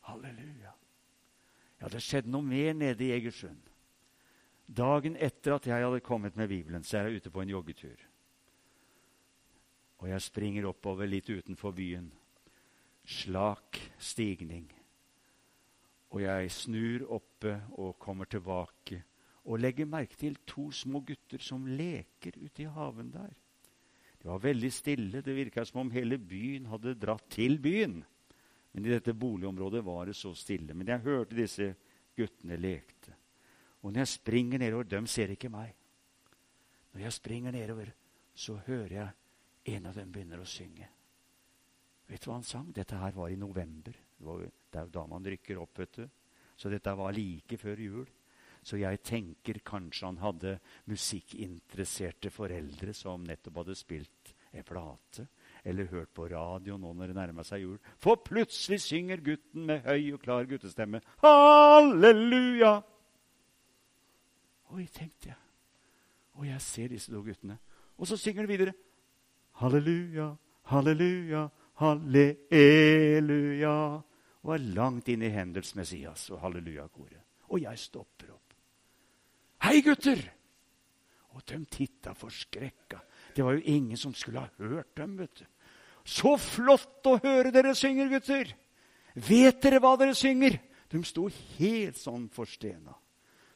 Halleluja. 0.08 0.72
Ja, 1.78 1.88
det 1.92 2.00
skjedde 2.02 2.32
noe 2.32 2.42
mer 2.42 2.72
nede 2.74 3.04
i 3.06 3.12
Egersund. 3.14 3.60
Dagen 4.68 5.16
etter 5.16 5.54
at 5.56 5.66
jeg 5.68 5.84
hadde 5.84 6.04
kommet 6.04 6.36
med 6.36 6.50
Bibelen, 6.50 6.84
så 6.84 6.98
er 6.98 7.08
jeg 7.08 7.22
ute 7.22 7.32
på 7.32 7.42
en 7.42 7.52
joggetur. 7.52 8.00
Og 9.98 10.08
jeg 10.10 10.22
springer 10.22 10.68
oppover 10.68 11.08
litt 11.08 11.28
utenfor 11.30 11.72
byen. 11.74 12.10
Slak 13.08 13.78
stigning. 13.98 14.68
Og 16.12 16.22
jeg 16.22 16.50
snur 16.52 17.04
oppe 17.18 17.54
og 17.76 17.98
kommer 18.00 18.28
tilbake 18.30 19.02
og 19.48 19.60
legger 19.60 19.88
merke 19.88 20.16
til 20.20 20.36
to 20.48 20.68
små 20.72 21.00
gutter 21.08 21.40
som 21.40 21.66
leker 21.66 22.36
ute 22.36 22.64
i 22.64 22.68
haven 22.72 23.10
der. 23.12 23.32
Det 24.18 24.28
var 24.28 24.42
veldig 24.42 24.70
stille. 24.72 25.22
Det 25.22 25.34
virka 25.36 25.64
som 25.64 25.84
om 25.84 25.92
hele 25.94 26.18
byen 26.18 26.66
hadde 26.68 26.96
dratt 26.98 27.28
til 27.32 27.56
byen. 27.62 28.02
Men 28.72 28.86
i 28.86 28.92
dette 28.92 29.14
boligområdet 29.14 29.84
var 29.84 30.06
det 30.06 30.16
så 30.16 30.34
stille. 30.36 30.74
Men 30.74 30.92
jeg 30.92 31.04
hørte 31.06 31.38
disse 31.38 31.70
guttene 32.16 32.58
lekte. 32.60 33.14
Og 33.82 33.92
når 33.92 34.02
jeg 34.02 34.14
springer 34.16 34.58
nedover 34.58 34.88
De 34.90 35.00
ser 35.06 35.32
ikke 35.32 35.50
meg. 35.52 35.74
Når 36.92 37.04
jeg 37.04 37.12
springer 37.12 37.54
nedover, 37.54 37.90
så 38.34 38.56
hører 38.66 38.94
jeg 38.94 39.74
en 39.76 39.86
av 39.86 39.98
dem 39.98 40.12
begynner 40.12 40.40
å 40.40 40.48
synge. 40.48 40.88
Vet 42.08 42.22
du 42.24 42.30
hva 42.30 42.38
han 42.38 42.46
sang? 42.46 42.70
Dette 42.72 42.96
her 42.96 43.12
var 43.16 43.30
i 43.30 43.36
november. 43.36 43.92
Det, 43.92 44.24
var, 44.24 44.46
det 44.46 44.80
er 44.80 44.86
jo 44.86 44.94
da 44.94 45.04
man 45.10 45.26
rykker 45.28 45.60
opp, 45.60 45.78
vet 45.78 46.00
du. 46.00 46.06
Så 46.58 46.70
dette 46.72 46.94
var 46.96 47.14
like 47.14 47.58
før 47.60 47.82
jul. 47.82 48.08
Så 48.64 48.80
jeg 48.80 49.02
tenker 49.06 49.60
kanskje 49.64 50.08
han 50.08 50.20
hadde 50.22 50.56
musikkinteresserte 50.90 52.32
foreldre 52.34 52.94
som 52.96 53.22
nettopp 53.26 53.62
hadde 53.62 53.76
spilt 53.78 54.32
en 54.50 54.66
plate 54.66 55.28
eller 55.64 55.90
hørt 55.90 56.12
på 56.14 56.28
radio 56.30 56.76
nå 56.78 56.92
når 56.94 57.10
det 57.10 57.16
nærmer 57.18 57.46
seg 57.46 57.64
jul. 57.64 57.78
For 57.98 58.20
plutselig 58.24 58.80
synger 58.84 59.22
gutten 59.24 59.66
med 59.68 59.86
høy 59.86 60.14
og 60.14 60.22
klar 60.22 60.46
guttestemme 60.48 61.02
Halleluja! 61.24 62.78
Oi, 64.76 64.84
tenkte 64.92 65.30
jeg. 65.30 65.38
Og 66.38 66.46
jeg 66.46 66.60
ser 66.62 66.92
disse 66.92 67.12
to 67.12 67.22
guttene. 67.24 67.56
Og 67.98 68.06
så 68.06 68.18
synger 68.20 68.44
de 68.44 68.52
videre. 68.52 68.74
Halleluja, 69.58 70.28
halleluja, 70.70 71.48
halleluja. 71.80 73.76
Og 74.44 74.52
er 74.54 74.66
langt 74.76 75.08
inn 75.10 75.24
i 75.26 75.32
Hendels 75.34 75.74
Messias 75.74 76.28
og 76.30 76.42
halleluja-koret. 76.44 77.24
Og 77.48 77.62
jeg 77.64 77.80
stopper 77.80 78.34
opp. 78.36 78.54
Hei, 79.66 79.80
gutter! 79.82 80.20
Og 81.34 81.42
de 81.48 81.58
titta 81.70 82.14
forskrekka. 82.16 83.00
Det 83.38 83.44
var 83.46 83.54
jo 83.54 83.70
ingen 83.70 83.96
som 83.96 84.10
skulle 84.18 84.42
ha 84.42 84.48
hørt 84.58 84.96
dem. 84.98 85.14
vet 85.16 85.34
du. 85.38 85.44
Så 86.02 86.32
flott 86.42 87.06
å 87.06 87.20
høre 87.22 87.52
dere 87.54 87.70
synger, 87.78 88.08
gutter! 88.10 88.50
Vet 89.14 89.60
dere 89.62 89.78
hva 89.78 89.92
dere 90.00 90.16
synger? 90.18 90.56
De 90.90 90.98
sto 91.06 91.28
helt 91.58 92.00
sånn 92.00 92.24
forstena. 92.34 92.96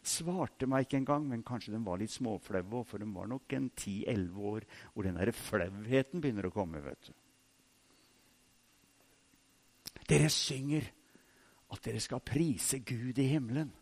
Svarte 0.06 0.68
meg 0.70 0.86
ikke 0.86 1.00
engang, 1.00 1.26
men 1.26 1.42
kanskje 1.46 1.74
de 1.74 1.80
var 1.82 1.98
litt 1.98 2.14
småflaue. 2.14 2.84
For 2.86 3.02
de 3.02 3.10
var 3.10 3.26
nok 3.32 3.56
en 3.58 3.68
10-11 3.74 4.46
år 4.52 4.68
hvor 4.92 5.08
den 5.08 5.18
der 5.18 5.34
flauheten 5.34 6.22
begynner 6.22 6.46
å 6.46 6.54
komme. 6.54 6.82
vet 6.86 7.10
du. 7.10 7.12
Dere 10.06 10.30
synger 10.30 10.86
at 11.74 11.82
dere 11.82 12.06
skal 12.06 12.22
prise 12.22 12.84
Gud 12.86 13.18
i 13.18 13.30
himmelen. 13.34 13.74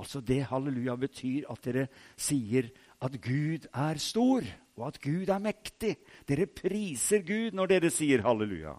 Altså 0.00 0.24
Det 0.24 0.46
halleluja 0.48 0.96
betyr 0.96 1.50
at 1.52 1.64
dere 1.64 1.88
sier 2.16 2.70
at 3.04 3.20
Gud 3.20 3.68
er 3.74 4.00
stor, 4.00 4.46
og 4.78 4.86
at 4.88 5.00
Gud 5.04 5.28
er 5.28 5.42
mektig. 5.42 5.96
Dere 6.28 6.48
priser 6.48 7.24
Gud 7.26 7.56
når 7.56 7.74
dere 7.74 7.90
sier 7.92 8.24
halleluja. 8.24 8.74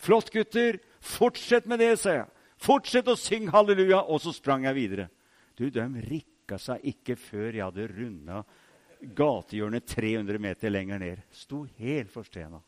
Flott, 0.00 0.30
gutter. 0.34 0.80
Fortsett 1.00 1.68
med 1.70 1.80
det, 1.80 1.94
sa 2.00 2.18
jeg. 2.18 2.28
Fortsett 2.60 3.08
å 3.08 3.16
synge 3.18 3.54
halleluja. 3.54 4.02
Og 4.10 4.20
så 4.24 4.34
sprang 4.36 4.66
jeg 4.68 4.76
videre. 4.76 5.08
Du, 5.56 5.68
De 5.70 5.86
rikka 6.04 6.58
seg 6.60 6.84
ikke 6.92 7.16
før 7.16 7.50
jeg 7.52 7.64
hadde 7.64 7.88
runda 7.94 8.44
gatehjørnet 9.04 9.86
300 9.86 10.40
meter 10.40 10.72
lenger 10.72 11.00
ned. 11.00 11.24
Sto 11.32 11.64
helt 11.80 12.12
forstena 12.12 12.60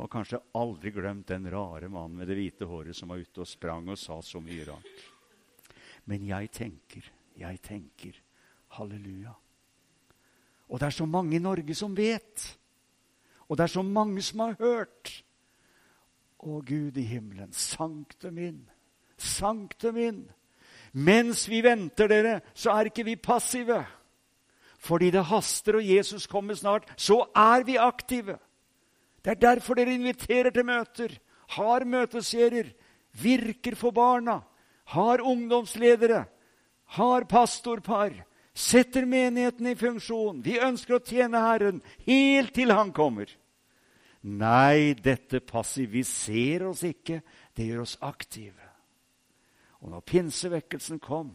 og 0.00 0.06
har 0.06 0.12
kanskje 0.14 0.40
aldri 0.56 0.92
glemt 0.94 1.28
den 1.28 1.48
rare 1.52 1.88
mannen 1.92 2.16
med 2.16 2.30
det 2.30 2.38
hvite 2.38 2.68
håret 2.68 2.96
som 2.96 3.10
var 3.12 3.20
ute 3.20 3.42
og 3.42 3.48
sprang 3.48 3.90
og 3.90 3.98
sa 4.00 4.16
så 4.24 4.40
mye 4.40 4.64
rart. 4.64 5.02
Men 6.08 6.24
jeg 6.24 6.48
tenker, 6.56 7.10
jeg 7.36 7.60
tenker 7.60 8.16
halleluja. 8.78 9.34
Og 10.70 10.78
det 10.78 10.86
er 10.86 10.96
så 11.00 11.06
mange 11.06 11.36
i 11.36 11.42
Norge 11.42 11.74
som 11.74 11.96
vet. 11.96 12.44
Og 13.48 13.58
det 13.58 13.66
er 13.66 13.72
så 13.74 13.82
mange 13.82 14.22
som 14.22 14.44
har 14.44 14.54
hørt. 14.60 15.12
Å, 16.40 16.60
Gud 16.64 16.96
i 16.96 17.04
himmelen, 17.04 17.50
sankte 17.52 18.30
min, 18.32 18.62
sankte 19.18 19.90
min. 19.92 20.22
Mens 20.96 21.44
vi 21.50 21.60
venter 21.62 22.08
dere, 22.10 22.38
så 22.54 22.72
er 22.72 22.88
ikke 22.88 23.04
vi 23.10 23.16
passive. 23.20 23.82
Fordi 24.80 25.10
det 25.12 25.26
haster 25.28 25.76
og 25.76 25.84
Jesus 25.84 26.24
kommer 26.30 26.56
snart, 26.56 26.86
så 26.96 27.20
er 27.36 27.66
vi 27.68 27.76
aktive. 27.76 28.38
Det 29.20 29.34
er 29.34 29.42
derfor 29.42 29.76
dere 29.76 29.98
inviterer 29.98 30.54
til 30.54 30.64
møter, 30.64 31.18
har 31.58 31.84
møteserier, 31.84 32.70
virker 33.20 33.76
for 33.76 33.92
barna, 33.92 34.40
har 34.94 35.20
ungdomsledere, 35.20 36.24
har 36.96 37.26
pastorpar, 37.28 38.14
setter 38.60 39.06
menigheten 39.08 39.70
i 39.70 39.76
funksjon. 39.78 40.42
Vi 40.44 40.58
ønsker 40.60 40.98
å 40.98 41.04
tjene 41.04 41.40
Herren 41.44 41.80
helt 42.06 42.52
til 42.56 42.74
Han 42.74 42.92
kommer. 42.96 43.30
Nei, 44.20 44.92
dette 45.00 45.40
passiviserer 45.40 46.68
oss 46.68 46.84
ikke. 46.84 47.22
Det 47.56 47.70
gjør 47.70 47.86
oss 47.86 47.96
aktive. 48.04 48.68
Og 49.80 49.94
når 49.94 50.04
pinsevekkelsen 50.04 51.00
kom, 51.00 51.32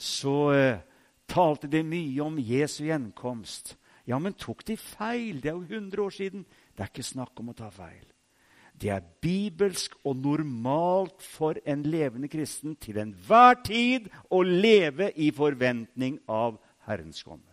så 0.00 0.36
eh, 0.56 0.80
talte 1.28 1.68
de 1.68 1.82
mye 1.84 2.24
om 2.24 2.40
Jesu 2.40 2.86
gjenkomst. 2.86 3.76
Ja, 4.08 4.18
men 4.20 4.36
tok 4.40 4.64
de 4.64 4.78
feil? 4.80 5.42
Det 5.44 5.52
er 5.52 5.60
jo 5.60 5.68
100 5.68 6.02
år 6.04 6.16
siden. 6.16 6.48
Det 6.72 6.84
er 6.84 6.92
ikke 6.92 7.04
snakk 7.04 7.40
om 7.40 7.52
å 7.52 7.56
ta 7.56 7.68
feil. 7.72 8.13
Det 8.84 8.90
er 8.92 9.04
bibelsk 9.24 9.94
og 10.04 10.18
normalt 10.20 11.22
for 11.24 11.56
en 11.64 11.86
levende 11.88 12.28
kristen 12.28 12.74
til 12.76 12.98
enhver 13.00 13.62
tid 13.64 14.10
å 14.28 14.42
leve 14.44 15.06
i 15.16 15.30
forventning 15.32 16.18
av 16.28 16.58
Herrens 16.84 17.22
komme. 17.24 17.48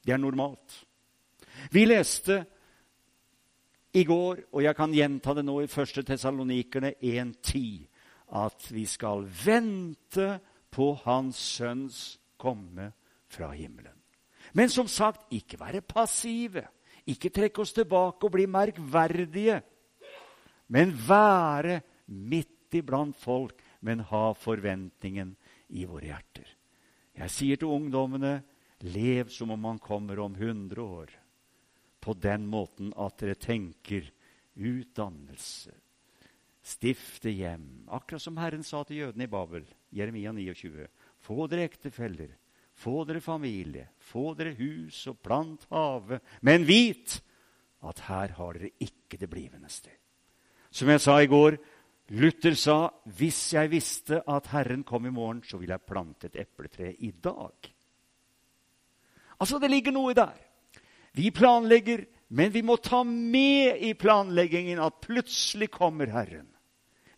Det 0.00 0.14
er 0.14 0.22
normalt. 0.22 0.78
Vi 1.68 1.84
leste 1.84 2.38
i 3.92 4.06
går, 4.08 4.46
og 4.48 4.64
jeg 4.64 4.76
kan 4.78 4.94
gjenta 4.96 5.34
det 5.36 5.44
nå 5.44 5.58
i 5.60 5.68
1. 5.68 6.00
Tessalonikerne 6.08 6.94
1.10, 7.04 7.84
at 8.40 8.70
vi 8.72 8.86
skal 8.88 9.26
vente 9.44 10.38
på 10.72 10.94
Hans 11.04 11.36
Sønns 11.58 11.98
komme 12.40 12.94
fra 13.28 13.50
himmelen. 13.52 13.98
Men 14.56 14.72
som 14.72 14.88
sagt, 14.88 15.28
ikke 15.36 15.60
være 15.60 15.82
passive. 15.84 16.64
Ikke 17.06 17.28
trekke 17.28 17.60
oss 17.60 17.76
tilbake 17.76 18.24
og 18.24 18.32
bli 18.32 18.48
merkverdige. 18.48 19.60
Men 20.70 20.94
være 20.94 21.80
midt 22.06 22.78
iblant 22.78 23.16
folk, 23.18 23.58
men 23.80 24.04
ha 24.10 24.30
forventningen 24.38 25.34
i 25.74 25.86
våre 25.88 26.12
hjerter. 26.12 26.46
Jeg 27.18 27.34
sier 27.34 27.60
til 27.60 27.72
ungdommene 27.74 28.38
lev 28.86 29.28
som 29.34 29.50
om 29.50 29.60
man 29.60 29.80
kommer 29.82 30.20
om 30.22 30.36
100 30.36 30.82
år. 30.82 31.10
På 32.00 32.14
den 32.16 32.46
måten 32.48 32.94
at 32.96 33.18
dere 33.20 33.36
tenker 33.36 34.06
utdannelse, 34.56 35.74
stifte 36.62 37.32
hjem. 37.32 37.88
Akkurat 37.92 38.24
som 38.24 38.38
Herren 38.40 38.64
sa 38.64 38.82
til 38.84 39.02
jødene 39.02 39.26
i 39.26 39.32
Babel, 39.32 39.66
Jeremia 39.92 40.32
29. 40.32 40.86
Få 41.20 41.48
dere 41.50 41.66
ektefeller, 41.68 42.32
få 42.72 43.02
dere 43.08 43.20
familie, 43.20 43.90
få 43.98 44.32
dere 44.38 44.56
hus 44.56 45.02
og 45.10 45.20
plant 45.24 45.66
hage. 45.72 46.22
Men 46.40 46.64
vit 46.68 47.18
at 47.84 48.04
her 48.08 48.36
har 48.38 48.56
dere 48.56 48.72
ikke 48.80 49.20
det 49.20 49.28
blivende 49.28 49.68
sted. 49.72 49.99
Som 50.70 50.90
jeg 50.92 51.02
sa 51.02 51.16
i 51.18 51.30
går, 51.30 51.56
Luther 52.10 52.56
sa 52.58 52.78
hvis 53.18 53.38
jeg 53.54 53.70
visste 53.70 54.20
at 54.26 54.48
Herren 54.50 54.82
kom 54.86 55.06
i 55.06 55.14
morgen, 55.14 55.42
så 55.46 55.58
ville 55.58 55.76
jeg 55.76 55.86
plante 55.86 56.30
et 56.30 56.38
epletre 56.42 56.92
i 56.98 57.10
dag. 57.10 57.70
Altså, 59.40 59.58
det 59.58 59.70
ligger 59.70 59.94
noe 59.94 60.14
der. 60.14 60.36
Vi 61.16 61.30
planlegger, 61.34 62.04
men 62.36 62.52
vi 62.54 62.62
må 62.62 62.76
ta 62.82 63.02
med 63.06 63.80
i 63.82 63.94
planleggingen 63.98 64.82
at 64.82 65.00
plutselig 65.02 65.70
kommer 65.74 66.10
Herren. 66.12 66.48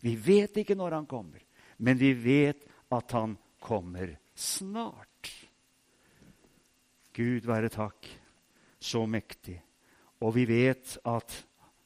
Vi 0.03 0.15
vet 0.19 0.57
ikke 0.61 0.77
når 0.77 0.97
han 0.97 1.07
kommer, 1.09 1.41
men 1.77 1.99
vi 1.99 2.13
vet 2.17 2.65
at 2.93 3.13
han 3.15 3.37
kommer 3.63 4.15
snart. 4.35 5.29
Gud 7.13 7.45
være 7.45 7.69
takk, 7.69 8.07
så 8.81 9.05
mektig. 9.05 9.59
Og 10.25 10.33
vi 10.35 10.47
vet 10.49 10.97
at 11.05 11.35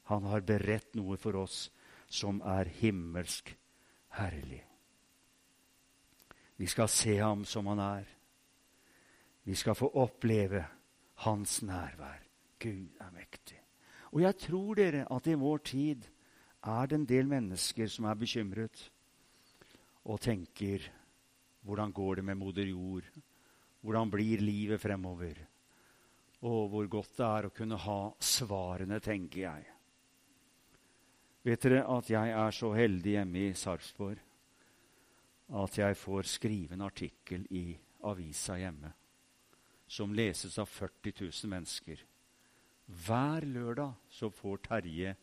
han 0.07 0.27
har 0.31 0.45
beredt 0.47 0.95
noe 0.95 1.17
for 1.19 1.35
oss 1.43 1.67
som 2.07 2.39
er 2.47 2.69
himmelsk 2.79 3.51
herlig. 4.17 4.63
Vi 6.57 6.67
skal 6.67 6.89
se 6.89 7.17
ham 7.19 7.43
som 7.45 7.67
han 7.69 7.81
er. 7.83 8.07
Vi 9.43 9.55
skal 9.55 9.75
få 9.77 9.91
oppleve 9.99 10.63
hans 11.23 11.61
nærvær. 11.61 12.23
Gud 12.59 12.97
er 12.99 13.11
mektig. 13.13 13.59
Og 14.11 14.23
jeg 14.23 14.37
tror 14.47 14.79
dere 14.79 15.05
at 15.13 15.27
i 15.27 15.37
vår 15.37 15.61
tid 15.67 16.07
er 16.67 16.87
det 16.87 16.97
en 16.97 17.05
del 17.07 17.27
mennesker 17.29 17.91
som 17.91 18.07
er 18.09 18.17
bekymret 18.17 18.87
og 20.07 20.21
tenker 20.23 20.87
hvordan 21.67 21.91
går 21.91 22.15
det 22.15 22.25
med 22.25 22.39
moder 22.39 22.65
jord? 22.65 23.05
Hvordan 23.81 24.11
blir 24.11 24.41
livet 24.41 24.81
fremover? 24.81 25.35
Og 26.41 26.69
hvor 26.69 26.87
godt 26.87 27.17
det 27.17 27.25
er 27.27 27.47
å 27.47 27.53
kunne 27.53 27.79
ha 27.81 28.01
svarene, 28.19 28.99
tenker 29.03 29.41
jeg. 29.41 29.65
Vet 31.47 31.63
dere 31.63 31.85
at 31.87 32.09
jeg 32.11 32.31
er 32.35 32.51
så 32.51 32.73
heldig 32.75 33.11
hjemme 33.13 33.43
i 33.45 33.51
Sarpsborg 33.55 34.19
at 35.55 35.77
jeg 35.79 35.95
får 35.95 36.27
skrive 36.27 36.75
en 36.75 36.83
artikkel 36.83 37.45
i 37.55 37.69
avisa 38.09 38.57
hjemme 38.59 38.89
som 39.87 40.11
leses 40.11 40.57
av 40.59 40.67
40 40.67 41.13
000 41.21 41.51
mennesker. 41.53 42.01
Hver 43.05 43.45
lørdag 43.47 43.93
så 44.11 44.27
får 44.27 44.59
Terje 44.65 45.13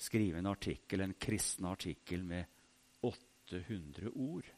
skrive 0.00 0.40
en 0.40 0.50
artikkel, 0.50 1.04
en 1.04 1.14
kristen 1.14 1.68
artikkel 1.70 2.24
med 2.26 2.50
800 3.06 4.10
ord. 4.10 4.48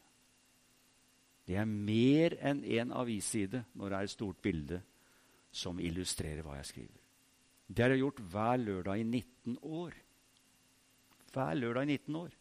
Det 1.45 1.59
er 1.59 1.69
mer 1.69 2.39
enn 2.41 2.63
én 2.63 2.87
en 2.87 2.95
avisside 3.03 3.61
når 3.77 3.89
det 3.89 3.99
er 3.99 4.09
et 4.09 4.15
stort 4.15 4.41
bilde 4.41 4.81
som 5.51 5.77
illustrerer 5.77 6.41
hva 6.41 6.57
jeg 6.57 6.71
skriver. 6.71 6.99
Det 7.67 7.85
har 7.85 7.93
jeg 7.93 8.01
gjort 8.01 8.25
hver 8.33 8.57
lørdag 8.63 9.03
i 9.03 9.05
19 9.05 9.59
år 9.61 10.02
hver 11.33 11.57
lørdag 11.57 11.87
i 11.87 11.97
19 11.97 12.15
år. 12.15 12.33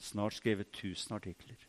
Snart 0.00 0.38
skrevet 0.38 0.70
1000 0.72 1.14
artikler. 1.16 1.66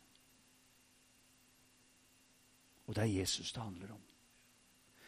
Og 2.86 2.96
det 2.96 3.04
er 3.04 3.20
Jesus 3.20 3.52
det 3.52 3.62
handler 3.62 3.92
om. 3.94 4.02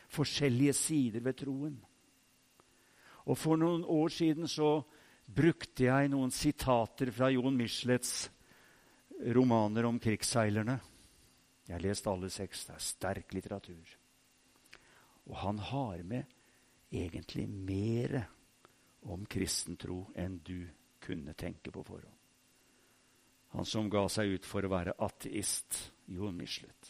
Forskjellige 0.09 0.73
sider 0.73 1.21
ved 1.21 1.37
troen. 1.41 1.79
Og 3.25 3.39
For 3.39 3.57
noen 3.57 3.85
år 3.85 4.09
siden 4.09 4.49
så 4.49 4.83
brukte 5.25 5.87
jeg 5.87 6.11
noen 6.13 6.31
sitater 6.31 7.11
fra 7.11 7.31
Jon 7.33 7.57
Michelets 7.57 8.29
romaner 9.35 9.89
om 9.89 9.99
krigsseilerne. 9.99 10.79
Jeg 11.65 11.75
har 11.75 11.85
lest 11.85 12.07
alle 12.07 12.29
seks. 12.31 12.67
Det 12.67 12.75
er 12.75 12.85
sterk 12.85 13.35
litteratur. 13.35 13.95
Og 15.25 15.37
han 15.41 15.59
har 15.59 16.03
med 16.05 16.25
egentlig 16.93 17.49
mer 17.49 18.19
om 19.09 19.25
kristen 19.27 19.77
tro 19.81 20.05
enn 20.17 20.39
du 20.45 20.67
kunne 21.05 21.35
tenke 21.37 21.73
på 21.73 21.85
forhånd. 21.85 22.21
Han 23.55 23.67
som 23.69 23.91
ga 23.91 24.07
seg 24.11 24.35
ut 24.35 24.47
for 24.49 24.67
å 24.67 24.73
være 24.73 24.97
ateist, 25.05 25.77
Jon 26.11 26.35
Michelet. 26.35 26.89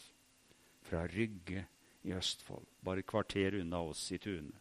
Fra 0.85 1.03
Rygge 1.09 1.65
i 2.05 2.13
Østfold, 2.15 2.65
bare 2.81 3.05
kvarter 3.05 3.59
unna 3.59 3.83
oss 3.85 4.07
i 4.15 4.17
Tune. 4.21 4.53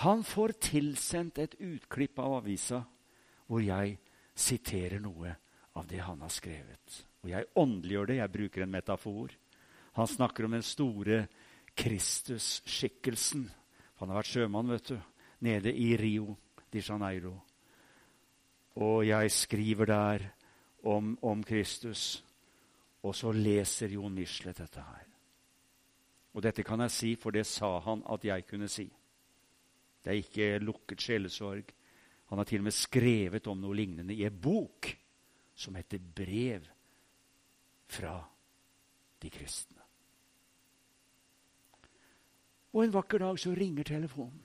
Han 0.00 0.24
får 0.24 0.54
tilsendt 0.70 1.38
et 1.42 1.58
utklipp 1.60 2.20
av 2.24 2.38
avisa 2.38 2.80
hvor 3.44 3.60
jeg 3.60 3.98
siterer 4.32 5.02
noe 5.04 5.34
av 5.76 5.88
det 5.88 6.00
han 6.00 6.24
har 6.24 6.32
skrevet. 6.32 7.02
Og 7.22 7.28
jeg 7.34 7.50
åndeliggjør 7.60 8.08
det. 8.08 8.16
Jeg 8.22 8.32
bruker 8.32 8.64
en 8.64 8.72
metafor. 8.72 9.34
Han 9.98 10.08
snakker 10.08 10.48
om 10.48 10.56
den 10.56 10.64
store 10.64 11.26
Kristus-skikkelsen. 11.76 13.44
Han 14.00 14.08
har 14.08 14.22
vært 14.22 14.32
sjømann, 14.32 14.72
vet 14.72 14.94
du, 14.94 14.96
nede 15.44 15.72
i 15.76 15.92
Rio 16.00 16.38
de 16.72 16.82
Janeiro. 16.88 17.34
Og 18.74 19.06
jeg 19.06 19.30
skriver 19.30 19.84
der 19.84 20.28
om, 20.82 21.18
om 21.22 21.44
Kristus. 21.44 22.24
Og 23.02 23.14
så 23.14 23.32
leser 23.32 23.88
Jon 23.88 24.14
Michelet 24.14 24.58
dette 24.58 24.80
her. 24.80 25.08
Og 26.32 26.42
dette 26.42 26.64
kan 26.64 26.80
jeg 26.80 26.90
si, 26.90 27.14
for 27.16 27.34
det 27.34 27.44
sa 27.46 27.78
han 27.84 28.02
at 28.08 28.24
jeg 28.24 28.46
kunne 28.48 28.68
si. 28.68 28.86
Det 30.02 30.10
er 30.10 30.22
ikke 30.22 30.58
lukket 30.62 31.02
sjelesorg. 31.02 31.72
Han 32.30 32.38
har 32.38 32.48
til 32.48 32.62
og 32.62 32.64
med 32.70 32.74
skrevet 32.74 33.46
om 33.46 33.60
noe 33.60 33.76
lignende 33.76 34.14
i 34.14 34.24
en 34.24 34.38
bok 34.40 34.88
som 35.54 35.74
heter 35.76 36.00
Brev 36.00 36.64
fra 37.92 38.16
de 39.22 39.30
kristne. 39.30 39.82
Og 42.72 42.86
en 42.86 42.94
vakker 42.94 43.20
dag 43.20 43.38
så 43.38 43.52
ringer 43.54 43.84
telefonen. 43.84 44.40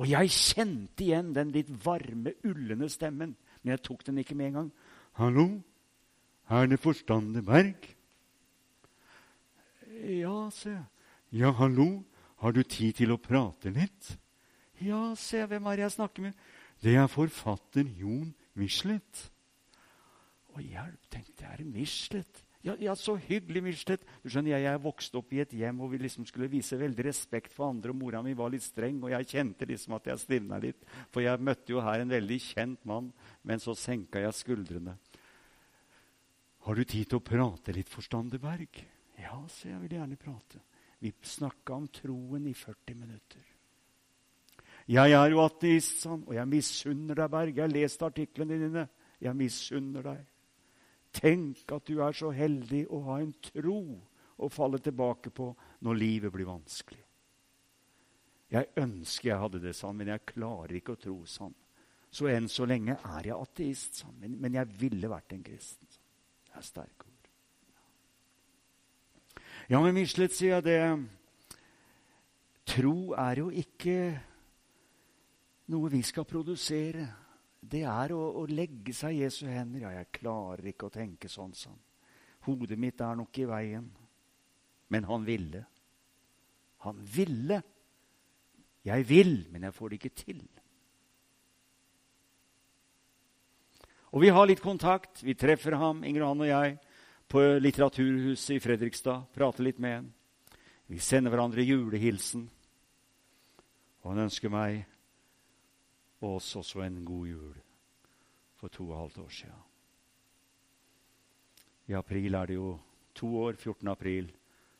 Og 0.00 0.08
jeg 0.08 0.30
kjente 0.32 1.04
igjen 1.04 1.34
den 1.36 1.52
litt 1.52 1.68
varme, 1.84 2.34
ullende 2.48 2.88
stemmen, 2.88 3.34
men 3.62 3.74
jeg 3.74 3.82
tok 3.84 4.06
den 4.06 4.22
ikke 4.22 4.34
med 4.34 4.46
en 4.46 4.58
gang. 4.58 4.70
'Hallo, 5.12 5.60
er 6.48 6.66
det 6.66 6.80
Forstande 6.80 7.42
Berg?' 7.42 7.94
'Ja', 9.86 10.50
sa 10.50 10.70
jeg. 10.70 10.84
'Ja, 11.32 11.50
hallo, 11.52 12.04
har 12.38 12.52
du 12.52 12.62
tid 12.62 12.92
til 12.92 13.12
å 13.12 13.20
prate 13.20 13.70
litt?' 13.70 14.16
'Ja', 14.80 15.14
sa 15.14 15.36
jeg. 15.36 15.48
'Hvem 15.48 15.66
er 15.66 15.76
det 15.76 15.82
jeg 15.82 15.92
snakker 15.92 16.22
med?' 16.22 16.34
'Det 16.82 16.96
er 16.96 17.06
forfatter 17.06 17.84
Jon 17.84 18.34
Michelet.' 18.54 19.30
Å 20.52 20.60
hjelp, 20.60 21.00
tenkte 21.10 21.44
jeg. 21.44 21.52
Er 21.52 21.56
det 21.56 21.66
Michelet? 21.66 22.44
Ja, 22.62 22.76
ja, 22.78 22.92
så 22.94 23.16
hyggelig, 23.18 23.62
Michelet. 23.64 24.04
Du 24.22 24.28
skjønner, 24.30 24.52
jeg, 24.54 24.66
jeg 24.68 24.82
vokste 24.84 25.18
opp 25.18 25.32
i 25.34 25.40
et 25.42 25.54
hjem 25.58 25.80
hvor 25.82 25.90
vi 25.90 25.98
liksom 25.98 26.26
skulle 26.28 26.50
vise 26.50 26.78
veldig 26.78 27.06
respekt 27.08 27.54
for 27.54 27.72
andre, 27.72 27.90
og 27.90 27.98
mora 27.98 28.20
mi 28.22 28.36
var 28.38 28.52
litt 28.54 28.62
streng, 28.62 29.00
og 29.02 29.10
jeg 29.10 29.30
kjente 29.32 29.66
liksom 29.66 29.96
at 29.98 30.06
jeg 30.12 30.22
stivna 30.22 30.60
litt. 30.62 30.86
For 31.10 31.24
jeg 31.24 31.42
møtte 31.42 31.74
jo 31.74 31.82
her 31.82 32.04
en 32.04 32.14
veldig 32.14 32.38
kjent 32.44 32.84
mann, 32.86 33.10
men 33.42 33.62
så 33.62 33.74
senka 33.74 34.22
jeg 34.22 34.38
skuldrene. 34.38 34.94
Har 36.62 36.78
du 36.78 36.84
tid 36.86 37.10
til 37.10 37.18
å 37.18 37.26
prate 37.26 37.74
litt, 37.74 37.90
Forstandeberg? 37.90 38.78
Ja, 39.18 39.40
så 39.50 39.72
jeg 39.72 39.82
vil 39.82 39.96
gjerne 39.98 40.20
prate. 40.20 40.62
Vi 41.02 41.10
snakka 41.26 41.74
om 41.74 41.88
troen 41.90 42.46
i 42.46 42.54
40 42.54 42.94
minutter. 42.94 43.42
Jeg 44.86 45.14
er 45.18 45.30
jo 45.34 45.42
ateist, 45.42 46.04
han, 46.06 46.22
og 46.26 46.34
jeg 46.36 46.46
misunner 46.50 47.18
deg, 47.18 47.30
Berg. 47.30 47.56
Jeg 47.56 47.64
har 47.64 47.74
lest 47.74 48.06
artiklene 48.06 48.58
dine. 48.58 48.86
jeg 49.22 49.34
misunner 49.38 50.02
deg. 50.02 50.31
Tenk 51.12 51.72
at 51.74 51.86
du 51.88 52.00
er 52.00 52.16
så 52.16 52.30
heldig 52.32 52.86
å 52.88 53.02
ha 53.10 53.18
en 53.20 53.32
tro 53.44 53.80
å 54.42 54.48
falle 54.50 54.80
tilbake 54.82 55.30
på 55.34 55.50
når 55.84 55.98
livet 55.98 56.32
blir 56.34 56.48
vanskelig. 56.48 57.02
Jeg 58.52 58.68
ønsker 58.76 59.30
jeg 59.30 59.40
hadde 59.40 59.60
det 59.62 59.72
sånn, 59.76 59.96
men 59.96 60.10
jeg 60.12 60.28
klarer 60.28 60.76
ikke 60.76 60.96
å 60.96 61.00
tro 61.00 61.16
sånn. 61.28 61.54
Så 62.12 62.28
enn 62.28 62.48
så 62.52 62.66
lenge 62.68 62.98
er 62.98 63.30
jeg 63.30 63.38
ateist, 63.38 64.02
sånn. 64.02 64.18
men, 64.20 64.36
men, 64.40 64.58
jeg 64.58 64.68
ville 64.80 65.08
vært 65.08 65.32
en 65.32 65.44
kristen. 65.44 65.88
Sånn. 65.88 66.04
Det 66.44 66.58
er 66.58 66.66
sterke 66.66 67.08
ord. 67.08 67.30
Ja, 69.72 69.80
men 69.80 69.94
Michelet 69.96 70.34
sier 70.36 70.58
jeg 70.58 70.66
det 70.66 70.82
Tro 72.72 73.12
er 73.18 73.40
jo 73.40 73.48
ikke 73.50 73.96
noe 75.72 75.88
vi 75.92 76.02
skal 76.06 76.28
produsere. 76.28 77.06
Det 77.62 77.84
er 77.86 78.12
å, 78.14 78.22
å 78.42 78.46
legge 78.50 78.94
seg 78.96 79.14
i 79.14 79.22
Jesu 79.22 79.44
hender. 79.46 79.84
Ja, 79.86 79.92
jeg 80.00 80.10
klarer 80.18 80.66
ikke 80.72 80.88
å 80.88 80.94
tenke 80.94 81.30
sånn, 81.30 81.54
sånn. 81.54 81.78
Hodet 82.46 82.78
mitt 82.80 83.00
er 83.00 83.18
nok 83.18 83.38
i 83.38 83.46
veien. 83.46 83.86
Men 84.90 85.06
han 85.06 85.22
ville. 85.24 85.62
Han 86.82 86.98
ville. 87.14 87.60
Jeg 88.82 89.06
vil, 89.06 89.36
men 89.54 89.68
jeg 89.68 89.76
får 89.76 89.92
det 89.92 90.00
ikke 90.00 90.16
til. 90.24 90.42
Og 94.12 94.24
vi 94.24 94.32
har 94.34 94.48
litt 94.50 94.60
kontakt. 94.60 95.22
Vi 95.22 95.36
treffer 95.38 95.78
ham, 95.78 96.02
Inger 96.04 96.26
Johan 96.26 96.42
og 96.42 96.50
jeg, 96.50 96.74
på 97.30 97.44
Litteraturhuset 97.62 98.58
i 98.58 98.60
Fredrikstad. 98.60 99.30
Prater 99.32 99.64
litt 99.64 99.78
med 99.80 100.00
ham. 100.00 100.10
Vi 100.90 100.98
sender 101.00 101.32
hverandre 101.32 101.64
julehilsen. 101.64 102.42
Og 104.02 104.10
han 104.10 104.26
ønsker 104.26 104.52
meg 104.52 104.82
og 106.22 106.38
oss 106.38 106.54
også 106.56 106.84
en 106.86 107.02
god 107.04 107.26
jul 107.26 107.58
for 108.60 108.70
to 108.70 108.86
og 108.88 108.94
et 108.94 109.00
halvt 109.00 109.18
år 109.18 109.32
siden. 109.38 109.64
I 111.90 111.98
april 111.98 112.34
er 112.38 112.46
det 112.46 112.54
jo 112.54 112.78
to 113.14 113.28
år, 113.42 113.52
14. 113.58 113.88
april, 113.88 114.30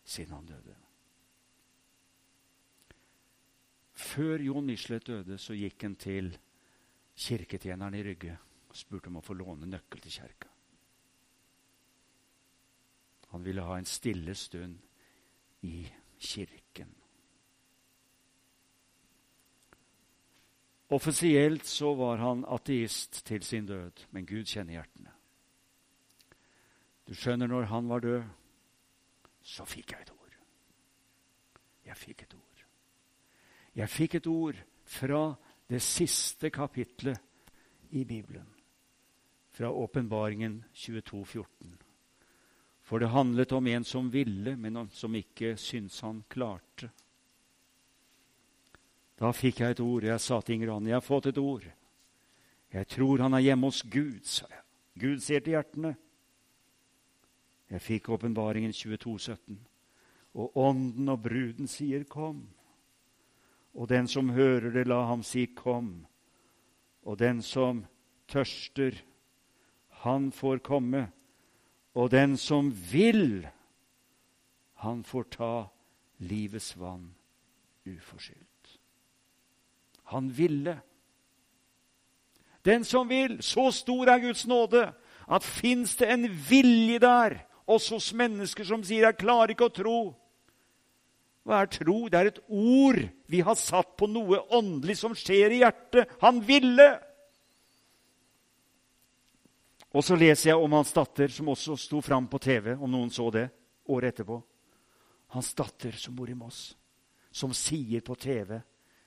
siden 0.04 0.34
han 0.34 0.46
døde. 0.46 0.76
Før 3.92 4.38
Jon 4.38 4.66
Michelet 4.66 5.06
døde, 5.06 5.38
så 5.38 5.54
gikk 5.54 5.82
han 5.82 5.96
til 5.96 6.32
kirketjeneren 7.16 7.94
i 7.94 8.02
Rygge 8.06 8.38
og 8.68 8.76
spurte 8.76 9.10
om 9.10 9.18
å 9.20 9.24
få 9.24 9.36
låne 9.36 9.68
nøkkel 9.68 10.00
til 10.00 10.14
kjerka. 10.20 10.48
Han 13.32 13.44
ville 13.44 13.64
ha 13.64 13.78
en 13.78 13.88
stille 13.88 14.34
stund 14.36 14.78
i 15.62 15.86
kirken. 16.20 16.61
Offisielt 20.92 21.64
så 21.66 21.94
var 21.96 22.20
han 22.20 22.44
ateist 22.44 23.22
til 23.24 23.42
sin 23.42 23.66
død, 23.66 24.06
men 24.12 24.26
Gud 24.28 24.44
kjenner 24.44 24.76
hjertene. 24.76 25.12
Du 27.08 27.14
skjønner, 27.16 27.48
når 27.48 27.70
han 27.70 27.88
var 27.88 28.04
død, 28.04 28.22
så 29.42 29.64
fikk 29.64 29.94
jeg 29.94 30.04
et 30.04 30.12
ord. 30.12 30.36
Jeg 31.86 31.96
fikk 31.96 32.22
et 32.26 32.34
ord. 32.36 32.64
Jeg 33.74 33.88
fikk 33.88 34.18
et 34.20 34.28
ord 34.28 34.58
fra 34.84 35.22
det 35.72 35.80
siste 35.82 36.50
kapitlet 36.52 37.16
i 37.90 38.04
Bibelen 38.04 38.48
fra 39.52 39.70
åpenbaringen 39.70 40.64
22, 40.72 41.24
14. 41.24 41.78
For 42.82 42.98
det 42.98 43.12
handlet 43.12 43.52
om 43.52 43.66
en 43.66 43.84
som 43.84 44.12
ville, 44.12 44.56
men 44.56 44.88
som 44.92 45.14
ikke 45.16 45.56
syntes 45.56 46.00
han 46.04 46.22
klarte. 46.28 46.90
Da 49.22 49.30
fikk 49.30 49.60
jeg 49.62 49.76
et 49.76 49.80
ord. 49.80 50.02
Jeg 50.02 50.20
sa 50.20 50.40
til 50.42 50.56
Inger 50.56 50.72
Anne 50.74 50.90
jeg 50.90 50.98
har 50.98 51.06
fått 51.06 51.28
et 51.30 51.38
ord. 51.38 51.62
Jeg 52.72 52.88
tror 52.90 53.22
han 53.22 53.36
er 53.36 53.44
hjemme 53.44 53.68
hos 53.68 53.82
Gud, 53.86 54.24
sa 54.26 54.48
jeg. 54.50 54.62
Gud 54.98 55.20
ser 55.22 55.44
til 55.44 55.54
hjertene. 55.54 55.92
Jeg 57.70 57.80
fikk 57.80 58.10
åpenbaringen 58.16 58.74
22, 58.74 59.18
17. 59.18 59.60
Og 60.34 60.56
ånden 60.58 61.08
og 61.08 61.22
bruden 61.22 61.68
sier 61.68 62.04
'kom'. 62.04 62.48
Og 63.74 63.88
den 63.88 64.08
som 64.08 64.28
hører 64.28 64.70
det, 64.70 64.86
la 64.86 65.06
ham 65.06 65.22
si 65.22 65.46
'kom'. 65.46 66.06
Og 67.04 67.18
den 67.18 67.42
som 67.42 67.86
tørster, 68.28 69.02
han 69.88 70.32
får 70.32 70.58
komme. 70.58 71.12
Og 71.94 72.10
den 72.10 72.36
som 72.36 72.72
vil, 72.92 73.48
han 74.74 75.04
får 75.04 75.22
ta 75.22 75.68
livets 76.18 76.78
vann 76.78 77.14
uforskyldt. 77.86 78.41
Han 80.12 80.28
ville. 80.36 80.76
Den 82.64 82.84
som 82.84 83.08
vil. 83.08 83.40
Så 83.42 83.70
stor 83.74 84.10
er 84.12 84.22
Guds 84.22 84.46
nåde 84.46 84.86
at 85.32 85.46
fins 85.46 85.96
det 85.96 86.10
en 86.12 86.26
vilje 86.48 86.98
der, 87.02 87.38
også 87.66 87.94
hos 87.94 88.12
mennesker 88.12 88.64
som 88.64 88.82
sier 88.84 89.06
'jeg 89.06 89.16
klarer 89.16 89.50
ikke 89.50 89.70
å 89.70 89.76
tro'. 89.76 90.14
Hva 91.44 91.62
er 91.62 91.66
tro? 91.66 92.08
Det 92.08 92.18
er 92.20 92.26
et 92.26 92.40
ord 92.48 93.08
vi 93.26 93.40
har 93.40 93.54
satt 93.54 93.96
på 93.96 94.06
noe 94.06 94.38
åndelig 94.50 94.96
som 94.96 95.14
skjer 95.14 95.50
i 95.50 95.62
hjertet. 95.62 96.08
Han 96.20 96.40
ville! 96.40 97.00
Og 99.92 100.04
så 100.04 100.16
leser 100.16 100.50
jeg 100.50 100.56
om 100.56 100.72
hans 100.72 100.92
datter, 100.92 101.28
som 101.28 101.48
også 101.48 101.76
sto 101.76 102.00
fram 102.00 102.28
på 102.28 102.38
TV, 102.38 102.76
om 102.78 102.90
noen 102.90 103.10
så 103.10 103.30
det, 103.30 103.50
året 103.88 104.14
etterpå. 104.14 104.42
Hans 105.34 105.54
datter 105.54 105.92
som 105.92 106.14
bor 106.16 106.30
i 106.30 106.34
Moss, 106.34 106.76
som 107.30 107.52
sier 107.52 108.00
på 108.00 108.14
TV 108.14 108.62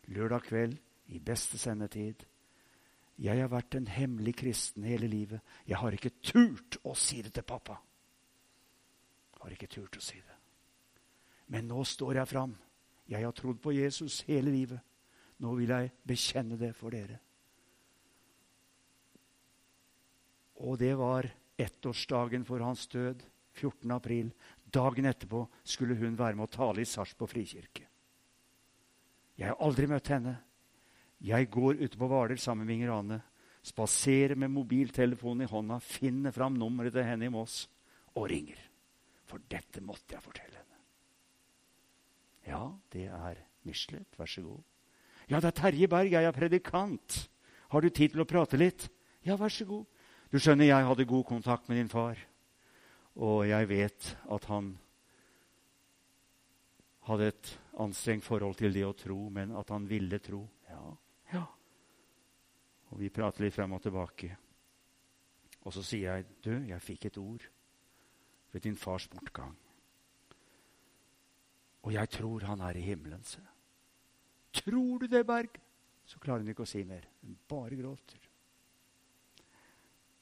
lørdag 0.08 0.44
kveld 0.44 0.78
i 1.14 1.20
beste 1.20 1.58
sendetid 1.58 2.26
Jeg 3.22 3.40
har 3.40 3.52
vært 3.52 3.78
en 3.78 3.88
hemmelig 3.88 4.34
kristen 4.42 4.84
hele 4.84 5.08
livet. 5.08 5.40
Jeg 5.64 5.78
har 5.80 5.96
ikke 5.96 6.18
turt 6.20 6.76
å 6.84 6.92
si 7.00 7.22
det 7.24 7.32
til 7.34 7.46
pappa. 7.48 7.78
Har 9.40 9.54
ikke 9.56 9.70
turt 9.72 9.96
å 9.96 10.04
si 10.04 10.18
det. 10.20 10.36
Men 11.48 11.70
nå 11.70 11.84
står 11.88 12.20
jeg 12.20 12.28
fram. 12.28 12.58
Jeg 13.08 13.24
har 13.24 13.32
trodd 13.38 13.62
på 13.64 13.72
Jesus 13.72 14.20
hele 14.28 14.52
livet. 14.52 14.82
Nå 15.40 15.54
vil 15.56 15.72
jeg 15.72 15.94
bekjenne 16.04 16.58
det 16.60 16.74
for 16.76 16.92
dere. 16.92 17.22
Og 20.66 20.78
det 20.80 20.94
var 21.00 21.28
ettårsdagen 21.60 22.46
for 22.48 22.64
hans 22.64 22.88
død, 22.88 23.24
14. 23.56 23.92
april. 23.92 24.32
Dagen 24.66 25.06
etterpå 25.08 25.46
skulle 25.64 25.96
hun 26.00 26.18
være 26.20 26.36
med 26.36 26.48
å 26.50 26.56
tale 26.56 26.84
i 26.84 26.90
Sarpsborg 26.90 27.32
frikirke. 27.32 27.88
Jeg 29.36 29.52
har 29.52 29.60
aldri 29.64 29.88
møtt 29.92 30.12
henne. 30.12 30.36
Jeg 31.24 31.50
går 31.52 31.80
ute 31.82 31.98
på 31.98 32.10
Hvaler 32.10 32.40
sammen 32.42 32.68
med 32.68 32.76
Inger 32.76 32.94
Ane. 32.98 33.22
Spaserer 33.66 34.36
med 34.38 34.52
mobiltelefonen 34.54 35.46
i 35.46 35.50
hånda, 35.50 35.80
finner 35.82 36.34
fram 36.36 36.54
nummeret 36.60 36.94
til 36.94 37.08
henne 37.08 37.26
i 37.26 37.34
Moss 37.34 37.64
og 38.14 38.28
ringer. 38.30 38.60
For 39.26 39.42
dette 39.50 39.82
måtte 39.82 40.14
jeg 40.14 40.24
fortelle 40.24 40.60
henne. 40.60 40.82
Ja, 42.46 42.62
det 42.94 43.08
er 43.10 43.42
Michelet. 43.66 44.06
Vær 44.18 44.30
så 44.30 44.44
god. 44.46 44.62
Ja, 45.30 45.40
det 45.40 45.50
er 45.50 45.58
Terje 45.58 45.90
Berg. 45.90 46.12
Jeg 46.14 46.30
er 46.30 46.36
predikant. 46.36 47.18
Har 47.74 47.82
du 47.82 47.90
tid 47.90 48.14
til 48.14 48.22
å 48.22 48.30
prate 48.30 48.60
litt? 48.62 48.86
Ja, 49.26 49.38
vær 49.40 49.50
så 49.50 49.66
god. 49.66 49.86
Du 50.30 50.38
skjønner, 50.38 50.68
jeg 50.68 50.86
hadde 50.86 51.08
god 51.10 51.26
kontakt 51.26 51.70
med 51.70 51.80
din 51.80 51.90
far, 51.90 52.20
og 53.16 53.46
jeg 53.48 53.70
vet 53.70 54.08
at 54.36 54.48
han 54.50 54.74
hadde 57.08 57.30
et 57.30 57.52
anstrengt 57.80 58.26
forhold 58.26 58.58
til 58.60 58.74
det 58.74 58.84
å 58.86 58.96
tro, 58.98 59.18
men 59.30 59.54
at 59.58 59.70
han 59.74 59.86
ville 59.90 60.20
tro. 60.20 60.42
Og 62.96 63.02
vi 63.04 63.12
prater 63.12 63.44
litt 63.44 63.54
frem 63.54 63.74
og 63.76 63.82
tilbake. 63.84 64.30
Og 65.68 65.74
så 65.74 65.84
sier 65.84 66.16
jeg, 66.16 66.26
'Du, 66.42 66.64
jeg 66.64 66.82
fikk 66.82 67.06
et 67.06 67.18
ord 67.18 67.44
ved 68.54 68.62
din 68.62 68.78
fars 68.78 69.08
bortgang.' 69.08 69.58
Og 71.84 71.94
jeg 71.94 72.10
tror 72.10 72.40
han 72.40 72.62
er 72.62 72.78
i 72.78 72.82
himmelen, 72.82 73.24
se. 73.24 73.42
Tror 74.54 74.98
du 74.98 75.06
det, 75.06 75.26
Berg? 75.28 75.60
Så 76.06 76.20
klarer 76.20 76.40
hun 76.40 76.50
ikke 76.50 76.64
å 76.64 76.70
si 76.70 76.84
mer. 76.84 77.06
Hun 77.22 77.38
bare 77.48 77.76
gråter. 77.76 78.30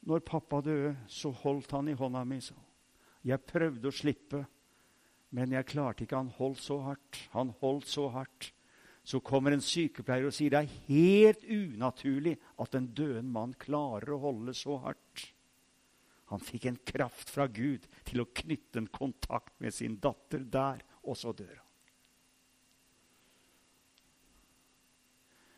Når 0.02 0.20
pappa 0.20 0.62
døde, 0.62 0.98
så 1.08 1.32
holdt 1.32 1.72
han 1.72 1.88
i 1.88 1.94
hånda 1.94 2.24
mi. 2.24 2.42
Så. 2.42 2.56
Jeg 3.24 3.40
prøvde 3.48 3.88
å 3.88 3.96
slippe, 3.96 4.46
men 5.30 5.52
jeg 5.52 5.66
klarte 5.66 6.04
ikke. 6.04 6.18
Han 6.20 6.34
holdt 6.36 6.60
så 6.60 6.82
hardt. 6.82 7.30
Han 7.32 7.54
holdt 7.62 7.88
så 7.88 8.10
hardt. 8.10 8.52
Så 9.04 9.20
kommer 9.20 9.52
en 9.52 9.64
sykepleier 9.64 10.30
og 10.30 10.36
sier 10.36 10.54
det 10.54 10.62
er 10.64 10.76
helt 10.88 11.44
unaturlig 11.44 12.38
at 12.64 12.76
en 12.78 12.88
døende 12.96 13.32
mann 13.36 13.56
klarer 13.60 14.16
å 14.16 14.22
holde 14.30 14.56
så 14.56 14.78
hardt. 14.86 15.26
Han 16.32 16.42
fikk 16.42 16.70
en 16.70 16.80
kraft 16.88 17.30
fra 17.30 17.50
Gud 17.52 17.84
til 18.08 18.24
å 18.24 18.30
knytte 18.32 18.80
en 18.80 18.88
kontakt 18.88 19.54
med 19.62 19.76
sin 19.76 20.00
datter 20.02 20.46
der, 20.48 20.80
og 21.04 21.20
så 21.20 21.34
dør 21.36 21.58
han. 21.58 21.70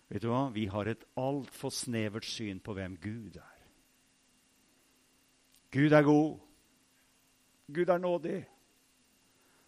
Vet 0.09 0.21
du 0.21 0.29
hva? 0.29 0.47
Vi 0.53 0.65
har 0.69 0.89
et 0.89 1.05
altfor 1.17 1.73
snevert 1.73 2.27
syn 2.27 2.59
på 2.63 2.75
hvem 2.77 2.97
Gud 3.01 3.37
er. 3.41 3.61
Gud 5.75 5.93
er 5.93 6.05
god. 6.05 6.35
Gud 7.67 7.89
er 7.89 8.01
nådig. 8.01 8.41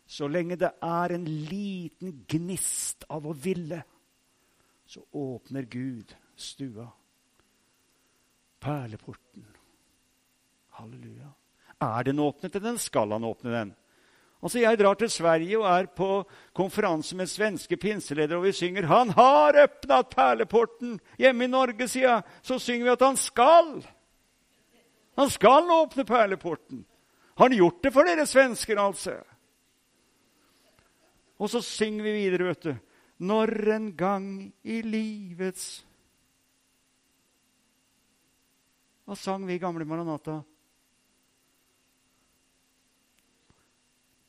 Så 0.07 0.27
lenge 0.31 0.55
det 0.55 0.71
er 0.81 1.13
en 1.13 1.25
liten 1.25 2.21
gnist 2.31 3.03
av 3.11 3.27
å 3.27 3.33
ville, 3.35 3.81
så 4.87 5.03
åpner 5.11 5.67
Gud 5.67 6.15
stua, 6.35 6.87
perleporten, 8.63 9.45
Halleluja. 10.77 11.33
Er 11.81 12.03
den 12.03 12.19
åpnet, 12.19 12.55
eller 12.55 12.77
skal 12.77 13.11
han 13.11 13.25
åpne 13.25 13.51
den? 13.51 13.75
Altså, 14.41 14.59
Jeg 14.59 14.79
drar 14.79 14.93
til 14.93 15.09
Sverige 15.09 15.57
og 15.57 15.65
er 15.65 15.85
på 15.85 16.23
konferanse 16.53 17.15
med 17.15 17.27
svenske 17.27 17.77
pinseledere, 17.77 18.37
og 18.37 18.43
vi 18.43 18.51
synger 18.51 18.85
'Han 18.85 19.09
har 19.09 19.53
åpna 19.63 20.01
perleporten'. 20.01 20.99
Hjemme 21.17 21.43
i 21.43 21.47
Norge, 21.47 21.87
sier 21.87 22.09
jeg, 22.09 22.21
så 22.41 22.59
synger 22.59 22.83
vi 22.83 22.91
at 22.91 23.01
han 23.01 23.17
skal. 23.17 23.87
Han 25.17 25.29
skal 25.29 25.63
åpne 25.71 26.05
perleporten. 26.05 26.85
Har 27.37 27.49
han 27.49 27.57
gjort 27.57 27.83
det 27.83 27.93
for 27.93 28.03
dere 28.03 28.25
svensker, 28.25 28.77
altså? 28.77 29.23
Og 31.37 31.51
så 31.51 31.61
synger 31.61 32.07
vi 32.07 32.15
videre, 32.17 32.49
vet 32.49 32.65
du. 32.65 32.73
Når 33.17 33.53
en 33.73 33.91
gang 33.97 34.29
i 34.63 34.81
livets 34.85 35.83
Hva 39.07 39.15
sang 39.15 39.45
vi 39.47 39.55
gamle 39.55 39.85
Maranata? 39.87 40.41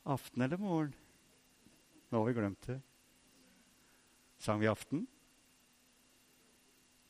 Aften 0.07 0.45
eller 0.47 0.61
morgen? 0.63 0.93
Nå 2.09 2.21
har 2.21 2.29
vi 2.29 2.35
glemt 2.37 2.69
det. 2.71 2.77
Sang 4.39 4.61
vi 4.63 4.71
aften? 4.71 5.03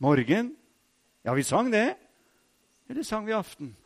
Morgen? 0.00 0.56
Ja, 1.22 1.34
vi 1.36 1.44
sang 1.44 1.68
det. 1.70 1.92
Eller 2.88 3.04
sang 3.04 3.28
vi 3.28 3.36
aften? 3.36 3.76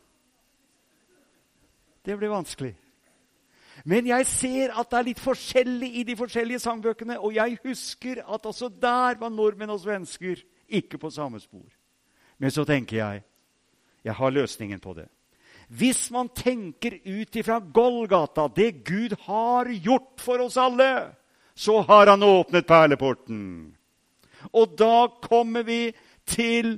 Det 2.07 2.15
ble 2.17 2.31
vanskelig. 2.31 2.71
Men 3.85 4.07
jeg 4.07 4.27
ser 4.29 4.73
at 4.79 4.89
det 4.91 4.99
er 4.99 5.07
litt 5.09 5.21
forskjellig 5.21 5.89
i 5.99 6.03
de 6.07 6.15
forskjellige 6.17 6.61
sangbøkene. 6.63 7.17
Og 7.19 7.35
jeg 7.35 7.57
husker 7.63 8.21
at 8.23 8.45
også 8.45 8.69
der 8.69 9.19
var 9.19 9.33
nordmenn 9.33 9.73
og 9.73 9.81
svensker 9.83 10.43
ikke 10.69 10.97
på 10.97 11.09
samme 11.09 11.41
spor. 11.41 11.67
Men 12.37 12.51
så 12.51 12.65
tenker 12.65 12.97
jeg 12.97 13.23
jeg 14.03 14.13
har 14.13 14.29
løsningen 14.35 14.79
på 14.83 14.93
det. 14.97 15.07
Hvis 15.67 16.09
man 16.11 16.29
tenker 16.35 16.99
ut 17.05 17.35
ifra 17.35 17.59
Golgata, 17.73 18.49
det 18.55 18.83
Gud 18.83 19.15
har 19.25 19.69
gjort 19.71 20.19
for 20.21 20.43
oss 20.43 20.57
alle, 20.57 21.15
så 21.55 21.79
har 21.81 22.11
han 22.11 22.23
åpnet 22.23 22.67
perleporten. 22.67 23.71
Og 24.51 24.75
da 24.77 25.07
kommer 25.23 25.63
vi 25.63 25.93
til 26.27 26.75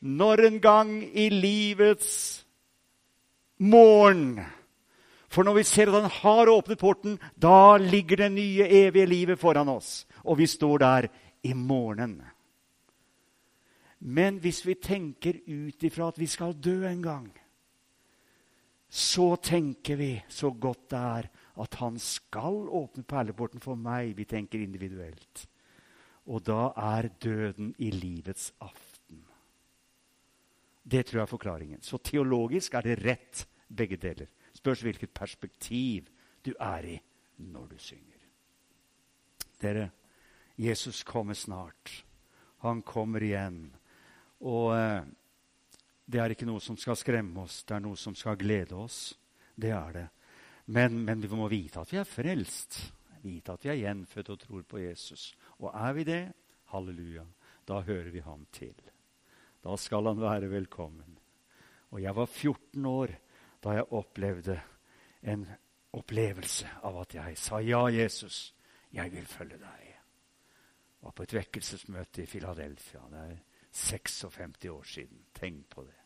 når 0.00 0.46
en 0.46 0.60
gang 0.60 0.92
i 1.04 1.28
livets 1.28 2.46
morgen. 3.58 4.40
For 5.36 5.44
når 5.44 5.58
vi 5.58 5.66
ser 5.68 5.90
at 5.92 5.98
han 6.00 6.14
har 6.22 6.48
åpnet 6.48 6.80
porten, 6.80 7.18
da 7.36 7.76
ligger 7.76 8.22
det 8.22 8.30
nye, 8.32 8.64
evige 8.64 9.10
livet 9.10 9.40
foran 9.40 9.68
oss. 9.68 10.06
Og 10.24 10.38
vi 10.40 10.46
står 10.48 10.80
der 10.80 11.08
i 11.44 11.52
morgenen. 11.52 12.22
Men 14.00 14.38
hvis 14.40 14.62
vi 14.64 14.78
tenker 14.80 15.42
ut 15.44 15.84
ifra 15.84 16.08
at 16.08 16.20
vi 16.20 16.28
skal 16.30 16.56
dø 16.56 16.86
en 16.88 17.02
gang, 17.04 17.26
så 18.88 19.34
tenker 19.36 19.98
vi 20.00 20.10
så 20.28 20.54
godt 20.56 20.88
det 20.94 21.00
er 21.00 21.28
at 21.60 21.76
han 21.82 21.98
skal 22.00 22.64
åpne 22.72 23.04
perleporten 23.04 23.60
for 23.60 23.76
meg. 23.76 24.14
Vi 24.16 24.24
tenker 24.24 24.62
individuelt. 24.62 25.44
Og 26.32 26.46
da 26.48 26.70
er 26.96 27.10
døden 27.22 27.74
i 27.76 27.90
livets 27.92 28.54
aften. 28.60 29.20
Det 30.86 31.04
tror 31.04 31.20
jeg 31.20 31.26
er 31.26 31.34
forklaringen. 31.34 31.82
Så 31.82 32.00
teologisk 32.00 32.74
er 32.74 32.88
det 32.88 32.98
rett, 33.04 33.44
begge 33.68 34.00
deler. 34.00 34.32
Spørs 34.66 34.82
hvilket 34.82 35.12
perspektiv 35.14 36.08
du 36.42 36.50
er 36.58 36.86
i 36.90 36.94
når 37.46 37.66
du 37.70 37.76
synger. 37.78 38.22
Dere, 39.60 39.90
Jesus 40.58 41.04
kommer 41.06 41.36
snart. 41.38 41.92
Han 42.64 42.80
kommer 42.82 43.22
igjen. 43.22 43.60
Og 44.42 44.72
eh, 44.74 45.04
det 46.02 46.18
er 46.18 46.34
ikke 46.34 46.48
noe 46.48 46.58
som 46.64 46.74
skal 46.74 46.98
skremme 46.98 47.44
oss, 47.44 47.60
det 47.62 47.76
er 47.76 47.84
noe 47.84 47.94
som 47.94 48.16
skal 48.18 48.34
glede 48.40 48.74
oss. 48.74 49.14
Det 49.54 49.70
er 49.70 49.92
det. 49.94 50.06
Men, 50.74 50.98
men 51.04 51.22
vi 51.22 51.30
må 51.30 51.46
vite 51.52 51.84
at 51.84 51.92
vi 51.92 52.00
er 52.00 52.08
frelst. 52.08 52.80
Vite 53.22 53.54
at 53.54 53.62
vi 53.62 53.70
er 53.70 53.78
gjenfødt 53.84 54.32
og 54.34 54.40
tror 54.40 54.64
på 54.66 54.80
Jesus. 54.82 55.28
Og 55.60 55.70
er 55.70 55.94
vi 55.94 56.08
det, 56.10 56.24
halleluja, 56.72 57.22
da 57.70 57.78
hører 57.86 58.10
vi 58.10 58.24
ham 58.26 58.42
til. 58.50 58.74
Da 59.62 59.78
skal 59.78 60.10
han 60.10 60.18
være 60.26 60.50
velkommen. 60.50 61.14
Og 61.94 62.02
jeg 62.02 62.18
var 62.18 62.26
14 62.26 62.90
år 62.90 63.14
da 63.66 63.74
jeg 63.74 63.92
opplevde 63.98 64.60
en 65.26 65.42
opplevelse 65.98 66.68
av 66.86 67.00
at 67.02 67.16
jeg 67.18 67.38
sa 67.40 67.58
ja, 67.64 67.82
Jesus, 67.90 68.54
jeg 68.94 69.10
vil 69.10 69.26
følge 69.26 69.58
deg. 69.58 69.82
Jeg 69.86 71.02
var 71.02 71.14
på 71.16 71.26
et 71.26 71.34
vekkelsesmøte 71.34 72.22
i 72.22 72.30
Philadelphia. 72.30 73.02
Det 73.10 73.24
er 73.24 73.40
56 73.70 74.68
år 74.70 74.86
siden. 74.86 75.24
Tenk 75.34 75.66
på 75.74 75.82
det. 75.86 75.98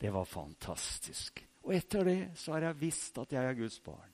Det 0.00 0.12
var 0.12 0.28
fantastisk. 0.28 1.40
Og 1.64 1.72
etter 1.72 2.04
det 2.04 2.18
så 2.36 2.52
har 2.52 2.68
jeg 2.68 2.80
visst 2.82 3.18
at 3.22 3.32
jeg 3.32 3.48
er 3.48 3.56
Guds 3.56 3.80
barn. 3.80 4.12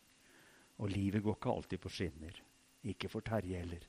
Og 0.79 0.89
livet 0.89 1.23
går 1.23 1.37
ikke 1.41 1.57
alltid 1.57 1.83
på 1.83 1.93
skinner. 1.93 2.41
Ikke 2.87 3.11
for 3.11 3.27
Terje 3.27 3.65
heller. 3.65 3.83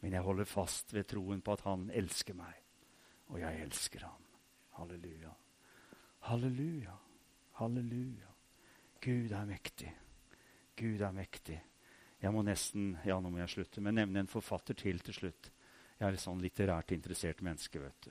Men 0.00 0.14
jeg 0.14 0.22
holder 0.22 0.46
fast 0.46 0.94
ved 0.94 1.10
troen 1.10 1.42
på 1.42 1.58
at 1.58 1.66
han 1.66 1.90
elsker 1.90 2.38
meg. 2.38 2.54
Og 3.34 3.42
jeg 3.42 3.66
elsker 3.66 4.06
ham. 4.06 4.24
Halleluja. 4.78 5.34
Halleluja. 6.30 6.94
Halleluja. 7.58 8.27
Gud 9.00 9.32
er 9.32 9.46
mektig. 9.46 9.90
Gud 10.78 11.00
er 11.00 11.14
mektig. 11.14 11.58
Jeg 12.18 12.34
må 12.34 12.42
nesten 12.42 12.96
ja 13.06 13.18
nå 13.22 13.30
må 13.30 13.38
jeg 13.44 13.52
slutte, 13.52 13.82
men 13.82 13.98
nevne 13.98 14.24
en 14.24 14.30
forfatter 14.30 14.74
til 14.78 14.98
til 15.06 15.14
slutt. 15.14 15.50
Jeg 15.98 16.06
er 16.06 16.14
et 16.14 16.22
sånn 16.22 16.42
litterært 16.42 16.94
interessert 16.94 17.42
menneske. 17.42 17.78
vet 17.78 18.06
du. 18.06 18.10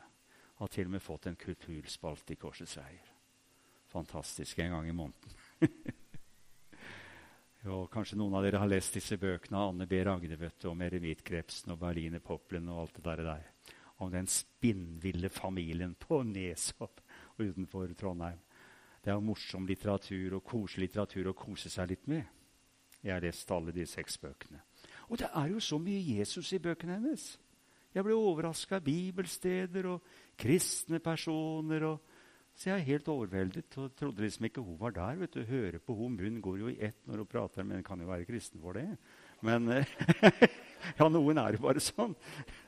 Har 0.57 0.67
til 0.67 0.87
og 0.87 0.95
med 0.95 1.03
fått 1.03 1.27
en 1.27 1.35
kulturspalte 1.35 2.33
i 2.33 2.39
Korsets 2.39 2.77
Eier. 2.77 3.11
Fantastisk 3.87 4.59
en 4.59 4.71
gang 4.71 4.89
i 4.89 4.95
måneden. 4.95 5.35
jo, 7.65 7.85
kanskje 7.91 8.17
noen 8.19 8.39
av 8.39 8.43
dere 8.43 8.63
har 8.63 8.71
lest 8.71 8.97
disse 8.97 9.19
bøkene 9.19 9.59
av 9.59 9.73
Anne 9.73 9.87
B. 9.87 10.01
Ragde 10.03 10.39
vet 10.39 10.59
du, 10.59 10.69
om 10.71 10.81
eremittkrepsen 10.81 11.75
og 11.75 11.79
Berliner 11.83 12.23
Poplin 12.23 12.67
og 12.71 12.81
alt 12.81 12.99
det 12.99 13.05
der. 13.05 13.23
der. 13.27 13.75
Om 14.03 14.11
den 14.11 14.27
spinnville 14.27 15.29
familien 15.29 15.95
på 15.99 16.23
Neshopp 16.23 17.01
utenfor 17.37 17.93
Trondheim. 17.97 18.39
Det 19.07 19.13
er 19.13 19.23
morsom 19.23 19.63
litteratur 19.63 20.33
og 20.35 20.41
koselig 20.43 20.89
litteratur 20.89 21.29
å 21.31 21.37
kose 21.39 21.69
seg 21.71 21.93
litt 21.93 22.09
med. 22.11 22.25
Jeg 22.99 23.13
har 23.13 23.23
lest 23.23 23.51
alle 23.55 23.71
de 23.71 23.85
seks 23.87 24.17
bøkene. 24.19 24.59
Og 25.07 25.21
det 25.21 25.29
er 25.31 25.53
jo 25.53 25.61
så 25.63 25.77
mye 25.79 26.01
Jesus 26.03 26.49
i 26.51 26.59
bøkene 26.59 26.97
hennes. 26.97 27.27
Jeg 27.95 28.03
ble 28.03 28.17
overraska 28.19 28.81
av 28.81 28.83
bibelsteder 28.83 29.87
og 29.93 30.09
kristne 30.35 30.99
personer. 30.99 31.85
Og, 31.87 32.19
så 32.51 32.73
jeg 32.73 32.81
er 32.81 32.87
helt 32.89 33.07
overveldet 33.13 33.79
og 33.79 33.95
trodde 33.95 34.25
liksom 34.25 34.49
ikke 34.49 34.65
hun 34.67 34.81
var 34.81 34.97
der. 34.99 35.23
vet 35.23 35.39
du. 35.39 35.45
Høre 35.53 35.79
på 35.79 35.95
hun, 35.95 36.19
munnen 36.19 36.43
går 36.43 36.59
jo 36.65 36.73
i 36.73 36.79
ett 36.89 36.99
når 37.07 37.23
hun 37.23 37.31
prater, 37.31 37.63
men 37.63 37.87
kan 37.87 38.03
jo 38.03 38.11
være 38.11 38.27
kristen 38.27 38.59
for 38.59 38.75
det. 38.75 38.89
Men 39.39 39.71
ja, 40.99 41.07
noen 41.07 41.39
er 41.45 41.55
jo 41.55 41.63
bare 41.63 41.79
sånn. 41.79 42.11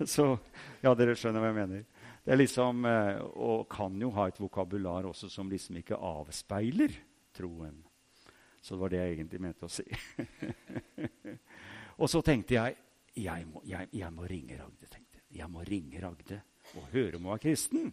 Så 0.07 0.31
ja, 0.79 0.95
dere 0.95 1.19
skjønner 1.19 1.43
hva 1.43 1.51
jeg 1.51 1.59
mener. 1.65 1.83
Det 2.23 2.33
er 2.33 2.37
liksom, 2.37 2.85
eh, 2.85 3.21
Og 3.35 3.69
kan 3.69 4.01
jo 4.01 4.09
ha 4.11 4.27
et 4.27 4.39
vokabular 4.39 5.07
også 5.09 5.29
som 5.29 5.49
liksom 5.49 5.77
ikke 5.77 5.95
avspeiler 5.95 6.91
troen. 7.33 7.83
Så 8.61 8.75
det 8.75 8.81
var 8.81 8.89
det 8.89 8.99
jeg 8.99 9.15
egentlig 9.15 9.41
mente 9.41 9.65
å 9.65 9.71
si. 9.71 9.85
og 12.01 12.09
så 12.09 12.21
tenkte 12.21 12.53
jeg 12.53 12.75
jeg 13.19 13.47
må, 13.49 13.61
jeg, 13.65 13.87
jeg 13.93 14.13
må 14.13 14.27
ringe 14.29 14.59
Ragde. 14.59 14.87
tenkte 14.87 15.19
Jeg 15.29 15.39
Jeg 15.39 15.49
må 15.49 15.63
ringe 15.63 16.01
Ragde 16.01 16.41
og 16.77 16.85
høre 16.93 17.17
om 17.17 17.25
hun 17.25 17.33
er 17.33 17.41
kristen. 17.41 17.91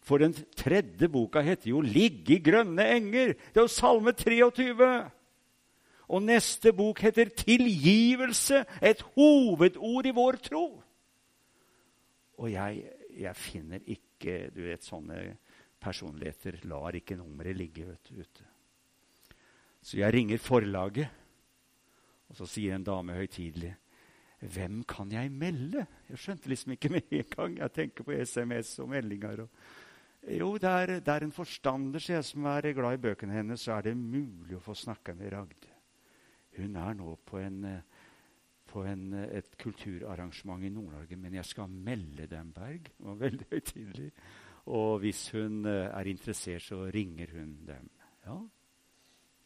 For 0.00 0.18
den 0.22 0.32
tredje 0.56 1.08
boka 1.08 1.42
heter 1.44 1.70
jo 1.70 1.80
'Ligge 1.80 2.38
i 2.38 2.42
grønne 2.42 2.84
enger'. 2.96 3.34
Det 3.52 3.56
er 3.56 3.66
jo 3.66 3.66
Salme 3.66 4.12
23. 4.12 5.10
Og 6.08 6.22
neste 6.22 6.72
bok 6.72 7.00
heter 7.00 7.28
'Tilgivelse', 7.28 8.64
et 8.82 9.02
hovedord 9.14 10.06
i 10.06 10.10
vår 10.10 10.36
tro. 10.36 10.82
Og 12.38 12.52
jeg, 12.52 12.90
jeg 13.18 13.34
finner 13.36 13.82
ikke 13.86 14.36
Du 14.54 14.62
vet, 14.66 14.84
sånne 14.84 15.18
personligheter 15.78 16.60
lar 16.66 16.96
ikke 16.98 17.16
nummeret 17.18 17.56
ligge 17.56 17.86
vet 17.86 18.10
ute. 18.10 18.46
Så 19.82 20.00
jeg 20.00 20.14
ringer 20.14 20.40
forlaget, 20.42 21.06
og 22.28 22.36
så 22.36 22.48
sier 22.50 22.74
en 22.74 22.86
dame 22.86 23.14
høytidelig 23.14 23.76
hvem 24.38 24.84
kan 24.86 25.10
jeg 25.10 25.30
melde? 25.34 25.82
Jeg 26.08 26.20
skjønte 26.22 26.50
liksom 26.50 26.74
ikke 26.76 26.92
med 26.94 27.10
en 27.10 27.30
gang. 27.32 27.56
Jeg 27.58 27.72
tenker 27.74 28.06
på 28.06 28.14
SMS 28.22 28.76
og 28.78 28.92
meldinger. 28.92 29.42
Og 29.42 29.48
jo, 30.30 30.52
det 30.62 30.70
er, 30.70 30.92
det 31.02 31.14
er 31.14 31.26
en 31.26 31.34
forstander 31.34 32.04
jeg, 32.08 32.24
som 32.24 32.46
er 32.46 32.70
glad 32.76 32.98
i 32.98 33.02
bøkene 33.02 33.34
hennes. 33.34 33.64
Så 33.66 33.74
er 33.74 33.88
det 33.88 33.96
mulig 33.98 34.54
å 34.54 34.62
få 34.62 34.76
snakke 34.78 35.16
med 35.18 35.32
Ragde. 35.34 35.72
Hun 36.58 36.78
er 36.78 36.94
nå 36.98 37.16
på, 37.26 37.40
en, 37.42 37.64
på 38.68 38.84
en, 38.86 39.08
et 39.24 39.56
kulturarrangement 39.60 40.64
i 40.64 40.70
Nord-Norge, 40.72 41.16
men 41.16 41.38
jeg 41.38 41.48
skal 41.48 41.72
melde 41.72 42.28
dem, 42.30 42.52
Berg. 42.52 42.90
Det 42.92 43.08
var 43.08 43.18
veldig 43.26 43.48
høytidelig. 43.50 44.12
Og 44.68 44.98
hvis 45.00 45.24
hun 45.32 45.64
eh, 45.64 45.88
er 45.88 46.10
interessert, 46.12 46.62
så 46.66 46.84
ringer 46.94 47.32
hun 47.38 47.56
dem. 47.66 47.90
Ja, 48.26 48.38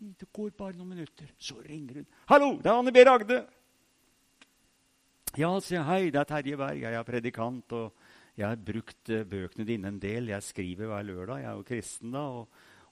det 0.03 0.27
går 0.35 0.51
bare 0.59 0.75
noen 0.75 0.97
minutter. 0.97 1.31
Så 1.39 1.61
ringer 1.63 2.01
hun. 2.01 2.07
'Hallo, 2.27 2.57
det 2.59 2.67
er 2.67 2.79
Anne 2.79 2.93
B. 2.93 3.05
Ragde.' 3.07 3.45
Ja, 5.39 5.49
sier. 5.65 5.85
Hei, 5.87 6.11
det 6.11 6.19
er 6.21 6.29
Terje 6.29 6.57
Berg. 6.61 6.81
Jeg 6.83 6.93
er 6.93 7.07
predikant. 7.09 7.73
og 7.73 7.95
Jeg 8.37 8.49
har 8.49 8.57
brukt 8.57 9.09
uh, 9.09 9.23
bøkene 9.25 9.65
dine 9.65 9.89
en 9.89 9.99
del. 9.99 10.29
Jeg 10.29 10.43
skriver 10.43 10.91
hver 10.91 11.03
lørdag. 11.03 11.39
Jeg 11.41 11.51
er 11.51 11.57
jo 11.57 11.63
kristen, 11.63 12.13
da. 12.13 12.19
Og, 12.19 12.49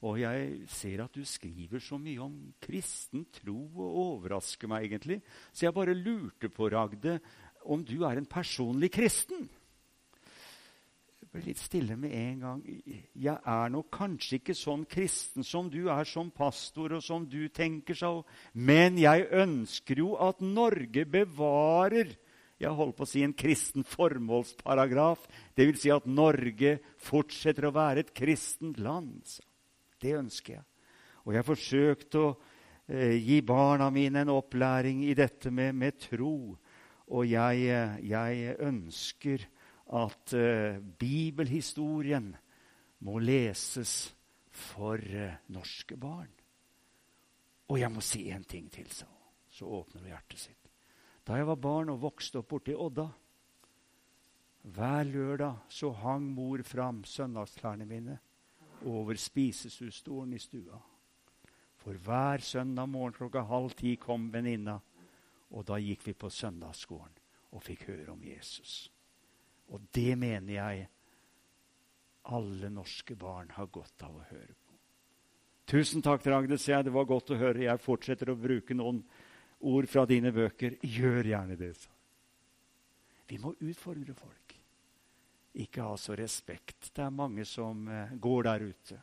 Og 0.06 0.16
jeg 0.22 0.66
ser 0.72 1.02
at 1.04 1.14
du 1.14 1.24
skriver 1.28 1.82
så 1.84 1.98
mye 2.00 2.22
om 2.24 2.36
kristen 2.62 3.26
tro 3.36 3.58
og 3.68 3.96
overrasker 4.04 4.70
meg 4.70 4.88
egentlig. 4.88 5.20
Så 5.52 5.66
jeg 5.66 5.76
bare 5.76 5.96
lurte 5.96 6.48
på, 6.48 6.70
Ragde, 6.72 7.18
om 7.68 7.82
du 7.84 8.00
er 8.08 8.16
en 8.16 8.28
personlig 8.28 8.92
kristen? 8.94 9.44
Jeg 11.20 11.28
ble 11.34 11.42
litt 11.44 11.60
stille 11.60 11.98
med 12.00 12.14
en 12.16 12.40
gang. 12.46 12.62
Jeg 13.12 13.36
er 13.36 13.68
nok 13.70 13.90
kanskje 13.92 14.40
ikke 14.40 14.56
sånn 14.56 14.86
kristen 14.90 15.44
som 15.46 15.68
du 15.70 15.84
er 15.92 16.08
som 16.08 16.32
pastor, 16.32 16.96
og 16.96 17.04
som 17.04 17.28
du 17.28 17.44
tenker 17.52 17.94
så, 17.94 18.16
men 18.56 18.98
jeg 18.98 19.28
ønsker 19.28 20.00
jo 20.00 20.16
at 20.18 20.40
Norge 20.42 21.04
bevarer 21.06 22.16
jeg 22.60 22.76
holdt 22.76 22.98
på 22.98 23.06
å 23.06 23.08
si 23.08 23.22
en 23.24 23.32
kristen 23.32 23.86
formålsparagraf. 23.88 25.22
Vil 25.56 25.78
si 25.80 25.88
at 25.92 26.04
Norge 26.04 26.74
fortsetter 27.00 27.68
å 27.68 27.72
være 27.72 28.04
et 28.04 28.12
kristent 28.16 28.80
land. 28.84 29.24
Det 30.00 30.16
ønsker 30.18 30.56
jeg. 30.56 30.66
Og 31.24 31.34
jeg 31.34 31.42
har 31.42 31.48
forsøkt 31.48 32.16
å 32.18 32.26
eh, 32.88 33.16
gi 33.20 33.40
barna 33.46 33.90
mine 33.92 34.24
en 34.24 34.32
opplæring 34.34 35.04
i 35.06 35.14
dette 35.14 35.52
med, 35.52 35.76
med 35.76 35.98
tro. 36.00 36.34
Og 37.10 37.26
jeg, 37.28 37.66
eh, 37.68 37.96
jeg 38.08 38.56
ønsker 38.66 39.46
at 40.00 40.34
eh, 40.38 40.78
bibelhistorien 40.78 42.30
må 43.06 43.18
leses 43.18 44.14
for 44.50 45.00
eh, 45.00 45.40
norske 45.54 45.96
barn. 46.00 46.30
Og 47.70 47.78
jeg 47.78 47.92
må 47.92 48.02
si 48.02 48.24
en 48.34 48.44
ting 48.44 48.70
til, 48.72 48.88
så, 48.90 49.06
så 49.50 49.66
åpner 49.66 50.02
hun 50.02 50.10
hjertet 50.10 50.42
sitt. 50.42 50.70
Da 51.26 51.36
jeg 51.38 51.46
var 51.46 51.60
barn 51.62 51.92
og 51.92 52.02
vokste 52.02 52.40
opp 52.40 52.48
borti 52.50 52.74
Odda 52.74 53.06
Hver 54.60 55.06
lørdag 55.08 55.70
så 55.72 55.92
hang 56.02 56.26
mor 56.34 56.60
fram 56.66 57.04
søndagsklærne 57.06 57.86
mine 57.88 58.16
over 58.86 59.14
spisesudstolen 59.14 60.34
i 60.34 60.38
stua. 60.38 60.78
For 61.80 61.96
hver 61.96 62.38
søndag 62.44 62.88
morgen 62.88 63.16
klokka 63.16 63.42
halv 63.48 63.74
ti 63.76 63.96
kom 63.96 64.28
venninna, 64.32 64.78
og 65.50 65.66
da 65.66 65.78
gikk 65.80 66.06
vi 66.06 66.14
på 66.14 66.30
søndagsskolen 66.30 67.16
og 67.50 67.62
fikk 67.64 67.86
høre 67.88 68.12
om 68.12 68.24
Jesus. 68.24 68.90
Og 69.70 69.82
det 69.94 70.18
mener 70.18 70.54
jeg 70.54 70.88
alle 72.30 72.70
norske 72.70 73.16
barn 73.16 73.50
har 73.56 73.70
godt 73.72 74.04
av 74.06 74.18
å 74.18 74.26
høre 74.28 74.52
på. 74.52 74.76
Tusen 75.70 76.02
takk, 76.02 76.26
Ragde. 76.26 76.58
Det 76.58 76.92
var 76.92 77.06
godt 77.06 77.30
å 77.30 77.38
høre. 77.38 77.64
Jeg 77.64 77.82
fortsetter 77.82 78.30
å 78.30 78.38
bruke 78.38 78.74
noen 78.74 79.00
ord 79.60 79.86
fra 79.88 80.04
dine 80.06 80.32
bøker. 80.34 80.76
Gjør 80.82 81.30
gjerne 81.30 81.56
det. 81.56 81.74
Så. 81.78 81.90
Vi 83.30 83.38
må 83.38 83.54
utfordre 83.62 84.14
folk 84.14 84.39
ikke 85.54 85.82
ha 85.82 85.96
så 85.98 86.14
respekt. 86.18 86.92
Det 86.94 87.02
er 87.02 87.14
mange 87.14 87.44
som 87.48 87.88
eh, 87.88 88.14
går 88.14 88.46
der 88.46 88.66
ute. 88.70 89.00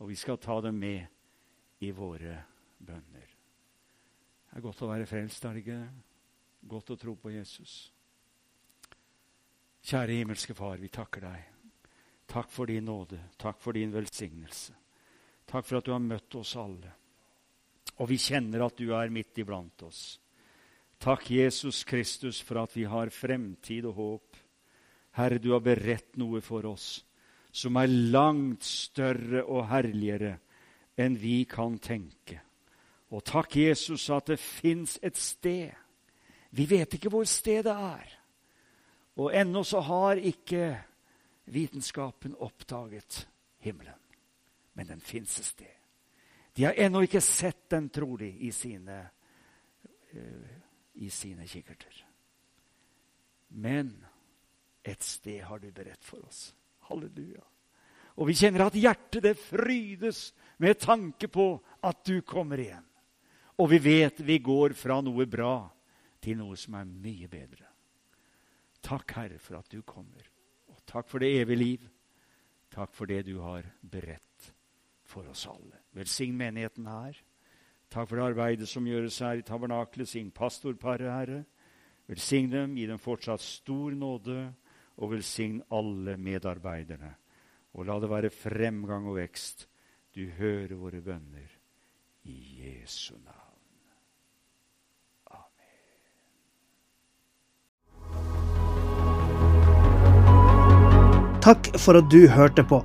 Og 0.00 0.08
vi 0.08 0.16
skal 0.16 0.40
ta 0.40 0.60
dem 0.64 0.78
med 0.80 1.82
i 1.84 1.90
våre 1.94 2.36
bønner. 2.78 3.28
Det 4.48 4.58
er 4.58 4.64
godt 4.64 4.82
å 4.84 4.90
være 4.90 5.08
frelst, 5.08 5.44
er 5.44 5.56
det 5.56 5.64
ikke? 5.64 5.80
Godt 6.72 6.92
å 6.94 6.98
tro 7.00 7.14
på 7.18 7.32
Jesus. 7.34 7.76
Kjære 9.82 10.20
himmelske 10.20 10.54
Far, 10.54 10.78
vi 10.78 10.90
takker 10.92 11.26
deg. 11.26 11.48
Takk 12.32 12.50
for 12.50 12.70
din 12.70 12.86
nåde. 12.86 13.18
Takk 13.36 13.58
for 13.60 13.76
din 13.76 13.92
velsignelse. 13.92 14.74
Takk 15.48 15.66
for 15.66 15.78
at 15.80 15.88
du 15.88 15.92
har 15.92 16.02
møtt 16.02 16.36
oss 16.38 16.54
alle. 16.56 16.92
Og 18.00 18.08
vi 18.08 18.18
kjenner 18.20 18.64
at 18.64 18.78
du 18.78 18.92
er 18.96 19.12
midt 19.12 19.42
iblant 19.42 19.82
oss. 19.84 20.20
Takk, 21.02 21.26
Jesus 21.34 21.82
Kristus, 21.84 22.38
for 22.40 22.62
at 22.62 22.76
vi 22.76 22.86
har 22.86 23.10
fremtid 23.10 23.88
og 23.90 23.98
håp. 23.98 24.38
Herre, 25.18 25.38
du 25.38 25.52
har 25.52 25.60
beredt 25.64 26.16
noe 26.20 26.40
for 26.44 26.66
oss 26.70 27.02
som 27.52 27.76
er 27.76 27.90
langt 28.12 28.64
større 28.64 29.44
og 29.44 29.66
herligere 29.68 30.38
enn 31.00 31.18
vi 31.20 31.42
kan 31.48 31.76
tenke. 31.82 32.38
Og 33.12 33.20
takk, 33.28 33.58
Jesus, 33.60 34.08
at 34.10 34.30
det 34.32 34.40
fins 34.40 34.96
et 35.04 35.18
sted. 35.20 35.68
Vi 36.56 36.64
vet 36.68 36.96
ikke 36.96 37.12
hvor 37.12 37.28
stedet 37.28 37.72
er. 37.72 38.14
Og 39.20 39.34
ennå 39.36 39.60
så 39.68 39.82
har 39.84 40.16
ikke 40.16 40.78
vitenskapen 41.52 42.36
oppdaget 42.40 43.26
himmelen. 43.60 44.00
Men 44.72 44.88
den 44.88 45.00
fins 45.04 45.36
et 45.38 45.44
sted. 45.44 45.76
De 46.56 46.64
har 46.64 46.76
ennå 46.76 47.02
ikke 47.04 47.20
sett 47.20 47.68
den, 47.70 47.90
tror 47.92 48.16
de, 48.20 48.28
i 48.28 48.50
sine, 48.52 48.96
uh, 50.12 50.56
i 50.94 51.08
sine 51.12 51.46
kikkerter. 51.48 52.00
Men 53.48 53.92
et 54.82 55.02
sted 55.02 55.42
har 55.46 55.62
du 55.62 55.70
beredt 55.72 56.04
for 56.04 56.22
oss. 56.26 56.50
Halleluja. 56.88 57.42
Og 58.20 58.28
vi 58.28 58.36
kjenner 58.36 58.66
at 58.66 58.76
hjertet 58.76 59.24
det 59.24 59.36
frydes 59.40 60.32
med 60.60 60.80
tanke 60.82 61.30
på 61.32 61.54
at 61.86 62.02
du 62.04 62.20
kommer 62.26 62.60
igjen. 62.60 62.84
Og 63.62 63.70
vi 63.72 63.78
vet 63.84 64.20
vi 64.26 64.38
går 64.42 64.74
fra 64.76 64.98
noe 65.04 65.26
bra 65.30 65.56
til 66.22 66.38
noe 66.40 66.58
som 66.58 66.76
er 66.78 66.88
mye 66.88 67.28
bedre. 67.30 67.68
Takk, 68.82 69.14
Herre, 69.14 69.38
for 69.38 69.60
at 69.60 69.70
du 69.70 69.80
kommer. 69.86 70.26
Og 70.72 70.80
takk 70.88 71.08
for 71.08 71.22
det 71.22 71.30
evige 71.38 71.60
liv. 71.60 71.84
Takk 72.72 72.94
for 72.96 73.06
det 73.06 73.22
du 73.28 73.36
har 73.40 73.66
beredt 73.80 74.52
for 75.06 75.28
oss 75.30 75.46
alle. 75.46 75.84
Velsign 75.94 76.34
menigheten 76.36 76.88
her. 76.90 77.16
Takk 77.92 78.08
for 78.08 78.18
det 78.18 78.30
arbeidet 78.32 78.68
som 78.68 78.86
gjøres 78.88 79.20
her 79.22 79.38
i 79.38 79.46
tabernaklet. 79.46 80.08
Sign 80.08 80.32
pastorparet, 80.34 81.12
Herre. 81.12 81.42
Velsign 82.08 82.50
dem, 82.50 82.76
gi 82.76 82.88
dem 82.88 83.00
fortsatt 83.00 83.44
stor 83.44 83.94
nåde 83.94 84.38
og 84.98 85.14
velsign 85.14 85.60
alle 85.72 86.16
medarbeiderne. 86.16 87.14
Og 87.72 87.88
la 87.88 87.98
det 88.00 88.10
være 88.10 88.30
fremgang 88.30 89.08
og 89.08 89.16
vekst. 89.20 89.66
Du 90.12 90.26
hører 90.38 90.76
våre 90.76 91.00
bønner 91.00 91.48
i 92.28 92.36
Jesu 92.60 93.14
navn. 93.16 93.42
Takk 101.42 101.72
for 101.82 101.98
at 101.98 102.06
du 102.12 102.28
hørte 102.30 102.62
på. 102.62 102.78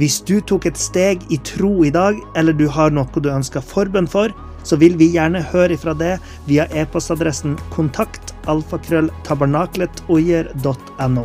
Hvis 0.00 0.16
du 0.26 0.40
tok 0.40 0.66
et 0.66 0.78
steg 0.80 1.22
i 1.30 1.36
tro 1.46 1.84
i 1.86 1.92
dag, 1.94 2.16
eller 2.36 2.52
du 2.56 2.66
har 2.66 2.90
noe 2.90 3.20
du 3.22 3.30
ønsker 3.30 3.60
forbønn 3.62 4.08
for, 4.10 4.34
så 4.66 4.76
vil 4.78 4.98
vi 4.98 5.12
gjerne 5.14 5.42
høre 5.52 5.72
ifra 5.76 5.94
det 5.98 6.18
via 6.48 6.66
e-postadressen 6.70 7.58
kontakt 7.74 8.34
alfakrølltabernakletogjer.no. 8.50 11.24